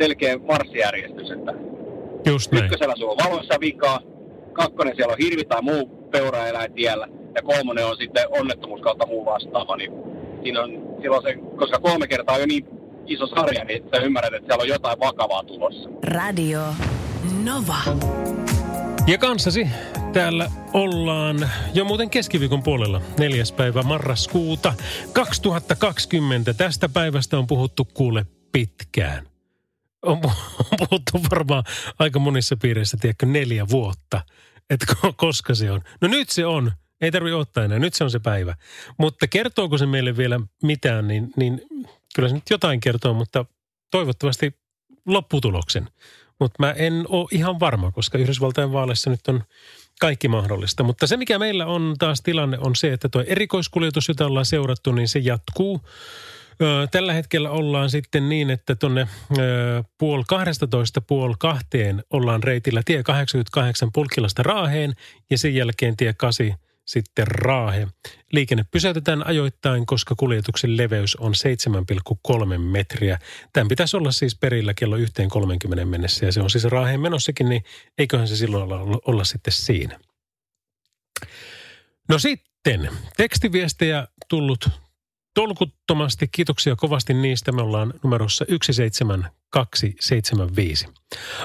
selkeä 0.01 0.37
marssijärjestys, 0.37 1.31
että 1.31 1.53
Just 2.25 2.51
näin. 2.51 2.65
ykkösellä 2.65 2.93
sulla 2.97 3.11
on 3.11 3.31
valossa 3.31 3.59
vikaa, 3.59 3.99
kakkonen 4.53 4.95
siellä 4.95 5.11
on 5.11 5.19
hirvi 5.23 5.43
tai 5.45 5.61
muu 5.61 5.87
peuraeläin 6.11 6.73
tiellä, 6.73 7.07
ja 7.35 7.41
kolmonen 7.41 7.85
on 7.85 7.97
sitten 7.97 8.25
onnettomuus 8.29 8.81
kautta 8.81 9.07
muu 9.07 9.25
vastaava, 9.25 9.75
niin 9.77 9.91
siinä 10.43 10.61
on 10.61 10.97
silloin 11.01 11.23
se, 11.23 11.33
koska 11.55 11.79
kolme 11.79 12.07
kertaa 12.07 12.35
on 12.35 12.41
jo 12.41 12.47
niin 12.47 12.67
iso 13.07 13.27
sarja, 13.27 13.63
niin 13.63 13.83
sä 13.95 14.01
ymmärrät, 14.01 14.33
että 14.33 14.47
siellä 14.47 14.61
on 14.61 14.67
jotain 14.67 14.99
vakavaa 14.99 15.43
tulossa. 15.43 15.89
Radio 16.03 16.59
Nova. 17.43 17.77
Ja 19.07 19.17
kanssasi 19.17 19.67
täällä 20.13 20.51
ollaan 20.73 21.49
jo 21.73 21.85
muuten 21.85 22.09
keskiviikon 22.09 22.63
puolella, 22.63 23.01
neljäs 23.19 23.51
päivä 23.51 23.83
marraskuuta 23.83 24.73
2020. 25.13 26.53
Tästä 26.53 26.89
päivästä 26.89 27.37
on 27.37 27.47
puhuttu 27.47 27.85
kuule 27.93 28.25
pitkään. 28.51 29.27
On, 30.01 30.21
puhuttu 30.77 31.11
varmaan 31.31 31.63
aika 31.99 32.19
monissa 32.19 32.57
piireissä, 32.57 32.97
tiedätkö, 33.01 33.25
neljä 33.25 33.67
vuotta, 33.69 34.21
että 34.69 34.85
koska 35.15 35.55
se 35.55 35.71
on. 35.71 35.81
No 36.01 36.07
nyt 36.07 36.29
se 36.29 36.45
on. 36.45 36.71
Ei 37.01 37.11
tarvi 37.11 37.31
ottaa 37.31 37.63
enää, 37.63 37.79
nyt 37.79 37.93
se 37.93 38.03
on 38.03 38.11
se 38.11 38.19
päivä. 38.19 38.55
Mutta 38.97 39.27
kertooko 39.27 39.77
se 39.77 39.85
meille 39.85 40.17
vielä 40.17 40.39
mitään, 40.63 41.07
niin, 41.07 41.31
niin 41.37 41.61
kyllä 42.15 42.29
se 42.29 42.35
nyt 42.35 42.49
jotain 42.49 42.79
kertoo, 42.79 43.13
mutta 43.13 43.45
toivottavasti 43.91 44.59
lopputuloksen. 45.05 45.89
Mutta 46.39 46.55
mä 46.59 46.71
en 46.71 47.05
ole 47.09 47.27
ihan 47.31 47.59
varma, 47.59 47.91
koska 47.91 48.17
Yhdysvaltain 48.17 48.71
vaaleissa 48.71 49.09
nyt 49.09 49.27
on 49.27 49.43
kaikki 49.99 50.27
mahdollista. 50.27 50.83
Mutta 50.83 51.07
se, 51.07 51.17
mikä 51.17 51.39
meillä 51.39 51.65
on 51.65 51.95
taas 51.99 52.21
tilanne, 52.21 52.57
on 52.59 52.75
se, 52.75 52.93
että 52.93 53.09
tuo 53.09 53.23
erikoiskuljetus, 53.27 54.07
jota 54.07 54.25
ollaan 54.25 54.45
seurattu, 54.45 54.91
niin 54.91 55.07
se 55.07 55.19
jatkuu. 55.19 55.81
Tällä 56.91 57.13
hetkellä 57.13 57.49
ollaan 57.49 57.89
sitten 57.89 58.29
niin, 58.29 58.49
että 58.49 58.75
tuonne 58.75 59.07
puol 59.97 60.23
12 60.27 61.01
puol 61.01 61.33
kahteen 61.39 62.03
ollaan 62.09 62.43
reitillä 62.43 62.81
tie 62.85 63.03
88 63.03 63.89
Pulkkilasta 63.93 64.43
Raaheen 64.43 64.93
ja 65.29 65.37
sen 65.37 65.55
jälkeen 65.55 65.97
tie 65.97 66.13
8 66.13 66.55
sitten 66.85 67.27
Raahe. 67.27 67.87
Liikenne 68.31 68.65
pysäytetään 68.71 69.27
ajoittain, 69.27 69.85
koska 69.85 70.15
kuljetuksen 70.15 70.77
leveys 70.77 71.15
on 71.15 71.33
7,3 72.51 72.57
metriä. 72.57 73.19
Tämän 73.53 73.67
pitäisi 73.67 73.97
olla 73.97 74.11
siis 74.11 74.35
perillä 74.35 74.73
kello 74.73 74.97
1.30 74.97 75.85
mennessä 75.85 76.25
ja 76.25 76.31
se 76.31 76.41
on 76.41 76.49
siis 76.49 76.63
Raaheen 76.63 76.99
menossakin, 76.99 77.49
niin 77.49 77.63
eiköhän 77.97 78.27
se 78.27 78.35
silloin 78.35 78.63
olla, 78.63 78.99
olla 79.05 79.23
sitten 79.23 79.53
siinä. 79.53 79.99
No 82.09 82.19
sitten, 82.19 82.89
tekstiviestejä 83.17 84.07
tullut 84.29 84.69
tolkuttomasti. 85.35 86.27
Kiitoksia 86.27 86.75
kovasti 86.75 87.13
niistä. 87.13 87.51
Me 87.51 87.61
ollaan 87.61 87.93
numerossa 88.03 88.45
17275. 88.49 90.87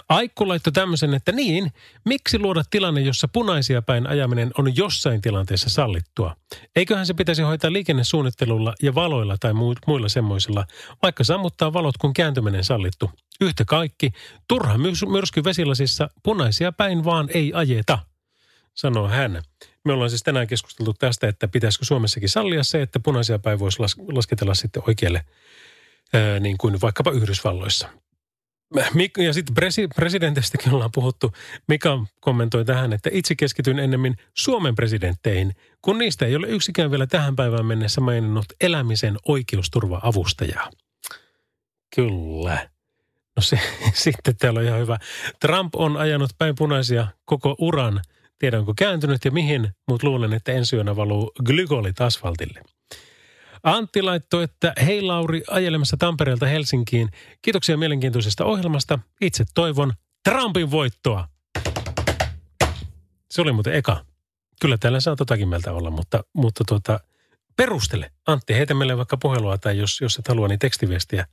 Aikku 0.09 0.49
laittoi 0.49 0.73
tämmöisen, 0.73 1.15
että 1.15 1.33
niin, 1.33 1.73
miksi 2.05 2.39
luoda 2.39 2.63
tilanne, 2.71 3.01
jossa 3.01 3.29
punaisia 3.29 3.83
päin 3.83 4.07
ajaminen 4.07 4.51
on 4.59 4.77
jossain 4.77 5.21
tilanteessa 5.21 5.71
sallittua? 5.71 6.37
Eiköhän 6.77 7.07
se 7.07 7.15
pitäisi 7.15 7.43
hoitaa 7.43 7.73
liikennesuunnittelulla 7.73 8.75
ja 8.83 8.95
valoilla 8.95 9.37
tai 9.41 9.53
muilla 9.87 10.09
semmoisilla, 10.09 10.67
vaikka 11.03 11.25
sammuttaa 11.25 11.73
valot, 11.73 11.97
kun 11.97 12.13
kääntyminen 12.13 12.65
sallittu. 12.65 13.11
Yhtä 13.41 13.65
kaikki, 13.65 14.11
turha 14.49 14.79
myrsky 15.09 15.45
vesilasissa, 15.45 16.09
punaisia 16.23 16.73
päin 16.73 17.05
vaan 17.05 17.29
ei 17.35 17.53
ajeta, 17.55 17.99
sanoo 18.75 19.09
hän. 19.09 19.43
Me 19.85 19.93
ollaan 19.93 20.11
siis 20.11 20.23
tänään 20.23 20.47
keskusteltu 20.47 20.95
tästä, 20.95 21.29
että 21.29 21.49
pitäisikö 21.49 21.85
Suomessakin 21.85 22.29
sallia 22.29 22.65
se, 22.65 22.83
että 22.83 23.01
punaisia 23.01 23.39
päin 23.39 23.59
voisi 23.59 23.83
las- 23.83 24.15
lasketella 24.15 24.55
sitten 24.55 24.83
oikealle, 24.87 25.25
ää, 26.13 26.41
niin 26.41 26.59
kuin 26.59 26.81
vaikkapa 26.83 27.11
Yhdysvalloissa. 27.11 27.89
Ja 29.19 29.33
sitten 29.33 29.55
presi- 29.55 29.89
presidentistäkin 29.95 30.75
ollaan 30.75 30.93
puhuttu. 30.95 31.33
Mika 31.69 32.07
kommentoi 32.21 32.65
tähän, 32.65 32.93
että 32.93 33.11
itse 33.13 33.35
keskityn 33.35 33.79
ennemmin 33.79 34.17
Suomen 34.35 34.75
presidentteihin, 34.75 35.55
kun 35.83 35.99
niistä 35.99 36.27
ei 36.27 36.37
ole 36.37 36.47
yksikään 36.47 36.91
vielä 36.91 37.07
tähän 37.07 37.37
päivään 37.37 37.67
mennessä 37.67 38.01
maininnut 38.01 38.47
elämisen 38.61 39.17
oikeusturva-avustajaa. 39.29 40.71
Kyllä. 41.97 42.69
No 43.37 43.43
se, 43.43 43.61
sitten 43.93 44.37
täällä 44.37 44.61
on 44.61 44.67
ihan 44.67 44.81
hyvä. 44.81 44.99
Trump 45.41 45.75
on 45.75 45.97
ajanut 45.97 46.31
päin 46.39 46.55
punaisia 46.59 47.07
koko 47.25 47.57
uran. 47.59 48.01
Tiedä 48.41 48.59
onko 48.59 48.73
kääntynyt 48.77 49.25
ja 49.25 49.31
mihin, 49.31 49.69
mutta 49.89 50.07
luulen, 50.07 50.33
että 50.33 50.53
ensi 50.53 50.77
yönä 50.77 50.97
valuu 50.97 51.33
glykolit 51.45 52.01
asfaltille. 52.01 52.61
Antti 53.63 54.03
laittoi, 54.03 54.45
että 54.45 54.73
hei 54.87 55.03
Lauri, 55.03 55.43
ajelemassa 55.51 55.97
Tampereelta 55.97 56.47
Helsinkiin. 56.47 57.09
Kiitoksia 57.43 57.77
mielenkiintoisesta 57.77 58.45
ohjelmasta. 58.45 58.99
Itse 59.21 59.45
toivon 59.55 59.93
Trumpin 60.29 60.71
voittoa. 60.71 61.29
Se 63.31 63.43
oli 63.43 63.53
muuten 63.53 63.75
eka. 63.75 64.05
Kyllä 64.61 64.79
täällä 64.79 65.01
saa 65.01 65.17
totakin 65.17 65.49
mieltä 65.49 65.73
olla, 65.73 65.91
mutta, 65.91 66.25
mutta 66.35 66.65
tuota, 66.69 67.01
perustele. 67.57 68.11
Antti, 68.27 68.55
heitä 68.55 68.75
meille 68.75 68.97
vaikka 68.97 69.17
puhelua 69.17 69.59
tai 69.59 69.79
jos, 69.79 70.01
jos 70.01 70.19
et 70.19 70.29
halua, 70.29 70.49
niin 70.49 70.59
tekstiviestiä 70.59 71.27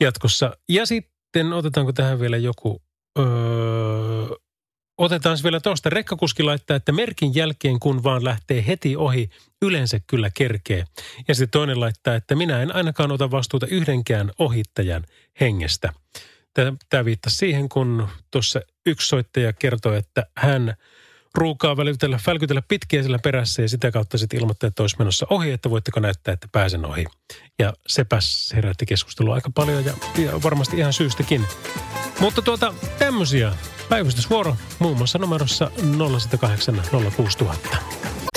jatkossa. 0.00 0.56
Ja 0.68 0.86
sitten 0.86 1.52
otetaanko 1.52 1.92
tähän 1.92 2.20
vielä 2.20 2.36
joku... 2.36 2.82
Öö, 3.18 3.26
otetaan 5.00 5.38
vielä 5.44 5.60
tuosta. 5.60 5.90
Rekkakuski 5.90 6.42
laittaa, 6.42 6.76
että 6.76 6.92
merkin 6.92 7.34
jälkeen 7.34 7.80
kun 7.80 8.02
vaan 8.02 8.24
lähtee 8.24 8.64
heti 8.66 8.96
ohi, 8.96 9.30
yleensä 9.62 10.00
kyllä 10.06 10.30
kerkee. 10.34 10.84
Ja 11.28 11.34
sitten 11.34 11.60
toinen 11.60 11.80
laittaa, 11.80 12.14
että 12.14 12.34
minä 12.34 12.62
en 12.62 12.74
ainakaan 12.74 13.12
ota 13.12 13.30
vastuuta 13.30 13.66
yhdenkään 13.66 14.30
ohittajan 14.38 15.04
hengestä. 15.40 15.92
Tämä 16.88 17.04
viittasi 17.04 17.36
siihen, 17.36 17.68
kun 17.68 18.08
tuossa 18.30 18.60
yksi 18.86 19.08
soittaja 19.08 19.52
kertoi, 19.52 19.96
että 19.96 20.26
hän 20.36 20.74
ruukaa 21.34 21.76
välkytellä, 21.76 22.18
välkytellä 22.26 22.62
pitkiä 22.68 23.02
sillä 23.02 23.18
perässä 23.18 23.62
ja 23.62 23.68
sitä 23.68 23.90
kautta 23.90 24.18
sitten 24.18 24.40
ilmoittaa, 24.40 24.68
että 24.68 24.82
olisi 24.82 24.96
menossa 24.98 25.26
ohi, 25.30 25.50
että 25.50 25.70
voitteko 25.70 26.00
näyttää, 26.00 26.34
että 26.34 26.48
pääsen 26.52 26.84
ohi. 26.84 27.04
Ja 27.58 27.72
sepäs 27.86 28.52
herätti 28.56 28.86
keskustelua 28.86 29.34
aika 29.34 29.50
paljon 29.54 29.84
ja, 29.84 29.94
ja 30.18 30.42
varmasti 30.42 30.78
ihan 30.78 30.92
syystäkin. 30.92 31.46
Mutta 32.20 32.42
tuota, 32.42 32.74
tämmöisiä 32.98 33.52
päivystysvuoro 33.88 34.56
muun 34.78 34.96
muassa 34.96 35.18
numerossa 35.18 35.70
0108 35.98 36.82
06000. 37.16 37.76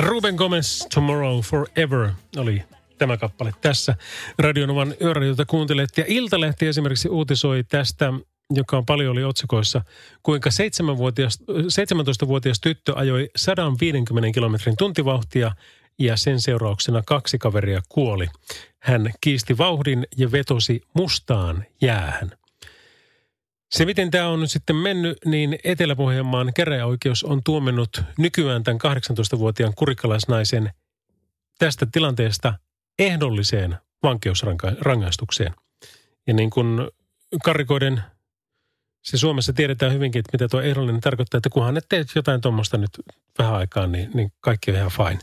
Ruben 0.00 0.34
Gomez, 0.34 0.86
Tomorrow 0.94 1.40
Forever 1.40 2.10
oli 2.36 2.62
tämä 2.98 3.16
kappale 3.16 3.52
tässä 3.60 3.94
Radionovan 4.38 4.94
yöradiota 5.00 5.46
kuuntelet. 5.46 5.90
Ja 5.96 6.04
Iltalehti 6.08 6.66
esimerkiksi 6.66 7.08
uutisoi 7.08 7.64
tästä, 7.64 8.12
joka 8.50 8.76
on 8.76 8.86
paljon 8.86 9.12
oli 9.12 9.24
otsikoissa, 9.24 9.82
kuinka 10.22 10.50
17-vuotias 10.50 12.60
tyttö 12.60 12.92
ajoi 12.96 13.30
150 13.36 14.34
kilometrin 14.34 14.76
tuntivauhtia 14.76 15.52
ja 15.98 16.16
sen 16.16 16.40
seurauksena 16.40 17.02
kaksi 17.06 17.38
kaveria 17.38 17.80
kuoli. 17.88 18.26
Hän 18.78 19.10
kiisti 19.20 19.58
vauhdin 19.58 20.06
ja 20.16 20.32
vetosi 20.32 20.82
mustaan 20.94 21.64
jäähän. 21.80 22.30
Se, 23.70 23.84
miten 23.84 24.10
tämä 24.10 24.28
on 24.28 24.48
sitten 24.48 24.76
mennyt, 24.76 25.18
niin 25.24 25.58
Etelä-Pohjanmaan 25.64 26.52
käräjäoikeus 26.54 27.24
on 27.24 27.42
tuominnut 27.44 28.02
nykyään 28.18 28.62
tämän 28.62 28.80
18-vuotiaan 28.80 29.74
kurikkalaisnaisen 29.76 30.70
tästä 31.58 31.86
tilanteesta 31.92 32.54
ehdolliseen 32.98 33.76
vankeusrangaistukseen. 34.02 35.54
Ja 36.26 36.34
niin 36.34 36.50
kuin 36.50 36.88
karikoiden, 37.44 38.02
se 39.02 39.18
Suomessa 39.18 39.52
tiedetään 39.52 39.92
hyvinkin, 39.92 40.20
että 40.20 40.30
mitä 40.32 40.48
tuo 40.48 40.60
ehdollinen 40.60 41.00
tarkoittaa, 41.00 41.38
että 41.38 41.50
kunhan 41.50 41.76
et 41.76 41.86
teet 41.88 42.08
jotain 42.14 42.40
tuommoista 42.40 42.78
nyt 42.78 42.90
vähän 43.38 43.54
aikaa, 43.54 43.86
niin, 43.86 44.10
niin 44.14 44.32
kaikki 44.40 44.70
on 44.70 44.76
ihan 44.76 44.90
fine. 44.90 45.18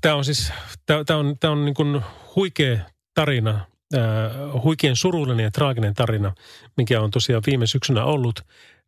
Tämä 0.00 0.14
on 0.14 0.24
siis, 0.24 0.52
tämä 0.86 1.18
on, 1.18 1.36
tämä 1.40 1.52
on 1.52 1.64
niin 1.64 1.74
kuin 1.74 2.02
huikea 2.36 2.78
tarina 3.14 3.66
äh, 3.94 4.62
huikean 4.62 4.96
surullinen 4.96 5.44
ja 5.44 5.50
traaginen 5.50 5.94
tarina, 5.94 6.34
mikä 6.76 7.00
on 7.00 7.10
tosiaan 7.10 7.42
viime 7.46 7.66
syksynä 7.66 8.04
ollut. 8.04 8.40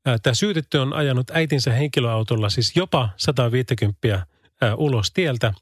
Äh, 0.08 0.20
Tämä 0.22 0.34
syytetty 0.34 0.78
on 0.78 0.92
ajanut 0.92 1.30
äitinsä 1.30 1.72
henkilöautolla 1.72 2.48
siis 2.48 2.76
jopa 2.76 3.08
150 3.16 4.14
äh, 4.14 4.24
ulos 4.76 5.10
tieltä. 5.12 5.54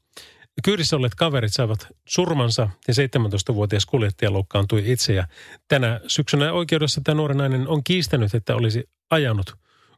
Kyydissä 0.63 0.95
olleet 0.95 1.15
kaverit 1.15 1.53
saivat 1.53 1.87
surmansa 2.07 2.69
ja 2.87 2.93
17-vuotias 2.93 3.85
kuljettaja 3.85 4.33
loukkaantui 4.33 4.91
itse. 4.91 5.13
Ja 5.13 5.27
tänä 5.67 5.99
syksynä 6.07 6.53
oikeudessa 6.53 7.01
tämä 7.03 7.15
nuori 7.15 7.35
nainen 7.35 7.67
on 7.67 7.83
kiistänyt, 7.83 8.33
että 8.33 8.55
olisi 8.55 8.89
ajanut 9.09 9.55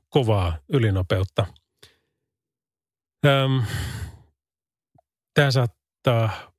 kovaa 0.09 0.57
ylinopeutta. 0.69 1.45
Ähm, 3.25 3.63
tämä 5.33 5.51
saattaa 5.51 6.54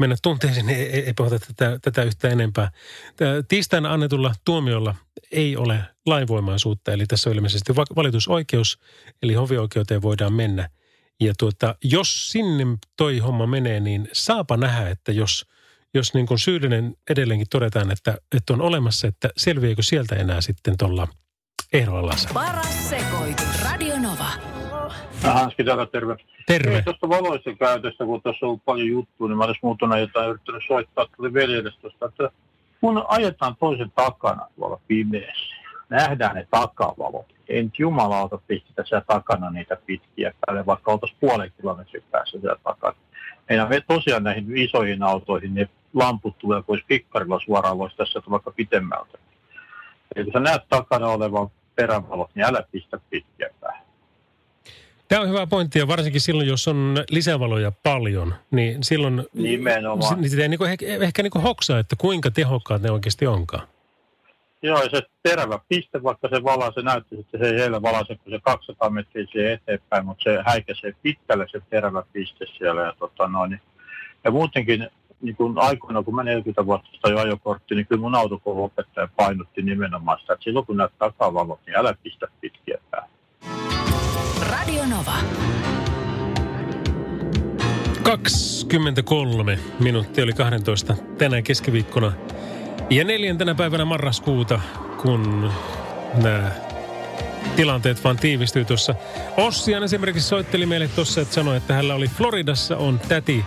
mennä 0.00 0.16
tunteisiin, 0.22 0.68
ei, 0.68 0.82
ei, 0.82 1.06
ei 1.06 1.12
puhuta 1.12 1.38
tätä, 1.38 1.78
tätä 1.82 2.02
yhtä 2.02 2.28
enempää. 2.28 2.70
Tiistaina 3.48 3.92
annetulla 3.92 4.34
tuomiolla 4.44 4.94
ei 5.32 5.56
ole 5.56 5.80
lainvoimaisuutta, 6.06 6.92
eli 6.92 7.06
tässä 7.06 7.30
on 7.30 7.36
ilmeisesti 7.36 7.76
valitusoikeus, 7.76 8.78
eli 9.22 9.34
hovioikeuteen 9.34 10.02
voidaan 10.02 10.32
mennä. 10.32 10.68
Ja 11.20 11.34
tuota, 11.38 11.74
jos 11.84 12.30
sinne 12.30 12.64
toi 12.96 13.18
homma 13.18 13.46
menee, 13.46 13.80
niin 13.80 14.08
saapa 14.12 14.56
nähdä, 14.56 14.88
että 14.90 15.12
jos, 15.12 15.46
jos 15.94 16.14
niin 16.14 16.26
kuin 16.26 16.38
syyllinen 16.38 16.96
edelleenkin 17.10 17.48
todetaan, 17.50 17.90
että, 17.92 18.18
että 18.36 18.52
on 18.52 18.60
olemassa, 18.60 19.06
että 19.06 19.30
selviääkö 19.36 19.82
sieltä 19.82 20.16
enää 20.16 20.40
sitten 20.40 20.76
tuolla 20.78 21.08
ehdolla 21.72 22.14
Paras 22.34 22.88
sekoitus. 22.88 23.62
Radio 23.62 23.98
Nova. 23.98 24.55
Hanski 25.22 25.64
täällä, 25.64 25.86
terve. 25.86 26.16
Terve. 26.46 26.76
Ei, 26.76 26.82
tuosta 26.82 27.08
valoisen 27.08 27.58
käytöstä, 27.58 28.04
kun 28.04 28.22
tuossa 28.22 28.46
on 28.46 28.48
ollut 28.48 28.64
paljon 28.64 28.88
juttua, 28.88 29.28
niin 29.28 29.38
mä 29.38 29.44
olisin 29.44 29.60
muutuna 29.62 29.98
jotain 29.98 30.30
yrittänyt 30.30 30.62
soittaa 30.66 31.06
tuli 31.16 31.34
veljelle 31.34 31.70
tuosta, 31.80 32.06
että 32.06 32.30
kun 32.80 33.04
ajetaan 33.08 33.56
toisen 33.60 33.92
takana 33.94 34.46
tuolla 34.56 34.80
pimeässä, 34.88 35.56
nähdään 35.88 36.34
ne 36.34 36.46
takavalot. 36.50 37.26
En 37.48 37.72
jumalauta 37.78 38.38
pistetä 38.46 38.84
siellä 38.84 39.04
takana 39.06 39.50
niitä 39.50 39.76
pitkiä 39.86 40.32
päälle, 40.46 40.66
vaikka 40.66 40.92
oltaisiin 40.92 41.18
puolen 41.20 41.52
kilometrin 41.60 42.02
päässä 42.10 42.38
siellä 42.40 42.60
takana. 42.64 42.96
Meidän 43.48 43.68
me 43.68 43.80
tosiaan 43.80 44.24
näihin 44.24 44.56
isoihin 44.56 45.02
autoihin 45.02 45.54
ne 45.54 45.68
lamput 45.94 46.38
tulee 46.38 46.62
pois 46.62 46.82
pikkarilla 46.88 47.40
suoraan, 47.44 47.78
voisi 47.78 47.96
tässä 47.96 48.22
vaikka 48.30 48.50
pitemmältä. 48.50 49.18
Eli 50.16 50.24
kun 50.24 50.32
sä 50.32 50.40
näet 50.40 50.62
takana 50.68 51.06
olevan 51.06 51.48
perävalot, 51.74 52.30
niin 52.34 52.46
älä 52.46 52.64
pistä 52.72 53.00
pitkiä 53.10 53.48
päälle. 53.60 53.85
Tämä 55.08 55.22
on 55.22 55.28
hyvä 55.28 55.46
pointti, 55.46 55.78
ja 55.78 55.88
varsinkin 55.88 56.20
silloin, 56.20 56.48
jos 56.48 56.68
on 56.68 57.04
lisävaloja 57.10 57.72
paljon, 57.82 58.34
niin 58.50 58.84
silloin 58.84 59.24
Nimenomaan. 59.34 60.20
Niin 60.20 60.30
sitä 60.30 60.42
ei 60.42 60.48
niinku, 60.48 60.64
ehkä, 60.64 60.86
ehkä 60.86 61.22
niinku 61.22 61.40
hoksaa, 61.40 61.78
että 61.78 61.96
kuinka 61.96 62.30
tehokkaat 62.30 62.82
ne 62.82 62.90
oikeasti 62.90 63.26
onkaan. 63.26 63.68
Joo, 64.62 64.82
ja 64.82 64.90
se 64.90 65.02
terävä 65.22 65.58
piste, 65.68 66.02
vaikka 66.02 66.28
se 66.28 66.44
valaa, 66.44 66.72
se 66.72 66.82
näyttäisi, 66.82 67.20
että 67.20 67.38
se 67.38 67.54
ei 67.54 67.60
heillä 67.60 67.82
valaise, 67.82 68.14
kun 68.14 68.32
se 68.32 68.38
200 68.42 68.90
metriä 68.90 69.26
siihen 69.32 69.52
eteenpäin, 69.52 70.06
mutta 70.06 70.24
se 70.24 70.38
häikäisee 70.46 70.92
pitkälle 71.02 71.46
se 71.52 71.60
terävä 71.70 72.02
piste 72.12 72.46
siellä. 72.58 72.82
Ja, 72.82 72.94
tota 72.98 73.28
noin, 73.28 73.60
ja 74.24 74.30
muutenkin 74.30 74.88
niin 75.22 75.36
kun 75.36 75.58
aikoina, 75.58 76.02
kun 76.02 76.14
mä 76.14 76.22
40 76.22 76.66
vuotta 76.66 77.10
jo 77.10 77.18
ajokortti, 77.18 77.74
niin 77.74 77.86
kyllä 77.86 78.00
mun 78.00 78.14
autokouluopettaja 78.14 79.08
painotti 79.16 79.62
nimenomaan 79.62 80.20
sitä, 80.20 80.32
että 80.32 80.44
silloin 80.44 80.66
kun 80.66 80.76
näet 80.76 80.92
takavalot, 80.98 81.60
niin 81.66 81.76
älä 81.76 81.94
pistä 82.02 82.26
pitkiä 82.40 82.78
päälle. 82.90 83.16
Radio 84.50 84.86
Nova. 84.86 85.14
23 88.02 89.58
minuuttia 89.80 90.24
oli 90.24 90.32
12 90.32 90.96
tänään 91.18 91.42
keskiviikkona. 91.42 92.12
Ja 92.90 93.04
neljäntenä 93.04 93.54
päivänä 93.54 93.84
marraskuuta, 93.84 94.60
kun 95.02 95.50
nämä 96.22 96.50
tilanteet 97.56 98.04
vaan 98.04 98.16
tiivistyy 98.16 98.64
tuossa. 98.64 98.94
Ossian 99.36 99.82
esimerkiksi 99.82 100.28
soitteli 100.28 100.66
meille 100.66 100.88
tuossa, 100.88 101.20
että 101.20 101.34
sanoi, 101.34 101.56
että 101.56 101.74
hänellä 101.74 101.94
oli 101.94 102.08
Floridassa 102.08 102.76
on 102.76 103.00
täti, 103.08 103.44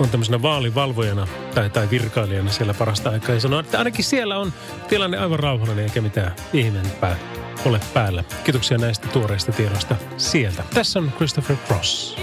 on 0.00 0.08
tämmöisenä 0.08 0.42
vaalivalvojana 0.42 1.26
tai, 1.54 1.70
tai 1.70 1.90
virkailijana 1.90 2.50
siellä 2.50 2.74
parasta 2.74 3.10
aikaa. 3.10 3.34
Ja 3.34 3.40
sanoi, 3.40 3.60
että 3.60 3.78
ainakin 3.78 4.04
siellä 4.04 4.38
on 4.38 4.52
tilanne 4.88 5.18
aivan 5.18 5.38
rauhallinen 5.38 5.84
eikä 5.84 6.00
mitään 6.00 6.34
ihmeempää 6.52 7.16
ole 7.64 7.80
päällä. 7.94 8.24
Kiitoksia 8.44 8.78
näistä 8.78 9.08
tuoreista 9.08 9.52
tiedoista 9.52 9.96
sieltä. 10.16 10.64
Tässä 10.74 10.98
on 10.98 11.12
Christopher 11.16 11.56
Cross. 11.66 12.16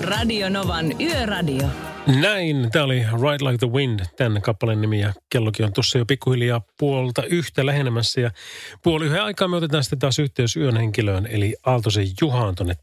Radio 0.00 0.48
Novan 0.48 1.00
Yöradio. 1.00 1.66
Näin, 2.20 2.70
tämä 2.72 2.84
oli 2.84 2.98
Ride 2.98 3.44
Like 3.44 3.58
the 3.58 3.72
Wind, 3.72 4.00
tämän 4.16 4.42
kappaleen 4.42 4.80
nimi 4.80 5.00
ja 5.00 5.12
kellokin 5.30 5.66
on 5.66 5.72
tuossa 5.72 5.98
jo 5.98 6.06
pikkuhiljaa 6.06 6.60
puolta 6.78 7.22
yhtä 7.24 7.66
lähenemässä 7.66 8.20
ja 8.20 8.30
puoli 8.82 9.06
yhden 9.06 9.22
aikaa 9.22 9.48
me 9.48 9.56
otetaan 9.56 9.84
sitten 9.84 9.98
taas 9.98 10.18
yhteys 10.18 10.56
yön 10.56 10.76
henkilöön 10.76 11.26
eli 11.26 11.56
Aaltosen 11.66 12.06
Juhaan 12.20 12.54
tuonne 12.54 12.74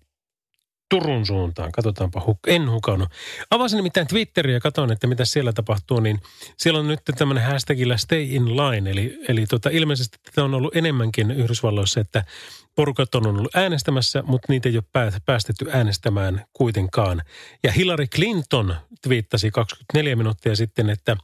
Turun 0.93 1.25
suuntaan. 1.25 1.71
Katsotaanpa, 1.71 2.19
huk- 2.19 2.47
en 2.47 2.69
hukannut. 2.71 3.09
Avasin 3.51 3.77
nimittäin 3.77 4.07
Twitteriä 4.07 4.55
ja 4.55 4.59
katsoin, 4.59 4.91
että 4.91 5.07
mitä 5.07 5.25
siellä 5.25 5.53
tapahtuu, 5.53 5.99
niin 5.99 6.19
siellä 6.57 6.79
on 6.79 6.87
nyt 6.87 6.99
tämmöinen 7.17 7.43
hashtagillä 7.43 7.97
stay 7.97 8.21
in 8.21 8.57
line. 8.57 8.91
Eli, 8.91 9.19
eli 9.27 9.45
tota, 9.45 9.69
ilmeisesti 9.69 10.17
tätä 10.25 10.43
on 10.43 10.53
ollut 10.53 10.75
enemmänkin 10.75 11.31
Yhdysvalloissa, 11.31 11.99
että 11.99 12.23
porukat 12.75 13.15
on 13.15 13.27
ollut 13.27 13.55
äänestämässä, 13.55 14.23
mutta 14.27 14.45
niitä 14.49 14.69
ei 14.69 14.77
ole 14.77 15.09
päästetty 15.25 15.65
äänestämään 15.71 16.45
kuitenkaan. 16.53 17.21
Ja 17.63 17.71
Hillary 17.71 18.07
Clinton 18.07 18.75
twiittasi 19.01 19.51
24 19.51 20.15
minuuttia 20.15 20.55
sitten, 20.55 20.89
että 20.89 21.17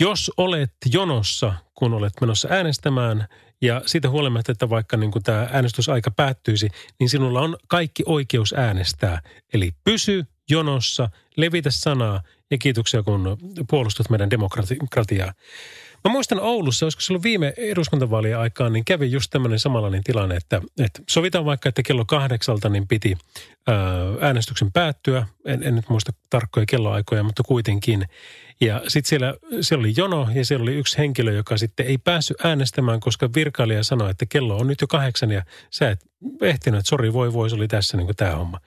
jos 0.00 0.30
olet 0.36 0.72
jonossa, 0.92 1.54
kun 1.74 1.94
olet 1.94 2.12
menossa 2.20 2.48
äänestämään– 2.50 3.24
ja 3.62 3.82
siitä 3.86 4.10
huolimatta, 4.10 4.52
että 4.52 4.70
vaikka 4.70 4.96
niin 4.96 5.10
tämä 5.24 5.48
äänestysaika 5.52 6.10
päättyisi, 6.10 6.68
niin 7.00 7.08
sinulla 7.08 7.40
on 7.40 7.56
kaikki 7.68 8.02
oikeus 8.06 8.54
äänestää. 8.56 9.20
Eli 9.54 9.70
pysy 9.84 10.24
jonossa, 10.50 11.10
levitä 11.36 11.70
sanaa 11.70 12.22
ja 12.50 12.58
kiitoksia 12.58 13.02
kun 13.02 13.38
puolustat 13.70 14.10
meidän 14.10 14.30
demokratiaa. 14.30 15.32
Mä 16.04 16.12
muistan 16.12 16.40
Oulussa, 16.40 16.86
olisiko 16.86 17.02
ollut 17.10 17.22
viime 17.22 17.54
eduskuntavaalien 17.56 18.38
aikaan, 18.38 18.72
niin 18.72 18.84
kävi 18.84 19.10
just 19.10 19.30
tämmöinen 19.30 19.58
samanlainen 19.58 20.04
tilanne, 20.04 20.36
että, 20.36 20.60
että 20.78 21.02
sovitaan 21.10 21.44
vaikka, 21.44 21.68
että 21.68 21.82
kello 21.82 22.04
kahdeksalta 22.04 22.68
niin 22.68 22.88
piti 22.88 23.16
ää, 23.66 23.76
äänestyksen 24.20 24.72
päättyä. 24.72 25.26
En, 25.44 25.62
en 25.62 25.74
nyt 25.74 25.88
muista 25.88 26.12
tarkkoja 26.30 26.66
kelloaikoja, 26.66 27.22
mutta 27.22 27.42
kuitenkin. 27.42 28.06
Ja 28.60 28.82
sitten 28.88 29.08
siellä, 29.08 29.34
siellä 29.60 29.82
oli 29.82 29.92
jono 29.96 30.28
ja 30.34 30.44
siellä 30.44 30.62
oli 30.62 30.74
yksi 30.74 30.98
henkilö, 30.98 31.32
joka 31.32 31.56
sitten 31.56 31.86
ei 31.86 31.98
päässyt 31.98 32.44
äänestämään, 32.44 33.00
koska 33.00 33.28
virkailija 33.34 33.84
sanoi, 33.84 34.10
että 34.10 34.26
kello 34.26 34.56
on 34.56 34.66
nyt 34.66 34.80
jo 34.80 34.86
kahdeksan 34.86 35.30
ja 35.30 35.42
sä 35.70 35.90
et 35.90 36.00
ehtinyt, 36.42 36.78
että 36.78 36.88
sori 36.88 37.12
voi 37.12 37.32
voi, 37.32 37.50
se 37.50 37.56
oli 37.56 37.68
tässä 37.68 37.96
niin 37.96 38.16
tämä 38.16 38.36
homma. 38.36 38.60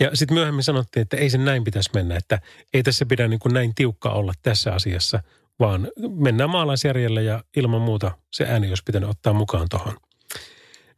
Ja 0.00 0.10
sitten 0.14 0.34
myöhemmin 0.34 0.64
sanottiin, 0.64 1.02
että 1.02 1.16
ei 1.16 1.30
sen 1.30 1.44
näin 1.44 1.64
pitäisi 1.64 1.90
mennä, 1.94 2.16
että 2.16 2.40
ei 2.74 2.82
tässä 2.82 3.06
pidä 3.06 3.28
niin 3.28 3.40
kuin 3.40 3.54
näin 3.54 3.74
tiukka 3.74 4.10
olla 4.10 4.32
tässä 4.42 4.74
asiassa, 4.74 5.22
vaan 5.58 5.88
mennään 6.16 6.50
maalaisjärjellä 6.50 7.20
ja 7.20 7.44
ilman 7.56 7.80
muuta 7.80 8.10
se 8.30 8.46
ääni 8.46 8.68
olisi 8.68 8.82
pitänyt 8.86 9.08
ottaa 9.08 9.32
mukaan 9.32 9.66
tuohon. 9.70 9.96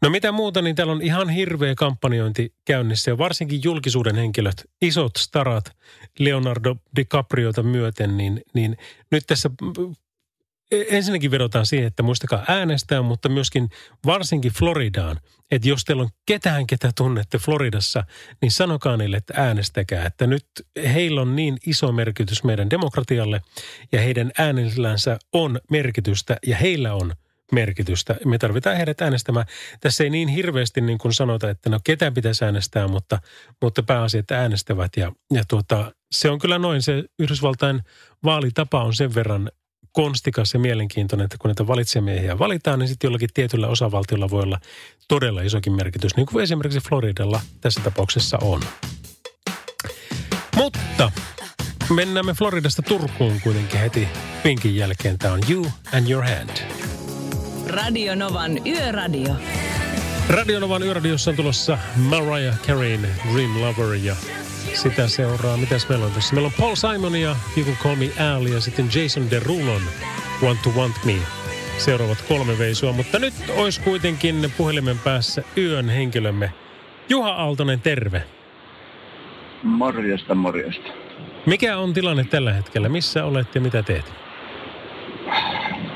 No 0.03 0.11
mitä 0.11 0.33
muuta, 0.33 0.63
niin 0.63 0.77
täällä 0.77 0.93
on 0.93 1.03
ihan 1.03 1.29
hirveä 1.29 1.75
kampanjointi 1.75 2.55
käynnissä 2.65 3.11
ja 3.11 3.19
varsinkin 3.19 3.61
julkisuuden 3.65 4.17
henkilöt, 4.17 4.65
isot 4.83 5.13
starat, 5.19 5.77
Leonardo 6.19 6.77
DiCapriota 6.97 7.63
myöten, 7.63 8.17
niin, 8.17 8.43
niin 8.55 8.77
nyt 9.11 9.25
tässä 9.27 9.51
ensinnäkin 10.71 11.31
vedotaan 11.31 11.67
siihen, 11.67 11.87
että 11.87 12.03
muistakaa 12.03 12.45
äänestää, 12.49 13.03
mutta 13.03 13.29
myöskin 13.29 13.69
varsinkin 14.07 14.53
Floridaan. 14.53 15.21
Että 15.51 15.69
jos 15.69 15.85
teillä 15.85 16.03
on 16.03 16.09
ketään, 16.27 16.67
ketä 16.67 16.91
tunnette 16.97 17.39
Floridassa, 17.39 18.05
niin 18.41 18.53
sanokaa 18.53 18.97
niille, 18.97 19.17
että 19.17 19.35
äänestäkää. 19.37 20.07
Että 20.07 20.27
nyt 20.27 20.47
heillä 20.95 21.21
on 21.21 21.37
niin 21.37 21.57
iso 21.67 21.93
merkitys 21.93 22.45
meidän 22.45 22.71
demokratialle 22.71 23.41
ja 23.93 24.01
heidän 24.01 24.33
äänellänsä 24.39 25.19
on 25.33 25.61
merkitystä 25.71 26.37
ja 26.47 26.57
heillä 26.57 26.95
on– 26.95 27.13
merkitystä. 27.53 28.17
Me 28.25 28.39
tarvitaan 28.39 28.77
heidät 28.77 29.01
äänestämään. 29.01 29.47
Tässä 29.81 30.05
ei 30.05 30.11
niin 30.11 30.29
hirveästi 30.29 30.81
niin 30.81 30.99
kuin 30.99 31.15
sanota, 31.15 31.51
että 31.51 31.71
no 31.71 31.81
ketään 31.85 32.15
pitäisi 32.15 32.45
äänestää, 32.45 32.89
mutta, 32.89 33.19
mutta 33.63 33.83
pääasia, 33.83 34.21
että 34.21 34.41
äänestävät. 34.41 34.97
Ja, 34.97 35.13
ja 35.33 35.43
tuota, 35.49 35.93
se 36.11 36.31
on 36.31 36.39
kyllä 36.39 36.59
noin, 36.59 36.83
se 36.83 37.05
Yhdysvaltain 37.19 37.83
vaalitapa 38.25 38.85
on 38.85 38.95
sen 38.95 39.15
verran 39.15 39.51
konstikas 39.93 40.55
ja 40.55 40.61
mielenkiintoinen, 40.61 41.25
että 41.25 41.37
kun 41.41 41.49
näitä 41.49 41.67
valitsemiehiä 41.67 42.39
valitaan, 42.39 42.79
niin 42.79 42.89
sitten 42.89 43.09
jollakin 43.09 43.29
tietyllä 43.35 43.69
osavaltiolla 43.69 44.31
voi 44.31 44.43
olla 44.43 44.61
todella 45.09 45.43
isokin 45.43 45.73
merkitys, 45.73 46.17
niin 46.17 46.27
kuin 46.27 46.43
esimerkiksi 46.43 46.89
Floridalla 46.89 47.41
tässä 47.61 47.81
tapauksessa 47.85 48.39
on. 48.43 48.63
Mutta 50.57 51.13
mennään 51.95 52.27
me 52.27 52.35
Floridasta 52.35 52.83
Turkuun 52.83 53.41
kuitenkin 53.41 53.81
heti 53.81 54.09
pinkin 54.43 54.77
jälkeen. 54.77 55.19
Tämä 55.19 55.35
on 55.35 55.41
You 55.51 55.67
and 55.93 56.11
Your 56.11 56.25
Hand. 56.25 56.86
Radio 57.67 58.15
Novan 58.15 58.67
Yöradio. 58.67 59.35
Radio 60.29 60.61
Novan 60.61 60.83
Yöradiossa 60.83 61.31
on 61.31 61.37
tulossa 61.37 61.79
Mariah 61.97 62.61
Careyn 62.67 63.01
Dream 63.33 63.61
Lover 63.61 63.95
ja 63.95 64.17
sitä 64.75 65.09
seuraa. 65.09 65.57
Mitäs 65.57 65.89
meillä 65.89 66.07
on 66.07 66.13
tässä? 66.13 66.35
Meillä 66.35 66.47
on 66.47 66.53
Paul 66.61 66.75
Simon 66.75 67.21
ja 67.21 67.37
You 67.57 67.67
Can 67.67 67.77
Call 67.83 67.97
Me 67.97 68.11
Al 68.35 68.47
ja 68.47 68.61
sitten 68.61 68.89
Jason 68.95 69.31
Derulon 69.31 69.83
Want 70.43 70.63
to 70.63 70.71
Want 70.71 70.95
Me. 71.05 71.15
Seuraavat 71.79 72.25
kolme 72.29 72.59
veisua, 72.59 72.93
mutta 72.93 73.19
nyt 73.19 73.35
olisi 73.57 73.81
kuitenkin 73.81 74.53
puhelimen 74.57 74.99
päässä 74.99 75.43
yön 75.57 75.89
henkilömme. 75.89 76.53
Juha 77.09 77.31
Aaltonen, 77.31 77.81
terve. 77.81 78.23
Morjesta, 79.63 80.35
morjesta. 80.35 80.89
Mikä 81.47 81.79
on 81.79 81.95
tilanne 81.95 82.25
tällä 82.25 82.53
hetkellä? 82.53 82.89
Missä 82.89 83.25
olet 83.25 83.55
ja 83.55 83.61
mitä 83.61 83.83
teet? 83.83 84.26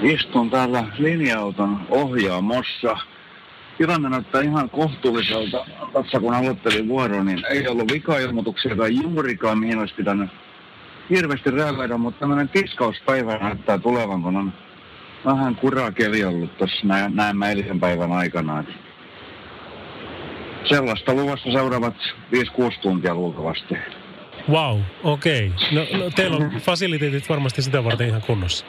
Istun 0.03 0.51
täällä 0.51 0.85
linja-auton 0.99 1.81
ohjaamossa. 1.91 2.97
Tilanne 3.79 4.09
näyttää 4.09 4.41
ihan 4.41 4.71
kohtuulliselta. 4.71 5.67
Tässä 5.93 6.21
kun 6.21 6.35
aloittelin 6.35 6.89
vuoro, 6.89 7.25
niin 7.25 7.43
ei 7.51 7.69
ollut 7.69 7.93
vikailmoituksia 7.93 8.77
tai 8.77 8.95
juurikaan, 9.03 9.59
mihin 9.59 9.79
olisi 9.79 9.95
pitänyt 9.95 10.31
hirveästi 11.11 11.51
reagoida, 11.51 11.99
mutta 11.99 12.21
tämmöinen 12.21 12.49
tiskauspäivä 12.49 13.39
näyttää 13.39 13.79
tulevan, 13.79 14.23
kun 14.23 14.37
on 14.37 14.53
vähän 15.25 15.57
kurakeli 15.57 16.25
ollut 16.25 16.59
tuossa 16.59 16.87
näin, 16.87 17.17
näin 17.17 17.43
eilisen 17.43 17.81
päivän 17.81 18.13
aikana. 18.13 18.61
Että 18.61 18.73
sellaista 20.65 21.15
luvassa 21.15 21.53
seuraavat 21.53 21.95
5-6 22.35 22.81
tuntia 22.83 23.15
luultavasti. 23.15 23.75
Wow, 24.49 24.81
okei. 25.05 25.53
Okay. 25.57 25.73
No, 25.73 26.05
no 26.05 26.11
teillä 26.11 26.37
on 26.37 26.51
fasiliteetit 26.61 27.29
varmasti 27.29 27.63
sitä 27.63 27.85
varten 27.85 28.09
ihan 28.09 28.23
kunnossa. 28.23 28.67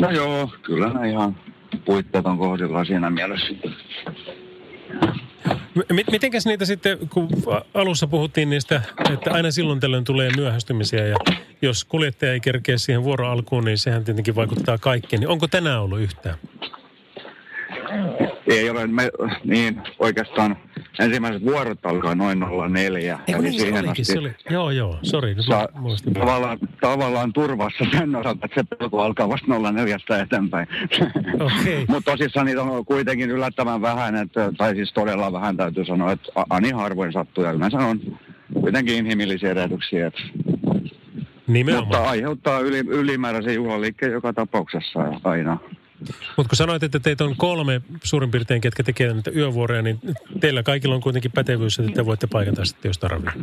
No 0.00 0.10
joo, 0.10 0.50
kyllä 0.62 0.88
ne 0.88 1.10
ihan 1.10 1.36
puitteet 1.84 2.26
on 2.26 2.38
kohdillaan 2.38 2.86
siinä 2.86 3.10
mielessä. 3.10 3.54
Mitenkäs 6.10 6.46
niitä 6.46 6.64
sitten, 6.64 6.98
kun 7.08 7.28
alussa 7.74 8.06
puhuttiin 8.06 8.50
niistä, 8.50 8.82
että 9.12 9.32
aina 9.32 9.50
silloin 9.50 9.80
tällöin 9.80 10.04
tulee 10.04 10.30
myöhästymisiä 10.36 11.06
ja 11.06 11.16
jos 11.62 11.84
kuljettaja 11.84 12.32
ei 12.32 12.40
kerkeä 12.40 12.78
siihen 12.78 13.04
vuoro 13.04 13.28
alkuun, 13.28 13.64
niin 13.64 13.78
sehän 13.78 14.04
tietenkin 14.04 14.34
vaikuttaa 14.34 14.78
kaikkeen. 14.78 15.20
Niin 15.20 15.28
onko 15.28 15.48
tänään 15.48 15.80
ollut 15.80 16.00
yhtään? 16.00 16.38
Ei 18.46 18.70
ole, 18.70 18.86
me, 18.86 19.10
niin 19.44 19.80
oikeastaan 19.98 20.56
ensimmäiset 20.98 21.44
vuorot 21.44 21.86
alkaa 21.86 22.14
noin 22.14 22.44
04. 22.72 23.18
Eikö 23.26 23.42
niin 23.42 23.52
siihen 23.52 23.74
olikin, 23.74 23.90
asti, 23.90 24.04
se 24.04 24.18
oli. 24.18 24.34
Joo, 24.50 24.70
joo, 24.70 24.98
sori. 25.02 25.36
Tavallaan, 26.14 26.58
tavallaan 26.80 27.32
turvassa 27.32 27.84
sen 27.90 28.16
osalta, 28.16 28.46
että 28.46 28.60
se 28.60 28.76
pelko 28.76 29.02
alkaa 29.02 29.28
vasta 29.28 29.46
04 29.72 29.96
eteenpäin. 30.22 30.68
Okay. 31.34 31.84
Mutta 31.88 32.10
tosissaan 32.10 32.46
niitä 32.46 32.62
on 32.62 32.84
kuitenkin 32.84 33.30
yllättävän 33.30 33.82
vähän, 33.82 34.16
että, 34.16 34.52
tai 34.58 34.74
siis 34.74 34.92
todella 34.92 35.32
vähän 35.32 35.56
täytyy 35.56 35.84
sanoa, 35.84 36.12
että 36.12 36.32
ani 36.50 36.70
harvoin 36.70 37.12
sattuu. 37.12 37.44
Ja 37.44 37.52
yleensä 37.52 37.78
on 37.78 38.00
kuitenkin 38.60 38.94
inhimillisiä 38.96 39.50
erehdyksiä. 39.50 40.06
Että 40.06 40.22
Nimenomaan. 41.46 41.86
Mutta 41.86 42.10
aiheuttaa 42.10 42.60
yli, 42.60 42.78
ylimääräisen 42.78 43.54
juhlaliikkeen 43.54 44.12
joka 44.12 44.32
tapauksessa 44.32 45.00
aina. 45.24 45.58
Mutta 46.36 46.48
kun 46.48 46.56
sanoit, 46.56 46.82
että 46.82 47.00
teitä 47.00 47.24
on 47.24 47.36
kolme 47.36 47.82
suurin 48.04 48.30
piirtein, 48.30 48.60
ketkä 48.60 48.82
tekee 48.82 49.12
näitä 49.12 49.30
yövuoroja, 49.30 49.82
niin 49.82 50.00
teillä 50.40 50.62
kaikilla 50.62 50.94
on 50.94 51.00
kuitenkin 51.00 51.32
pätevyys, 51.32 51.78
että 51.78 51.92
te 51.92 52.06
voitte 52.06 52.26
paikata 52.26 52.64
sitten, 52.64 52.88
jos 52.88 52.98
tarvitsee. 52.98 53.42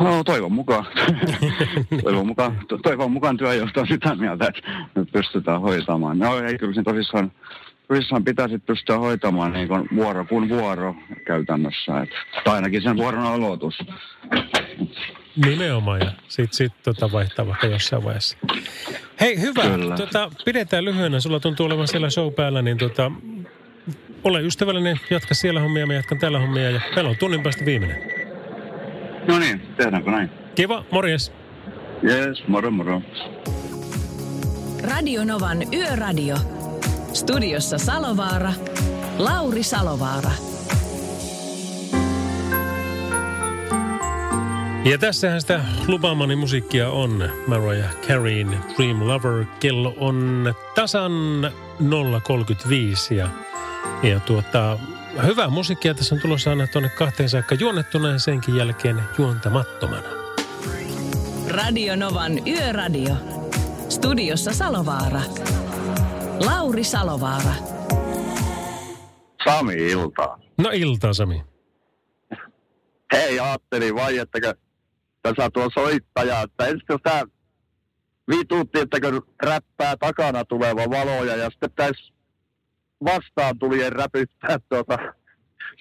No, 0.00 0.24
toivon 0.24 0.52
mukaan. 0.52 0.86
toivon 2.04 2.26
mukaan, 2.26 2.58
to, 2.68 2.78
toivon 2.78 3.12
mukaan 3.12 3.36
työjohto 3.36 3.80
on 3.80 3.86
sitä 3.86 4.14
mieltä, 4.14 4.46
että 4.46 4.60
nyt 4.94 5.12
pystytään 5.12 5.60
hoitamaan. 5.60 6.18
No 6.18 6.38
ei 6.38 6.58
kyllä 6.58 6.74
sen 6.74 6.84
tosissaan, 6.84 7.32
tosissaan 7.88 8.24
pitäisi 8.24 8.58
pystyä 8.58 8.98
hoitamaan 8.98 9.52
niin 9.52 9.68
kuin 9.68 9.88
vuoro 9.94 10.24
kuin 10.24 10.48
vuoro 10.48 10.94
käytännössä. 11.26 12.00
Et, 12.00 12.10
tai 12.44 12.54
ainakin 12.54 12.82
sen 12.82 12.96
vuoron 12.96 13.22
aloitus. 13.22 13.78
Nimenomaan 15.36 16.00
ja 16.00 16.12
sitten 16.28 16.56
sit, 16.56 16.72
tota 16.82 17.12
vaihtaa 17.12 17.46
vaikka 17.46 17.66
jossain 17.66 18.04
vaiheessa. 18.04 18.36
Hei, 19.20 19.40
hyvä. 19.40 19.62
Tota, 19.96 20.30
pidetään 20.44 20.84
lyhyenä. 20.84 21.20
Sulla 21.20 21.40
tuntuu 21.40 21.66
olevan 21.66 21.88
siellä 21.88 22.10
show 22.10 22.32
päällä, 22.32 22.62
niin 22.62 22.78
tota, 22.78 23.12
ole 24.24 24.42
ystävällinen, 24.42 25.00
jatka 25.10 25.34
siellä 25.34 25.60
hommia, 25.60 25.86
mä 25.86 25.94
jatkan 25.94 26.18
täällä 26.18 26.38
hommia 26.38 26.70
ja 26.70 26.80
meillä 26.94 27.10
on 27.10 27.16
tunnin 27.16 27.42
päästä 27.42 27.64
viimeinen. 27.64 28.02
No 29.28 29.38
niin, 29.38 29.60
tehdäänkö 29.76 30.10
näin? 30.10 30.30
Kiva, 30.54 30.84
morjes. 30.90 31.32
Yes, 32.04 32.48
moro 32.48 32.70
moro. 32.70 33.02
Radio 34.82 35.24
Novan 35.24 35.58
Yöradio. 35.74 36.36
Studiossa 37.12 37.78
Salovaara. 37.78 38.52
Lauri 39.18 39.62
Salovaara. 39.62 40.30
Ja 44.84 44.98
tässähän 44.98 45.40
sitä 45.40 45.60
lupaamani 45.88 46.36
musiikkia 46.36 46.90
on. 46.90 47.30
Mariah 47.46 47.96
Careyn 48.08 48.58
Dream 48.76 49.08
Lover. 49.08 49.44
Kello 49.60 49.94
on 49.96 50.54
tasan 50.74 51.12
0.35 51.80 53.14
ja, 53.14 53.28
ja 54.02 54.20
tuota, 54.20 54.78
hyvää 55.26 55.48
musiikkia 55.48 55.94
tässä 55.94 56.14
on 56.14 56.20
tulossa 56.20 56.50
aina 56.50 56.66
tuonne 56.66 56.88
kahteen 56.88 57.28
saakka 57.28 57.54
juonnettuna 57.54 58.10
ja 58.10 58.18
senkin 58.18 58.56
jälkeen 58.56 59.02
juontamattomana. 59.18 60.08
Radio 61.48 61.96
Novan 61.96 62.48
Yöradio. 62.48 63.14
Studiossa 63.88 64.52
Salovaara. 64.52 65.20
Lauri 66.46 66.84
Salovaara. 66.84 67.54
Sami 69.44 69.74
iltaa. 69.74 70.40
No 70.58 70.70
iltaa 70.72 71.12
Sami. 71.12 71.42
Hei, 73.12 73.40
ajattelin 73.40 73.94
vai, 73.94 74.18
että 74.18 74.40
tässä 75.22 75.50
tuo 75.54 75.68
soittaja, 75.74 76.42
että 76.42 76.66
ensin 76.66 77.00
tämä 77.02 77.22
vituutti, 78.30 78.80
että 78.80 79.00
kun 79.00 79.22
räppää 79.42 79.96
takana 79.96 80.44
tuleva 80.44 80.90
valoja 80.90 81.36
ja 81.36 81.50
sitten 81.50 81.70
pitäisi 81.70 82.12
vastaan 83.04 83.58
tulien 83.58 83.92
räpyttää 83.92 84.58
tuota 84.68 84.98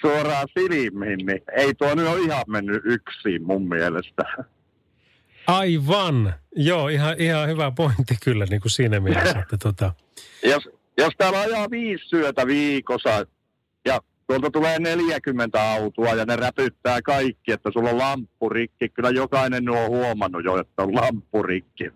suoraan 0.02 0.48
silmiin, 0.60 1.26
niin 1.26 1.42
ei 1.58 1.74
tuo 1.74 1.96
nyt 1.96 2.08
ole 2.08 2.20
ihan 2.20 2.44
mennyt 2.48 2.82
yksin 2.86 3.44
mun 3.44 3.70
mielestä. 3.70 4.24
Aivan. 5.48 6.34
Joo, 6.56 6.88
ihan, 6.88 7.16
ihan 7.18 7.50
hyvä 7.50 7.72
pointti 7.72 8.18
kyllä 8.24 8.46
niin 8.50 8.62
kuin 8.62 8.72
siinä 8.72 9.00
mielessä. 9.00 9.40
Että 9.44 9.58
tota... 9.58 9.94
jos, 10.44 10.70
jos 10.98 11.14
täällä 11.18 11.40
ajaa 11.40 11.70
viisi 11.72 12.06
syötä 12.08 12.48
viikossa 12.48 13.26
tuolta 14.30 14.52
tulee 14.52 14.80
40 14.80 15.72
autoa 15.72 16.14
ja 16.14 16.26
ne 16.26 16.36
räpyttää 16.36 17.02
kaikki, 17.02 17.52
että 17.52 17.70
sulla 17.74 17.90
on 17.90 17.98
lamppurikki. 17.98 18.90
Kyllä 18.90 19.10
jokainen 19.10 19.70
on 19.70 19.90
huomannut 19.90 20.44
jo, 20.44 20.60
että 20.60 20.84
on 20.84 20.96
lamppurikki. 20.96 21.92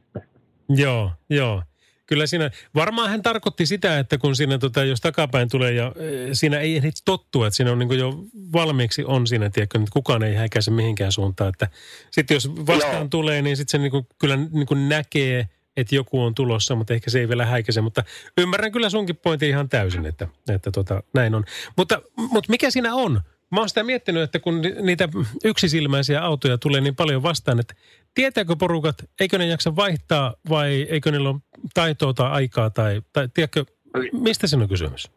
Joo, 0.70 1.12
joo. 1.30 1.64
Kyllä 2.06 2.28
siinä, 2.28 2.52
varmaan 2.76 3.10
hän 3.10 3.22
tarkoitti 3.22 3.66
sitä, 3.66 4.00
että 4.00 4.18
kun 4.18 4.36
siinä, 4.36 4.58
tota, 4.58 4.84
jos 4.84 5.02
takapäin 5.02 5.50
tulee 5.50 5.74
ja 5.74 5.92
e, 5.96 6.34
siinä 6.34 6.60
ei 6.60 6.76
ehdi 6.76 6.90
tottua, 7.06 7.48
että 7.48 7.58
siinä 7.58 7.72
on 7.72 7.80
niin 7.80 8.00
jo 8.00 8.14
valmiiksi 8.54 9.04
on 9.04 9.28
siinä, 9.28 9.50
tiedätkö, 9.50 9.78
että 9.78 9.92
kukaan 9.94 10.24
ei 10.24 10.36
häikäise 10.36 10.72
mihinkään 10.72 11.12
suuntaan. 11.12 11.50
Että 11.50 11.68
sitten 12.12 12.36
jos 12.36 12.50
vastaan 12.56 12.98
Joo. 12.98 13.08
tulee, 13.10 13.42
niin 13.42 13.58
sitten 13.58 13.72
se 13.72 13.78
niin 13.78 13.92
kuin, 13.92 14.08
kyllä 14.20 14.36
niin 14.36 14.68
kuin 14.68 14.90
näkee, 14.90 15.48
että 15.78 15.96
joku 15.96 16.24
on 16.24 16.36
tulossa, 16.36 16.76
mutta 16.76 16.94
ehkä 16.94 17.10
se 17.10 17.20
ei 17.20 17.30
vielä 17.30 17.46
häikäise. 17.46 17.82
Mutta 17.82 18.04
ymmärrän 18.38 18.72
kyllä 18.72 18.90
sunkin 18.90 19.16
pointin 19.16 19.50
ihan 19.50 19.70
täysin, 19.70 20.06
että, 20.06 20.28
että 20.50 20.72
tota, 20.72 21.04
näin 21.14 21.36
on. 21.36 21.44
Mutta, 21.78 22.02
mutta 22.18 22.50
mikä 22.50 22.72
siinä 22.72 22.96
on? 22.96 23.22
Mä 23.52 23.60
oon 23.60 23.70
sitä 23.70 23.84
miettinyt, 23.84 24.24
että 24.24 24.40
kun 24.40 24.62
niitä 24.82 25.10
yksisilmäisiä 25.44 26.22
autoja 26.24 26.58
tulee 26.58 26.82
niin 26.82 26.96
paljon 26.96 27.24
vastaan, 27.24 27.60
että 27.60 27.76
tietääkö 28.14 28.56
porukat, 28.56 28.96
eikö 29.20 29.38
ne 29.38 29.46
jaksa 29.46 29.76
vaihtaa 29.76 30.36
vai 30.50 30.88
eikö 30.90 31.12
niillä 31.12 31.30
ole 31.30 31.40
taitoa 31.74 32.14
tai 32.14 32.32
aikaa 32.32 32.70
tai, 32.70 33.02
tai 33.14 33.28
tiedätkö, 33.34 33.66
mistä 34.12 34.48
siinä 34.48 34.64
on 34.64 34.70
kysymys? 34.70 35.12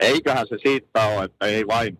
Eiköhän 0.00 0.46
se 0.46 0.56
siitä 0.62 1.06
ole, 1.06 1.24
että 1.24 1.46
ei 1.46 1.66
vain 1.66 1.98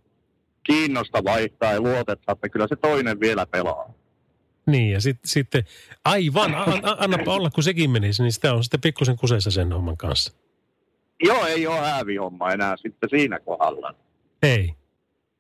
kiinnosta 0.63 1.25
vaihtaa 1.25 1.73
ja 1.73 1.81
luotetta, 1.81 2.33
että 2.33 2.49
kyllä 2.49 2.67
se 2.69 2.77
toinen 2.77 3.21
vielä 3.21 3.47
pelaa. 3.47 3.95
Niin, 4.67 4.93
ja 4.93 5.01
sitten 5.01 5.29
sit, 5.29 5.49
aivan, 6.05 6.55
annapa 6.99 7.35
olla, 7.35 7.51
kun 7.51 7.65
sekin 7.65 7.91
menisi, 7.91 8.23
niin 8.23 8.33
sitä 8.33 8.55
on 8.55 8.65
sitten 8.65 8.81
pikkusen 8.81 9.17
kuseessa 9.17 9.51
sen 9.51 9.73
homman 9.73 9.97
kanssa. 9.97 10.33
Joo, 11.23 11.47
ei 11.47 11.67
ole 11.67 11.81
häävi 11.81 12.17
homma 12.17 12.53
enää 12.53 12.77
sitten 12.77 13.11
siinä 13.11 13.41
kohdalla. 13.41 13.95
Ei. 14.43 14.75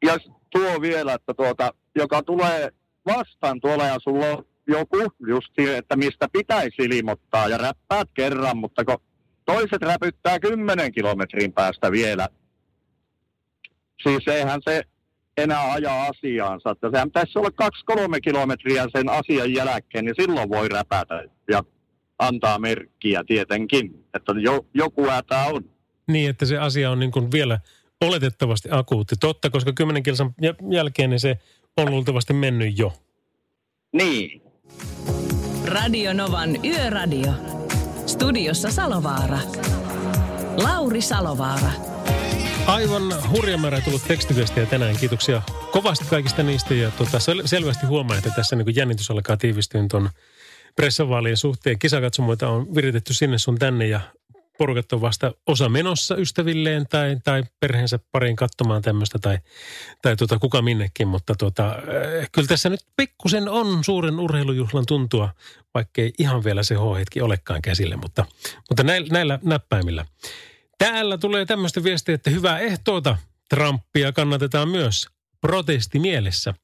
Ja 0.05 0.18
tuo 0.51 0.81
vielä, 0.81 1.14
että 1.14 1.35
tuota, 1.35 1.75
joka 1.95 2.23
tulee 2.23 2.71
vastaan 3.07 3.61
tuolla 3.61 3.87
ja 3.87 3.97
sulla 3.99 4.27
on 4.27 4.45
joku 4.66 4.97
just 5.29 5.59
että 5.59 5.97
mistä 5.97 6.29
pitäisi 6.33 6.83
ilmoittaa 6.83 7.49
ja 7.49 7.59
räppäät 7.59 8.09
kerran, 8.14 8.57
mutta 8.57 8.85
kun 8.85 8.99
toiset 9.45 9.83
räpyttää 9.83 10.41
kymmenen 10.41 10.93
kilometrin 10.93 11.53
päästä 11.53 11.93
vielä. 11.93 12.29
Siis 14.03 14.29
eihän 14.29 14.61
se 14.64 14.83
enää 15.43 15.72
ajaa 15.72 16.07
asiaansa. 16.07 16.70
Että 16.70 16.91
sehän 16.91 17.09
pitäisi 17.09 17.38
olla 17.38 17.51
kaksi-kolme 17.51 18.20
kilometriä 18.20 18.86
sen 18.97 19.09
asian 19.09 19.55
jälkeen, 19.55 20.05
niin 20.05 20.14
silloin 20.20 20.49
voi 20.49 20.68
räpätä 20.68 21.24
ja 21.51 21.64
antaa 22.18 22.59
merkkiä 22.59 23.24
tietenkin, 23.26 24.05
että 24.14 24.32
jo, 24.41 24.66
joku 24.74 25.07
hätä 25.07 25.45
on. 25.45 25.64
Niin, 26.09 26.30
että 26.30 26.47
se 26.47 26.59
asia 26.59 26.91
on 26.91 27.01
niin 27.01 27.12
kuin 27.12 27.32
vielä 27.32 27.59
oletettavasti 28.01 28.68
akuutti. 28.72 29.16
Totta, 29.20 29.51
koska 29.51 29.72
kymmenen 29.72 30.03
kilsan 30.03 30.34
jälkeen 30.70 31.11
niin 31.11 31.20
se 31.20 31.38
on 31.76 31.91
luultavasti 31.91 32.32
mennyt 32.32 32.78
jo. 32.78 32.93
Niin. 33.93 34.43
Radio 35.66 36.12
Novan 36.12 36.64
Yöradio. 36.64 37.32
Studiossa 38.07 38.70
Salovaara. 38.70 39.38
Lauri 40.62 41.01
Salovaara. 41.01 41.89
Aivan 42.71 43.31
hurja 43.31 43.59
määrä 43.59 43.81
tullut 43.81 44.05
tekstiviestiä 44.09 44.66
tänään. 44.66 44.97
Kiitoksia 44.97 45.43
kovasti 45.73 46.05
kaikista 46.05 46.43
niistä. 46.43 46.75
Ja 46.75 46.91
tuota, 46.91 47.18
sel- 47.18 47.47
selvästi 47.47 47.87
huomaa, 47.87 48.16
että 48.16 48.31
tässä 48.37 48.57
niin 48.57 48.77
jännitys 48.77 49.11
alkaa 49.11 49.37
tiivistyä 49.37 49.85
tuon 49.91 50.11
pressavaalien 50.77 51.37
suhteen. 51.37 51.79
Kisakatsomoita 51.79 52.49
on 52.49 52.75
viritetty 52.75 53.14
sinne 53.14 53.39
sun 53.39 53.59
tänne 53.59 53.87
ja 53.87 54.01
porukat 54.59 54.93
on 54.93 55.01
vasta 55.01 55.33
osa 55.47 55.68
menossa 55.68 56.16
ystävilleen 56.16 56.87
tai, 56.91 57.16
tai 57.25 57.43
perheensä 57.61 57.99
pariin 58.12 58.37
katsomaan 58.37 58.83
tämmöistä 58.83 59.18
tai, 59.18 59.39
tai 60.03 60.16
tuota, 60.16 60.39
kuka 60.39 60.62
minnekin. 60.62 61.09
Mutta 61.09 61.35
tuota, 61.39 61.68
äh, 61.68 62.29
kyllä 62.33 62.49
tässä 62.49 62.68
nyt 62.68 62.81
pikkusen 62.97 63.49
on 63.49 63.85
suuren 63.85 64.21
urheilujuhlan 64.21 64.87
tuntua, 64.87 65.31
vaikkei 65.75 66.12
ihan 66.18 66.45
vielä 66.45 66.62
se 66.62 66.75
H-hetki 66.75 67.21
olekaan 67.21 67.62
käsille, 67.62 67.97
mutta, 67.97 68.27
mutta 68.68 68.83
näillä, 68.83 69.09
näillä 69.11 69.39
näppäimillä. 69.43 70.07
Täällä 70.81 71.18
tulee 71.18 71.47
tämmöistä 71.47 71.85
viestiä, 71.85 72.14
että 72.14 72.31
hyvää 72.31 72.59
ehtoota 72.59 73.16
Trumpia 73.51 74.12
kannatetaan 74.12 74.68
myös 74.68 75.09
protesti 75.41 75.99
mielessä. 75.99 76.55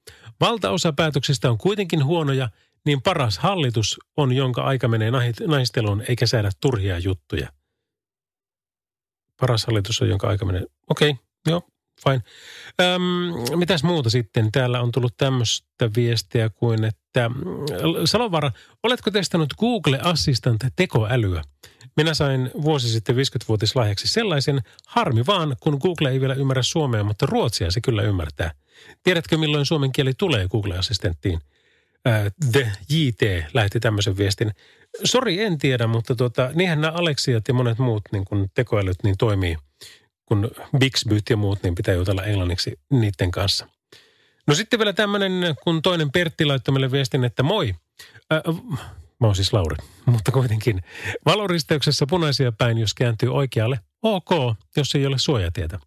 Valtaosa 0.41 0.93
päätöksistä 0.93 1.51
on 1.51 1.59
kuitenkin 1.59 2.05
huonoja, 2.05 2.49
niin 2.87 3.03
paras 3.03 3.39
hallitus 3.39 4.01
on, 4.17 4.33
jonka 4.33 4.63
aika 4.63 4.89
menee 4.89 5.11
naisteluun 5.47 6.03
eikä 6.09 6.27
säädä 6.27 6.51
turhia 6.61 6.99
juttuja. 6.99 7.49
Paras 9.41 9.67
hallitus 9.67 10.03
on, 10.03 10.09
jonka 10.09 10.29
aika 10.29 10.45
menee. 10.45 10.63
Okei, 10.91 11.11
okay, 11.11 11.25
joo, 11.47 11.63
fine. 12.05 12.23
Öm, 12.83 13.59
mitäs 13.59 13.83
muuta 13.83 14.11
sitten? 14.11 14.53
Täällä 14.53 14.81
on 14.81 14.93
tullut 14.93 15.17
tämmöistä 15.17 15.91
viestiä 15.97 16.51
kuin, 16.51 16.85
että 16.85 17.31
Salovara, 18.05 18.53
oletko 18.83 19.11
testannut 19.11 19.55
Google 19.55 20.01
Assistant 20.03 20.65
tekoälyä? 20.77 21.43
Minä 21.97 22.15
sain 22.15 22.51
vuosi 22.63 22.89
sitten 22.89 23.17
50-vuotislahjaksi 23.17 24.09
sellaisen, 24.09 24.61
harmi 24.87 25.27
vaan, 25.27 25.57
kun 25.61 25.79
Google 25.83 26.11
ei 26.11 26.21
vielä 26.21 26.35
ymmärrä 26.35 26.63
suomea, 26.63 27.05
mutta 27.05 27.27
ruotsia 27.27 27.71
se 27.71 27.81
kyllä 27.81 28.03
ymmärtää. 28.03 28.51
Tiedätkö, 29.03 29.39
milloin 29.39 29.67
suomen 29.67 29.93
kieli 29.93 30.15
tulee 30.15 30.49
Google-assistenttiin? 30.49 31.41
The 32.53 32.73
JT 32.89 33.21
lähetti 33.55 33.81
tämmöisen 33.81 34.17
viestin. 34.17 34.53
Sori, 35.05 35.43
en 35.43 35.59
tiedä, 35.59 35.87
mutta 35.87 36.15
tota, 36.15 36.51
niinhän 36.55 36.81
nämä 36.81 36.93
Aleksiat 36.93 37.49
ja 37.49 37.55
monet 37.55 37.79
muut 37.79 38.03
niin 38.13 38.25
kun 38.25 38.51
tekoälyt 38.55 38.97
niin 39.03 39.17
toimii. 39.19 39.57
Kun 40.27 40.51
Bixbyt 40.79 41.31
ja 41.31 41.37
muut, 41.37 41.63
niin 41.63 41.75
pitää 41.75 41.95
jutella 41.95 42.25
englanniksi 42.25 42.79
niiden 42.91 43.31
kanssa. 43.31 43.69
No 44.47 44.55
sitten 44.55 44.79
vielä 44.79 44.93
tämmöinen, 44.93 45.33
kun 45.65 45.83
toinen 45.83 46.13
Pertti 46.13 46.45
laittoi 46.45 46.73
meille 46.73 46.93
viestin, 46.93 47.25
että 47.25 47.43
moi. 47.43 47.75
Äh, 48.33 48.41
Mä 49.21 49.27
oon 49.27 49.37
siis 49.37 49.53
Lauri, 49.53 49.77
mutta 50.07 50.33
kuitenkin. 50.33 50.83
Valoristeuksessa 51.27 52.07
punaisia 52.11 52.53
päin, 52.53 52.79
jos 52.79 52.95
kääntyy 52.95 53.35
oikealle, 53.35 53.81
ok, 54.03 54.31
jos 54.77 54.95
ei 54.95 55.07
ole 55.07 55.19
suojatietä. 55.19 55.79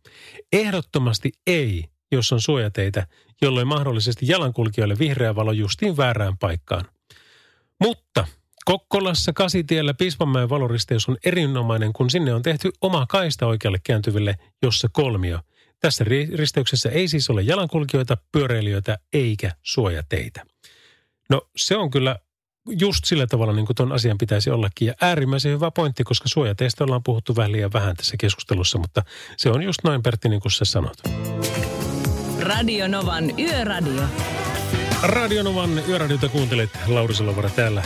Ehdottomasti 0.54 1.32
ei, 1.48 1.86
jos 2.12 2.32
on 2.32 2.42
suojateitä, 2.42 3.08
jolloin 3.42 3.68
mahdollisesti 3.68 4.28
jalankulkijoille 4.28 5.00
vihreä 5.00 5.36
valo 5.36 5.52
justiin 5.52 5.98
väärään 5.98 6.38
paikkaan. 6.38 6.86
Mutta 7.82 8.28
Kokkolassa 8.66 9.34
Kasitiellä 9.34 9.94
Pispanmäen 9.94 10.50
valoristeus 10.50 11.10
on 11.10 11.18
erinomainen, 11.26 11.94
kun 11.94 12.10
sinne 12.10 12.34
on 12.34 12.42
tehty 12.42 12.70
oma 12.82 13.06
kaista 13.10 13.48
oikealle 13.48 13.80
kääntyville, 13.84 14.36
jossa 14.62 14.88
kolmio. 14.92 15.40
Tässä 15.80 16.06
risteyksessä 16.36 16.90
ei 16.90 17.08
siis 17.08 17.30
ole 17.30 17.42
jalankulkijoita, 17.42 18.18
pyöräilijöitä 18.32 18.98
eikä 19.14 19.52
suojateitä. 19.64 20.46
No 21.30 21.42
se 21.56 21.78
on 21.78 21.92
kyllä 21.92 22.20
just 22.80 23.06
sillä 23.06 23.28
tavalla 23.28 23.54
niin 23.54 23.66
kuin 23.66 23.76
tuon 23.76 23.92
asian 23.92 24.18
pitäisi 24.18 24.50
ollakin. 24.50 24.86
Ja 24.86 24.94
äärimmäisen 25.02 25.52
hyvä 25.52 25.72
pointti, 25.72 26.04
koska 26.04 26.30
suojateista 26.30 26.84
ollaan 26.84 27.04
puhuttu 27.04 27.36
vähän 27.36 27.52
liian 27.52 27.74
vähän 27.74 27.96
tässä 27.96 28.18
keskustelussa, 28.20 28.78
mutta 28.78 29.04
se 29.38 29.50
on 29.50 29.64
just 29.64 29.80
noin 29.84 30.04
Pertti 30.04 30.30
niin 30.30 30.42
kuin 30.42 30.52
sä 30.52 30.66
sanot. 30.66 30.98
Radio 32.40 32.88
Novan 32.88 33.40
Yöradio. 33.40 34.04
Radio 35.04 35.44
Novan 35.44 35.82
Yöradiota 35.88 36.30
kuuntelet 36.30 36.70
Lauri 36.88 37.14
Salovara 37.14 37.50
täällä. 37.50 37.84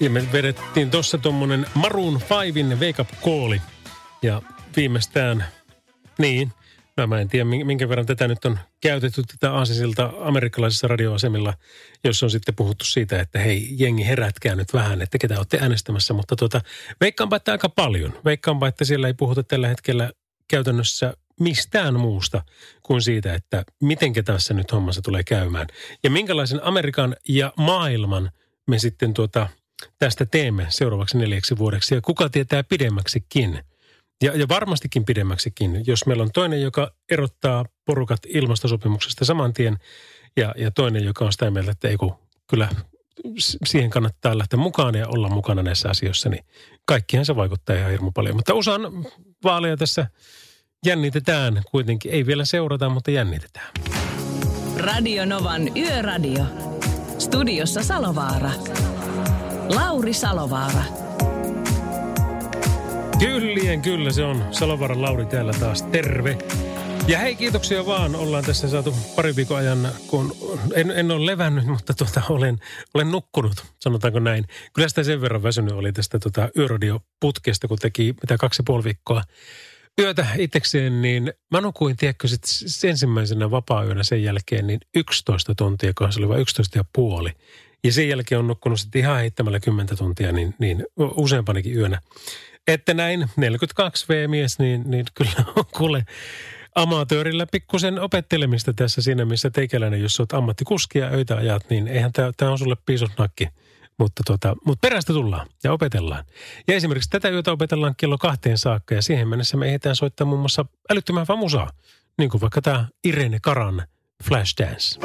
Ja 0.00 0.10
me 0.10 0.32
vedettiin 0.32 0.90
tuossa 0.90 1.18
tuommoinen 1.18 1.66
Maroon 1.74 2.20
5 2.54 2.74
Wake 2.74 3.02
Up 3.02 3.08
Call. 3.24 3.58
Ja 4.22 4.42
viimeistään, 4.76 5.44
niin, 6.18 6.52
muistaa, 7.06 7.16
mä 7.16 7.20
en 7.20 7.28
tiedä 7.28 7.44
minkä 7.44 7.88
verran 7.88 8.06
tätä 8.06 8.28
nyt 8.28 8.44
on 8.44 8.58
käytetty 8.80 9.22
tätä 9.22 9.52
aasisilta 9.52 10.12
amerikkalaisissa 10.20 10.88
radioasemilla, 10.88 11.54
jos 12.04 12.22
on 12.22 12.30
sitten 12.30 12.54
puhuttu 12.54 12.84
siitä, 12.84 13.20
että 13.20 13.38
hei 13.38 13.68
jengi 13.78 14.06
herätkää 14.06 14.54
nyt 14.54 14.72
vähän, 14.72 15.02
että 15.02 15.18
ketä 15.18 15.36
olette 15.36 15.58
äänestämässä, 15.60 16.14
mutta 16.14 16.36
tuota, 16.36 16.60
veikkaanpa, 17.00 17.36
että 17.36 17.52
aika 17.52 17.68
paljon. 17.68 18.12
Veikkaanpa, 18.24 18.68
että 18.68 18.84
siellä 18.84 19.06
ei 19.06 19.14
puhuta 19.14 19.42
tällä 19.42 19.68
hetkellä 19.68 20.10
käytännössä 20.48 21.14
mistään 21.40 22.00
muusta 22.00 22.42
kuin 22.82 23.02
siitä, 23.02 23.34
että 23.34 23.64
miten 23.80 24.12
tässä 24.24 24.54
nyt 24.54 24.72
hommassa 24.72 25.02
tulee 25.02 25.22
käymään. 25.22 25.66
Ja 26.04 26.10
minkälaisen 26.10 26.60
Amerikan 26.64 27.16
ja 27.28 27.52
maailman 27.56 28.30
me 28.66 28.78
sitten 28.78 29.14
tuota, 29.14 29.48
tästä 29.98 30.26
teemme 30.26 30.66
seuraavaksi 30.68 31.18
neljäksi 31.18 31.58
vuodeksi 31.58 31.94
ja 31.94 32.00
kuka 32.00 32.28
tietää 32.28 32.62
pidemmäksikin– 32.62 33.58
ja, 34.22 34.36
ja 34.36 34.48
varmastikin 34.48 35.04
pidemmäksikin, 35.04 35.82
jos 35.86 36.06
meillä 36.06 36.22
on 36.22 36.32
toinen, 36.32 36.62
joka 36.62 36.90
erottaa 37.10 37.64
porukat 37.84 38.20
ilmastosopimuksesta 38.28 39.24
saman 39.24 39.52
tien 39.52 39.78
ja, 40.36 40.54
ja 40.56 40.70
toinen, 40.70 41.04
joka 41.04 41.24
on 41.24 41.32
sitä 41.32 41.50
mieltä, 41.50 41.70
että 41.70 41.88
ei 41.88 41.96
kun 41.96 42.14
kyllä 42.50 42.68
siihen 43.64 43.90
kannattaa 43.90 44.38
lähteä 44.38 44.58
mukaan 44.58 44.94
ja 44.94 45.08
olla 45.08 45.28
mukana 45.28 45.62
näissä 45.62 45.90
asioissa, 45.90 46.28
niin 46.28 46.44
kaikkihan 46.84 47.26
se 47.26 47.36
vaikuttaa 47.36 47.76
ihan 47.76 47.90
hirmu 47.90 48.12
paljon. 48.12 48.36
Mutta 48.36 48.54
osan 48.54 48.82
vaaleja 49.44 49.76
tässä 49.76 50.06
jännitetään 50.86 51.62
kuitenkin. 51.70 52.12
Ei 52.12 52.26
vielä 52.26 52.44
seurata, 52.44 52.88
mutta 52.88 53.10
jännitetään. 53.10 53.70
Radio 54.76 55.24
Novan 55.24 55.76
Yöradio. 55.76 56.44
Studiossa 57.18 57.82
Salovaara. 57.82 58.50
Lauri 59.68 60.12
Salovaara. 60.12 61.01
Kyllien 63.18 63.82
kyllä 63.82 64.12
se 64.12 64.24
on. 64.24 64.44
Salovaaran 64.50 65.02
Lauri 65.02 65.26
täällä 65.26 65.52
taas. 65.52 65.82
Terve. 65.82 66.38
Ja 67.08 67.18
hei, 67.18 67.36
kiitoksia 67.36 67.86
vaan. 67.86 68.16
Ollaan 68.16 68.44
tässä 68.44 68.68
saatu 68.68 68.94
pari 69.16 69.36
viikon 69.36 69.56
ajan, 69.56 69.88
kun 70.06 70.36
en, 70.74 70.90
en 70.90 71.10
ole 71.10 71.26
levännyt, 71.26 71.66
mutta 71.66 71.94
tuota, 71.94 72.22
olen, 72.28 72.58
olen 72.94 73.10
nukkunut, 73.10 73.64
sanotaanko 73.78 74.18
näin. 74.18 74.44
Kyllä 74.72 74.88
sitä 74.88 75.02
sen 75.02 75.20
verran 75.20 75.42
väsynyt 75.42 75.72
oli 75.72 75.92
tästä 75.92 76.18
tuota, 76.18 76.48
yöradioputkesta, 76.56 77.68
kun 77.68 77.78
teki 77.78 78.14
mitä 78.22 78.36
kaksi 78.36 78.60
ja 78.60 78.64
puoli 78.66 78.84
viikkoa 78.84 79.22
yötä 80.00 80.26
itsekseen, 80.38 81.02
niin 81.02 81.32
mä 81.50 81.60
nukuin, 81.60 81.96
tiedätkö, 81.96 82.28
sit 82.28 82.44
ensimmäisenä 82.90 83.50
vapaa-yönä 83.50 84.02
sen 84.02 84.22
jälkeen 84.22 84.66
niin 84.66 84.80
11 84.94 85.54
tuntia, 85.54 85.92
kun 85.98 86.12
se 86.12 86.20
oli 86.20 86.28
vain 86.28 86.40
11 86.40 86.78
ja 86.78 86.84
puoli. 86.92 87.30
Ja 87.84 87.92
sen 87.92 88.08
jälkeen 88.08 88.38
on 88.38 88.46
nukkunut 88.46 88.80
sitten 88.80 89.00
ihan 89.00 89.16
heittämällä 89.16 89.60
10 89.60 89.98
tuntia, 89.98 90.32
niin, 90.32 90.54
niin 90.58 90.86
useampanakin 90.96 91.76
yönä. 91.76 92.00
Että 92.66 92.94
näin 92.94 93.30
42 93.36 94.06
V-mies, 94.08 94.58
niin, 94.58 94.82
niin 94.86 95.06
kyllä 95.14 95.32
on 95.56 95.64
kuule 95.76 96.04
amatöörillä 96.74 97.46
pikkusen 97.52 98.00
opettelemista 98.00 98.72
tässä 98.72 99.02
siinä, 99.02 99.24
missä 99.24 99.50
teikäläinen, 99.50 100.02
jos 100.02 100.20
olet 100.20 100.32
ammattikuski 100.32 100.98
ja 100.98 101.08
öitä 101.08 101.36
ajat, 101.36 101.70
niin 101.70 101.88
eihän 101.88 102.12
tämä 102.12 102.50
on 102.50 102.58
sulle 102.58 102.76
piisosnakki. 102.86 103.48
Mutta, 103.98 104.22
tota, 104.26 104.56
mutta 104.66 104.88
perästä 104.88 105.12
tullaan 105.12 105.46
ja 105.64 105.72
opetellaan. 105.72 106.24
Ja 106.68 106.74
esimerkiksi 106.74 107.10
tätä 107.10 107.28
yötä 107.28 107.52
opetellaan 107.52 107.94
kello 107.96 108.18
kahteen 108.18 108.58
saakka 108.58 108.94
ja 108.94 109.02
siihen 109.02 109.28
mennessä 109.28 109.56
me 109.56 109.68
ehditään 109.68 109.96
soittaa 109.96 110.26
muun 110.26 110.40
muassa 110.40 110.66
älyttömän 110.90 111.26
famusaa. 111.26 111.70
Niin 112.18 112.30
kuin 112.30 112.40
vaikka 112.40 112.62
tämä 112.62 112.88
Irene 113.04 113.38
Karan 113.42 113.86
Flashdance. 114.24 115.00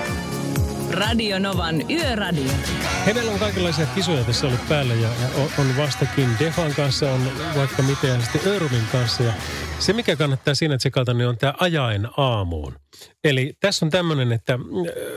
Radio 0.92 1.40
Novan 1.40 1.92
Yöradio. 1.92 2.52
Hei, 3.06 3.14
meillä 3.14 3.32
on 3.32 3.40
kaikenlaisia 3.40 3.86
kisoja 3.86 4.24
tässä 4.24 4.48
ollut 4.48 4.70
päällä 4.70 4.94
ja, 4.94 5.10
ja 5.22 5.28
on 5.58 5.78
vastakin 5.78 6.30
Defan 6.40 6.74
kanssa, 6.76 7.12
on 7.12 7.22
vaikka 7.56 7.84
miten 7.84 8.10
ja 8.10 8.22
sitten 8.22 8.42
Örumin 8.46 8.84
kanssa. 8.92 9.24
Ja 9.24 9.34
se, 9.80 9.94
mikä 9.94 10.16
kannattaa 10.16 10.56
siinä 10.56 10.78
tsekata, 10.78 11.14
niin 11.14 11.28
on 11.28 11.38
tämä 11.38 11.54
ajaen 11.60 12.10
aamuun. 12.18 12.74
Eli 13.24 13.54
tässä 13.60 13.86
on 13.86 13.90
tämmöinen, 13.90 14.32
että 14.32 14.60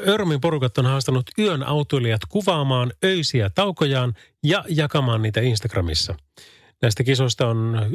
Örumin 0.09 0.41
porukat 0.41 0.79
on 0.79 0.87
haastanut 0.87 1.31
yön 1.39 1.63
autoilijat 1.63 2.23
kuvaamaan 2.29 2.93
öisiä 3.05 3.51
taukojaan 3.55 4.15
ja 4.45 4.65
jakamaan 4.69 5.23
niitä 5.23 5.41
Instagramissa. 5.41 6.15
Näistä 6.83 7.05
kisoista 7.05 7.47
on, 7.47 7.87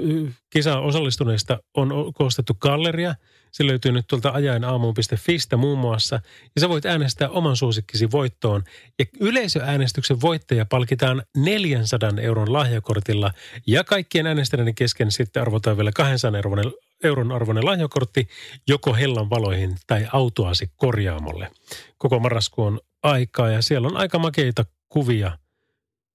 kisa 0.49 0.79
osallistuneista 0.79 1.59
on 1.77 2.13
koostettu 2.13 2.53
galleria– 2.59 3.15
se 3.55 3.67
löytyy 3.67 3.91
nyt 3.91 4.07
tuolta 4.07 4.29
ajainaamuun.fistä 4.29 5.57
muun 5.57 5.79
muassa. 5.79 6.19
Ja 6.55 6.61
sä 6.61 6.69
voit 6.69 6.85
äänestää 6.85 7.29
oman 7.29 7.55
suosikkisi 7.55 8.11
voittoon. 8.11 8.63
Ja 8.99 9.05
yleisöäänestyksen 9.19 10.21
voittaja 10.21 10.65
palkitaan 10.65 11.23
400 11.37 12.11
euron 12.21 12.53
lahjakortilla. 12.53 13.31
Ja 13.67 13.83
kaikkien 13.83 14.27
äänestäjien 14.27 14.75
kesken 14.75 15.11
sitten 15.11 15.41
arvotaan 15.41 15.77
vielä 15.77 15.91
200 15.91 16.37
euron, 16.37 16.73
euron 17.03 17.31
arvoinen 17.31 17.65
lahjakortti 17.65 18.27
joko 18.67 18.93
hellan 18.93 19.29
valoihin 19.29 19.75
tai 19.87 20.07
autoasi 20.13 20.71
korjaamolle. 20.75 21.51
Koko 21.97 22.19
marraskuun 22.19 22.79
aikaa 23.03 23.49
ja 23.49 23.61
siellä 23.61 23.87
on 23.87 23.97
aika 23.97 24.19
makeita 24.19 24.65
kuvia 24.89 25.37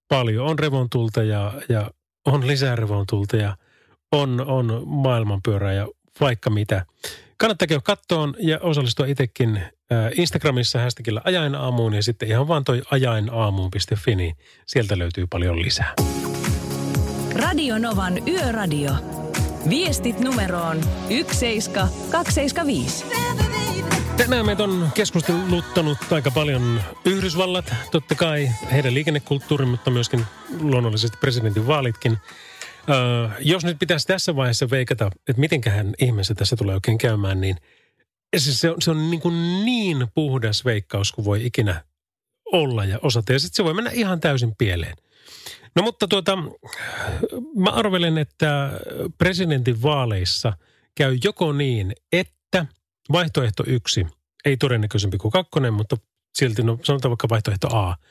paljon. 0.08 0.46
On 0.46 0.58
revontulta 0.58 1.22
ja, 1.22 1.52
ja 1.68 1.90
on 2.26 2.46
lisää 2.46 2.76
revontulta 2.76 3.36
ja 3.36 3.56
on, 4.12 4.40
on 4.40 4.82
maailmanpyörää 4.86 5.72
ja 5.72 5.88
vaikka 6.20 6.50
mitä. 6.50 6.86
Kannattaa 7.40 7.66
käydä 7.66 7.82
kattoon 7.84 8.34
ja 8.38 8.58
osallistua 8.62 9.06
itsekin 9.06 9.62
Instagramissa 10.14 10.78
hashtagillä 10.80 11.20
ajainaamuun 11.24 11.94
ja 11.94 12.02
sitten 12.02 12.28
ihan 12.28 12.48
vaan 12.48 12.64
toi 12.64 12.82
ajainaamuun.fi, 12.90 14.14
niin 14.14 14.36
sieltä 14.66 14.98
löytyy 14.98 15.26
paljon 15.26 15.62
lisää. 15.62 15.94
Radio 17.34 17.78
Novan 17.78 18.28
Yöradio. 18.28 18.90
Viestit 19.70 20.20
numeroon 20.20 20.80
17275. 21.08 23.04
Tänään 24.16 24.46
meitä 24.46 24.64
on 24.64 24.88
keskusteluttanut 24.94 25.98
aika 26.10 26.30
paljon 26.30 26.82
Yhdysvallat, 27.04 27.74
totta 27.90 28.14
kai 28.14 28.50
heidän 28.72 28.94
liikennekulttuuri, 28.94 29.66
mutta 29.66 29.90
myöskin 29.90 30.24
luonnollisesti 30.60 31.18
presidentin 31.20 31.66
vaalitkin– 31.66 32.18
Öö, 32.88 33.28
jos 33.40 33.64
nyt 33.64 33.78
pitäisi 33.78 34.06
tässä 34.06 34.36
vaiheessa 34.36 34.70
veikata, 34.70 35.10
että 35.28 35.40
mitenköhän 35.40 35.94
ihmeessä 35.98 36.34
tässä 36.34 36.56
tulee 36.56 36.74
oikein 36.74 36.98
käymään, 36.98 37.40
niin 37.40 37.56
se, 38.36 38.54
se 38.54 38.70
on, 38.70 38.82
se 38.82 38.90
on 38.90 39.10
niin, 39.10 39.20
kuin 39.20 39.64
niin 39.64 40.06
puhdas 40.14 40.64
veikkaus 40.64 41.12
kuin 41.12 41.24
voi 41.24 41.46
ikinä 41.46 41.84
olla 42.52 42.84
ja 42.84 42.98
osata. 43.02 43.32
Ja 43.32 43.38
sitten 43.38 43.56
se 43.56 43.64
voi 43.64 43.74
mennä 43.74 43.90
ihan 43.90 44.20
täysin 44.20 44.54
pieleen. 44.58 44.96
No 45.76 45.82
mutta 45.82 46.08
tuota, 46.08 46.38
mä 47.56 47.70
arvelen, 47.70 48.18
että 48.18 48.70
presidentin 49.18 49.82
vaaleissa 49.82 50.52
käy 50.94 51.18
joko 51.24 51.52
niin, 51.52 51.92
että 52.12 52.66
vaihtoehto 53.12 53.64
yksi, 53.66 54.06
ei 54.44 54.56
todennäköisempi 54.56 55.18
kuin 55.18 55.32
kakkonen, 55.32 55.74
mutta 55.74 55.96
silti 56.34 56.62
no 56.62 56.78
sanotaan 56.82 57.10
vaikka 57.10 57.28
vaihtoehto 57.28 57.76
A– 57.76 57.96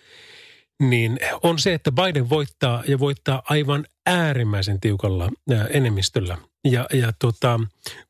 niin 0.79 1.19
on 1.43 1.59
se, 1.59 1.73
että 1.73 1.91
Biden 1.91 2.29
voittaa 2.29 2.83
ja 2.87 2.99
voittaa 2.99 3.41
aivan 3.49 3.85
äärimmäisen 4.05 4.79
tiukalla 4.79 5.29
enemmistöllä. 5.69 6.37
Ja, 6.65 6.85
ja 6.93 7.13
tota, 7.19 7.59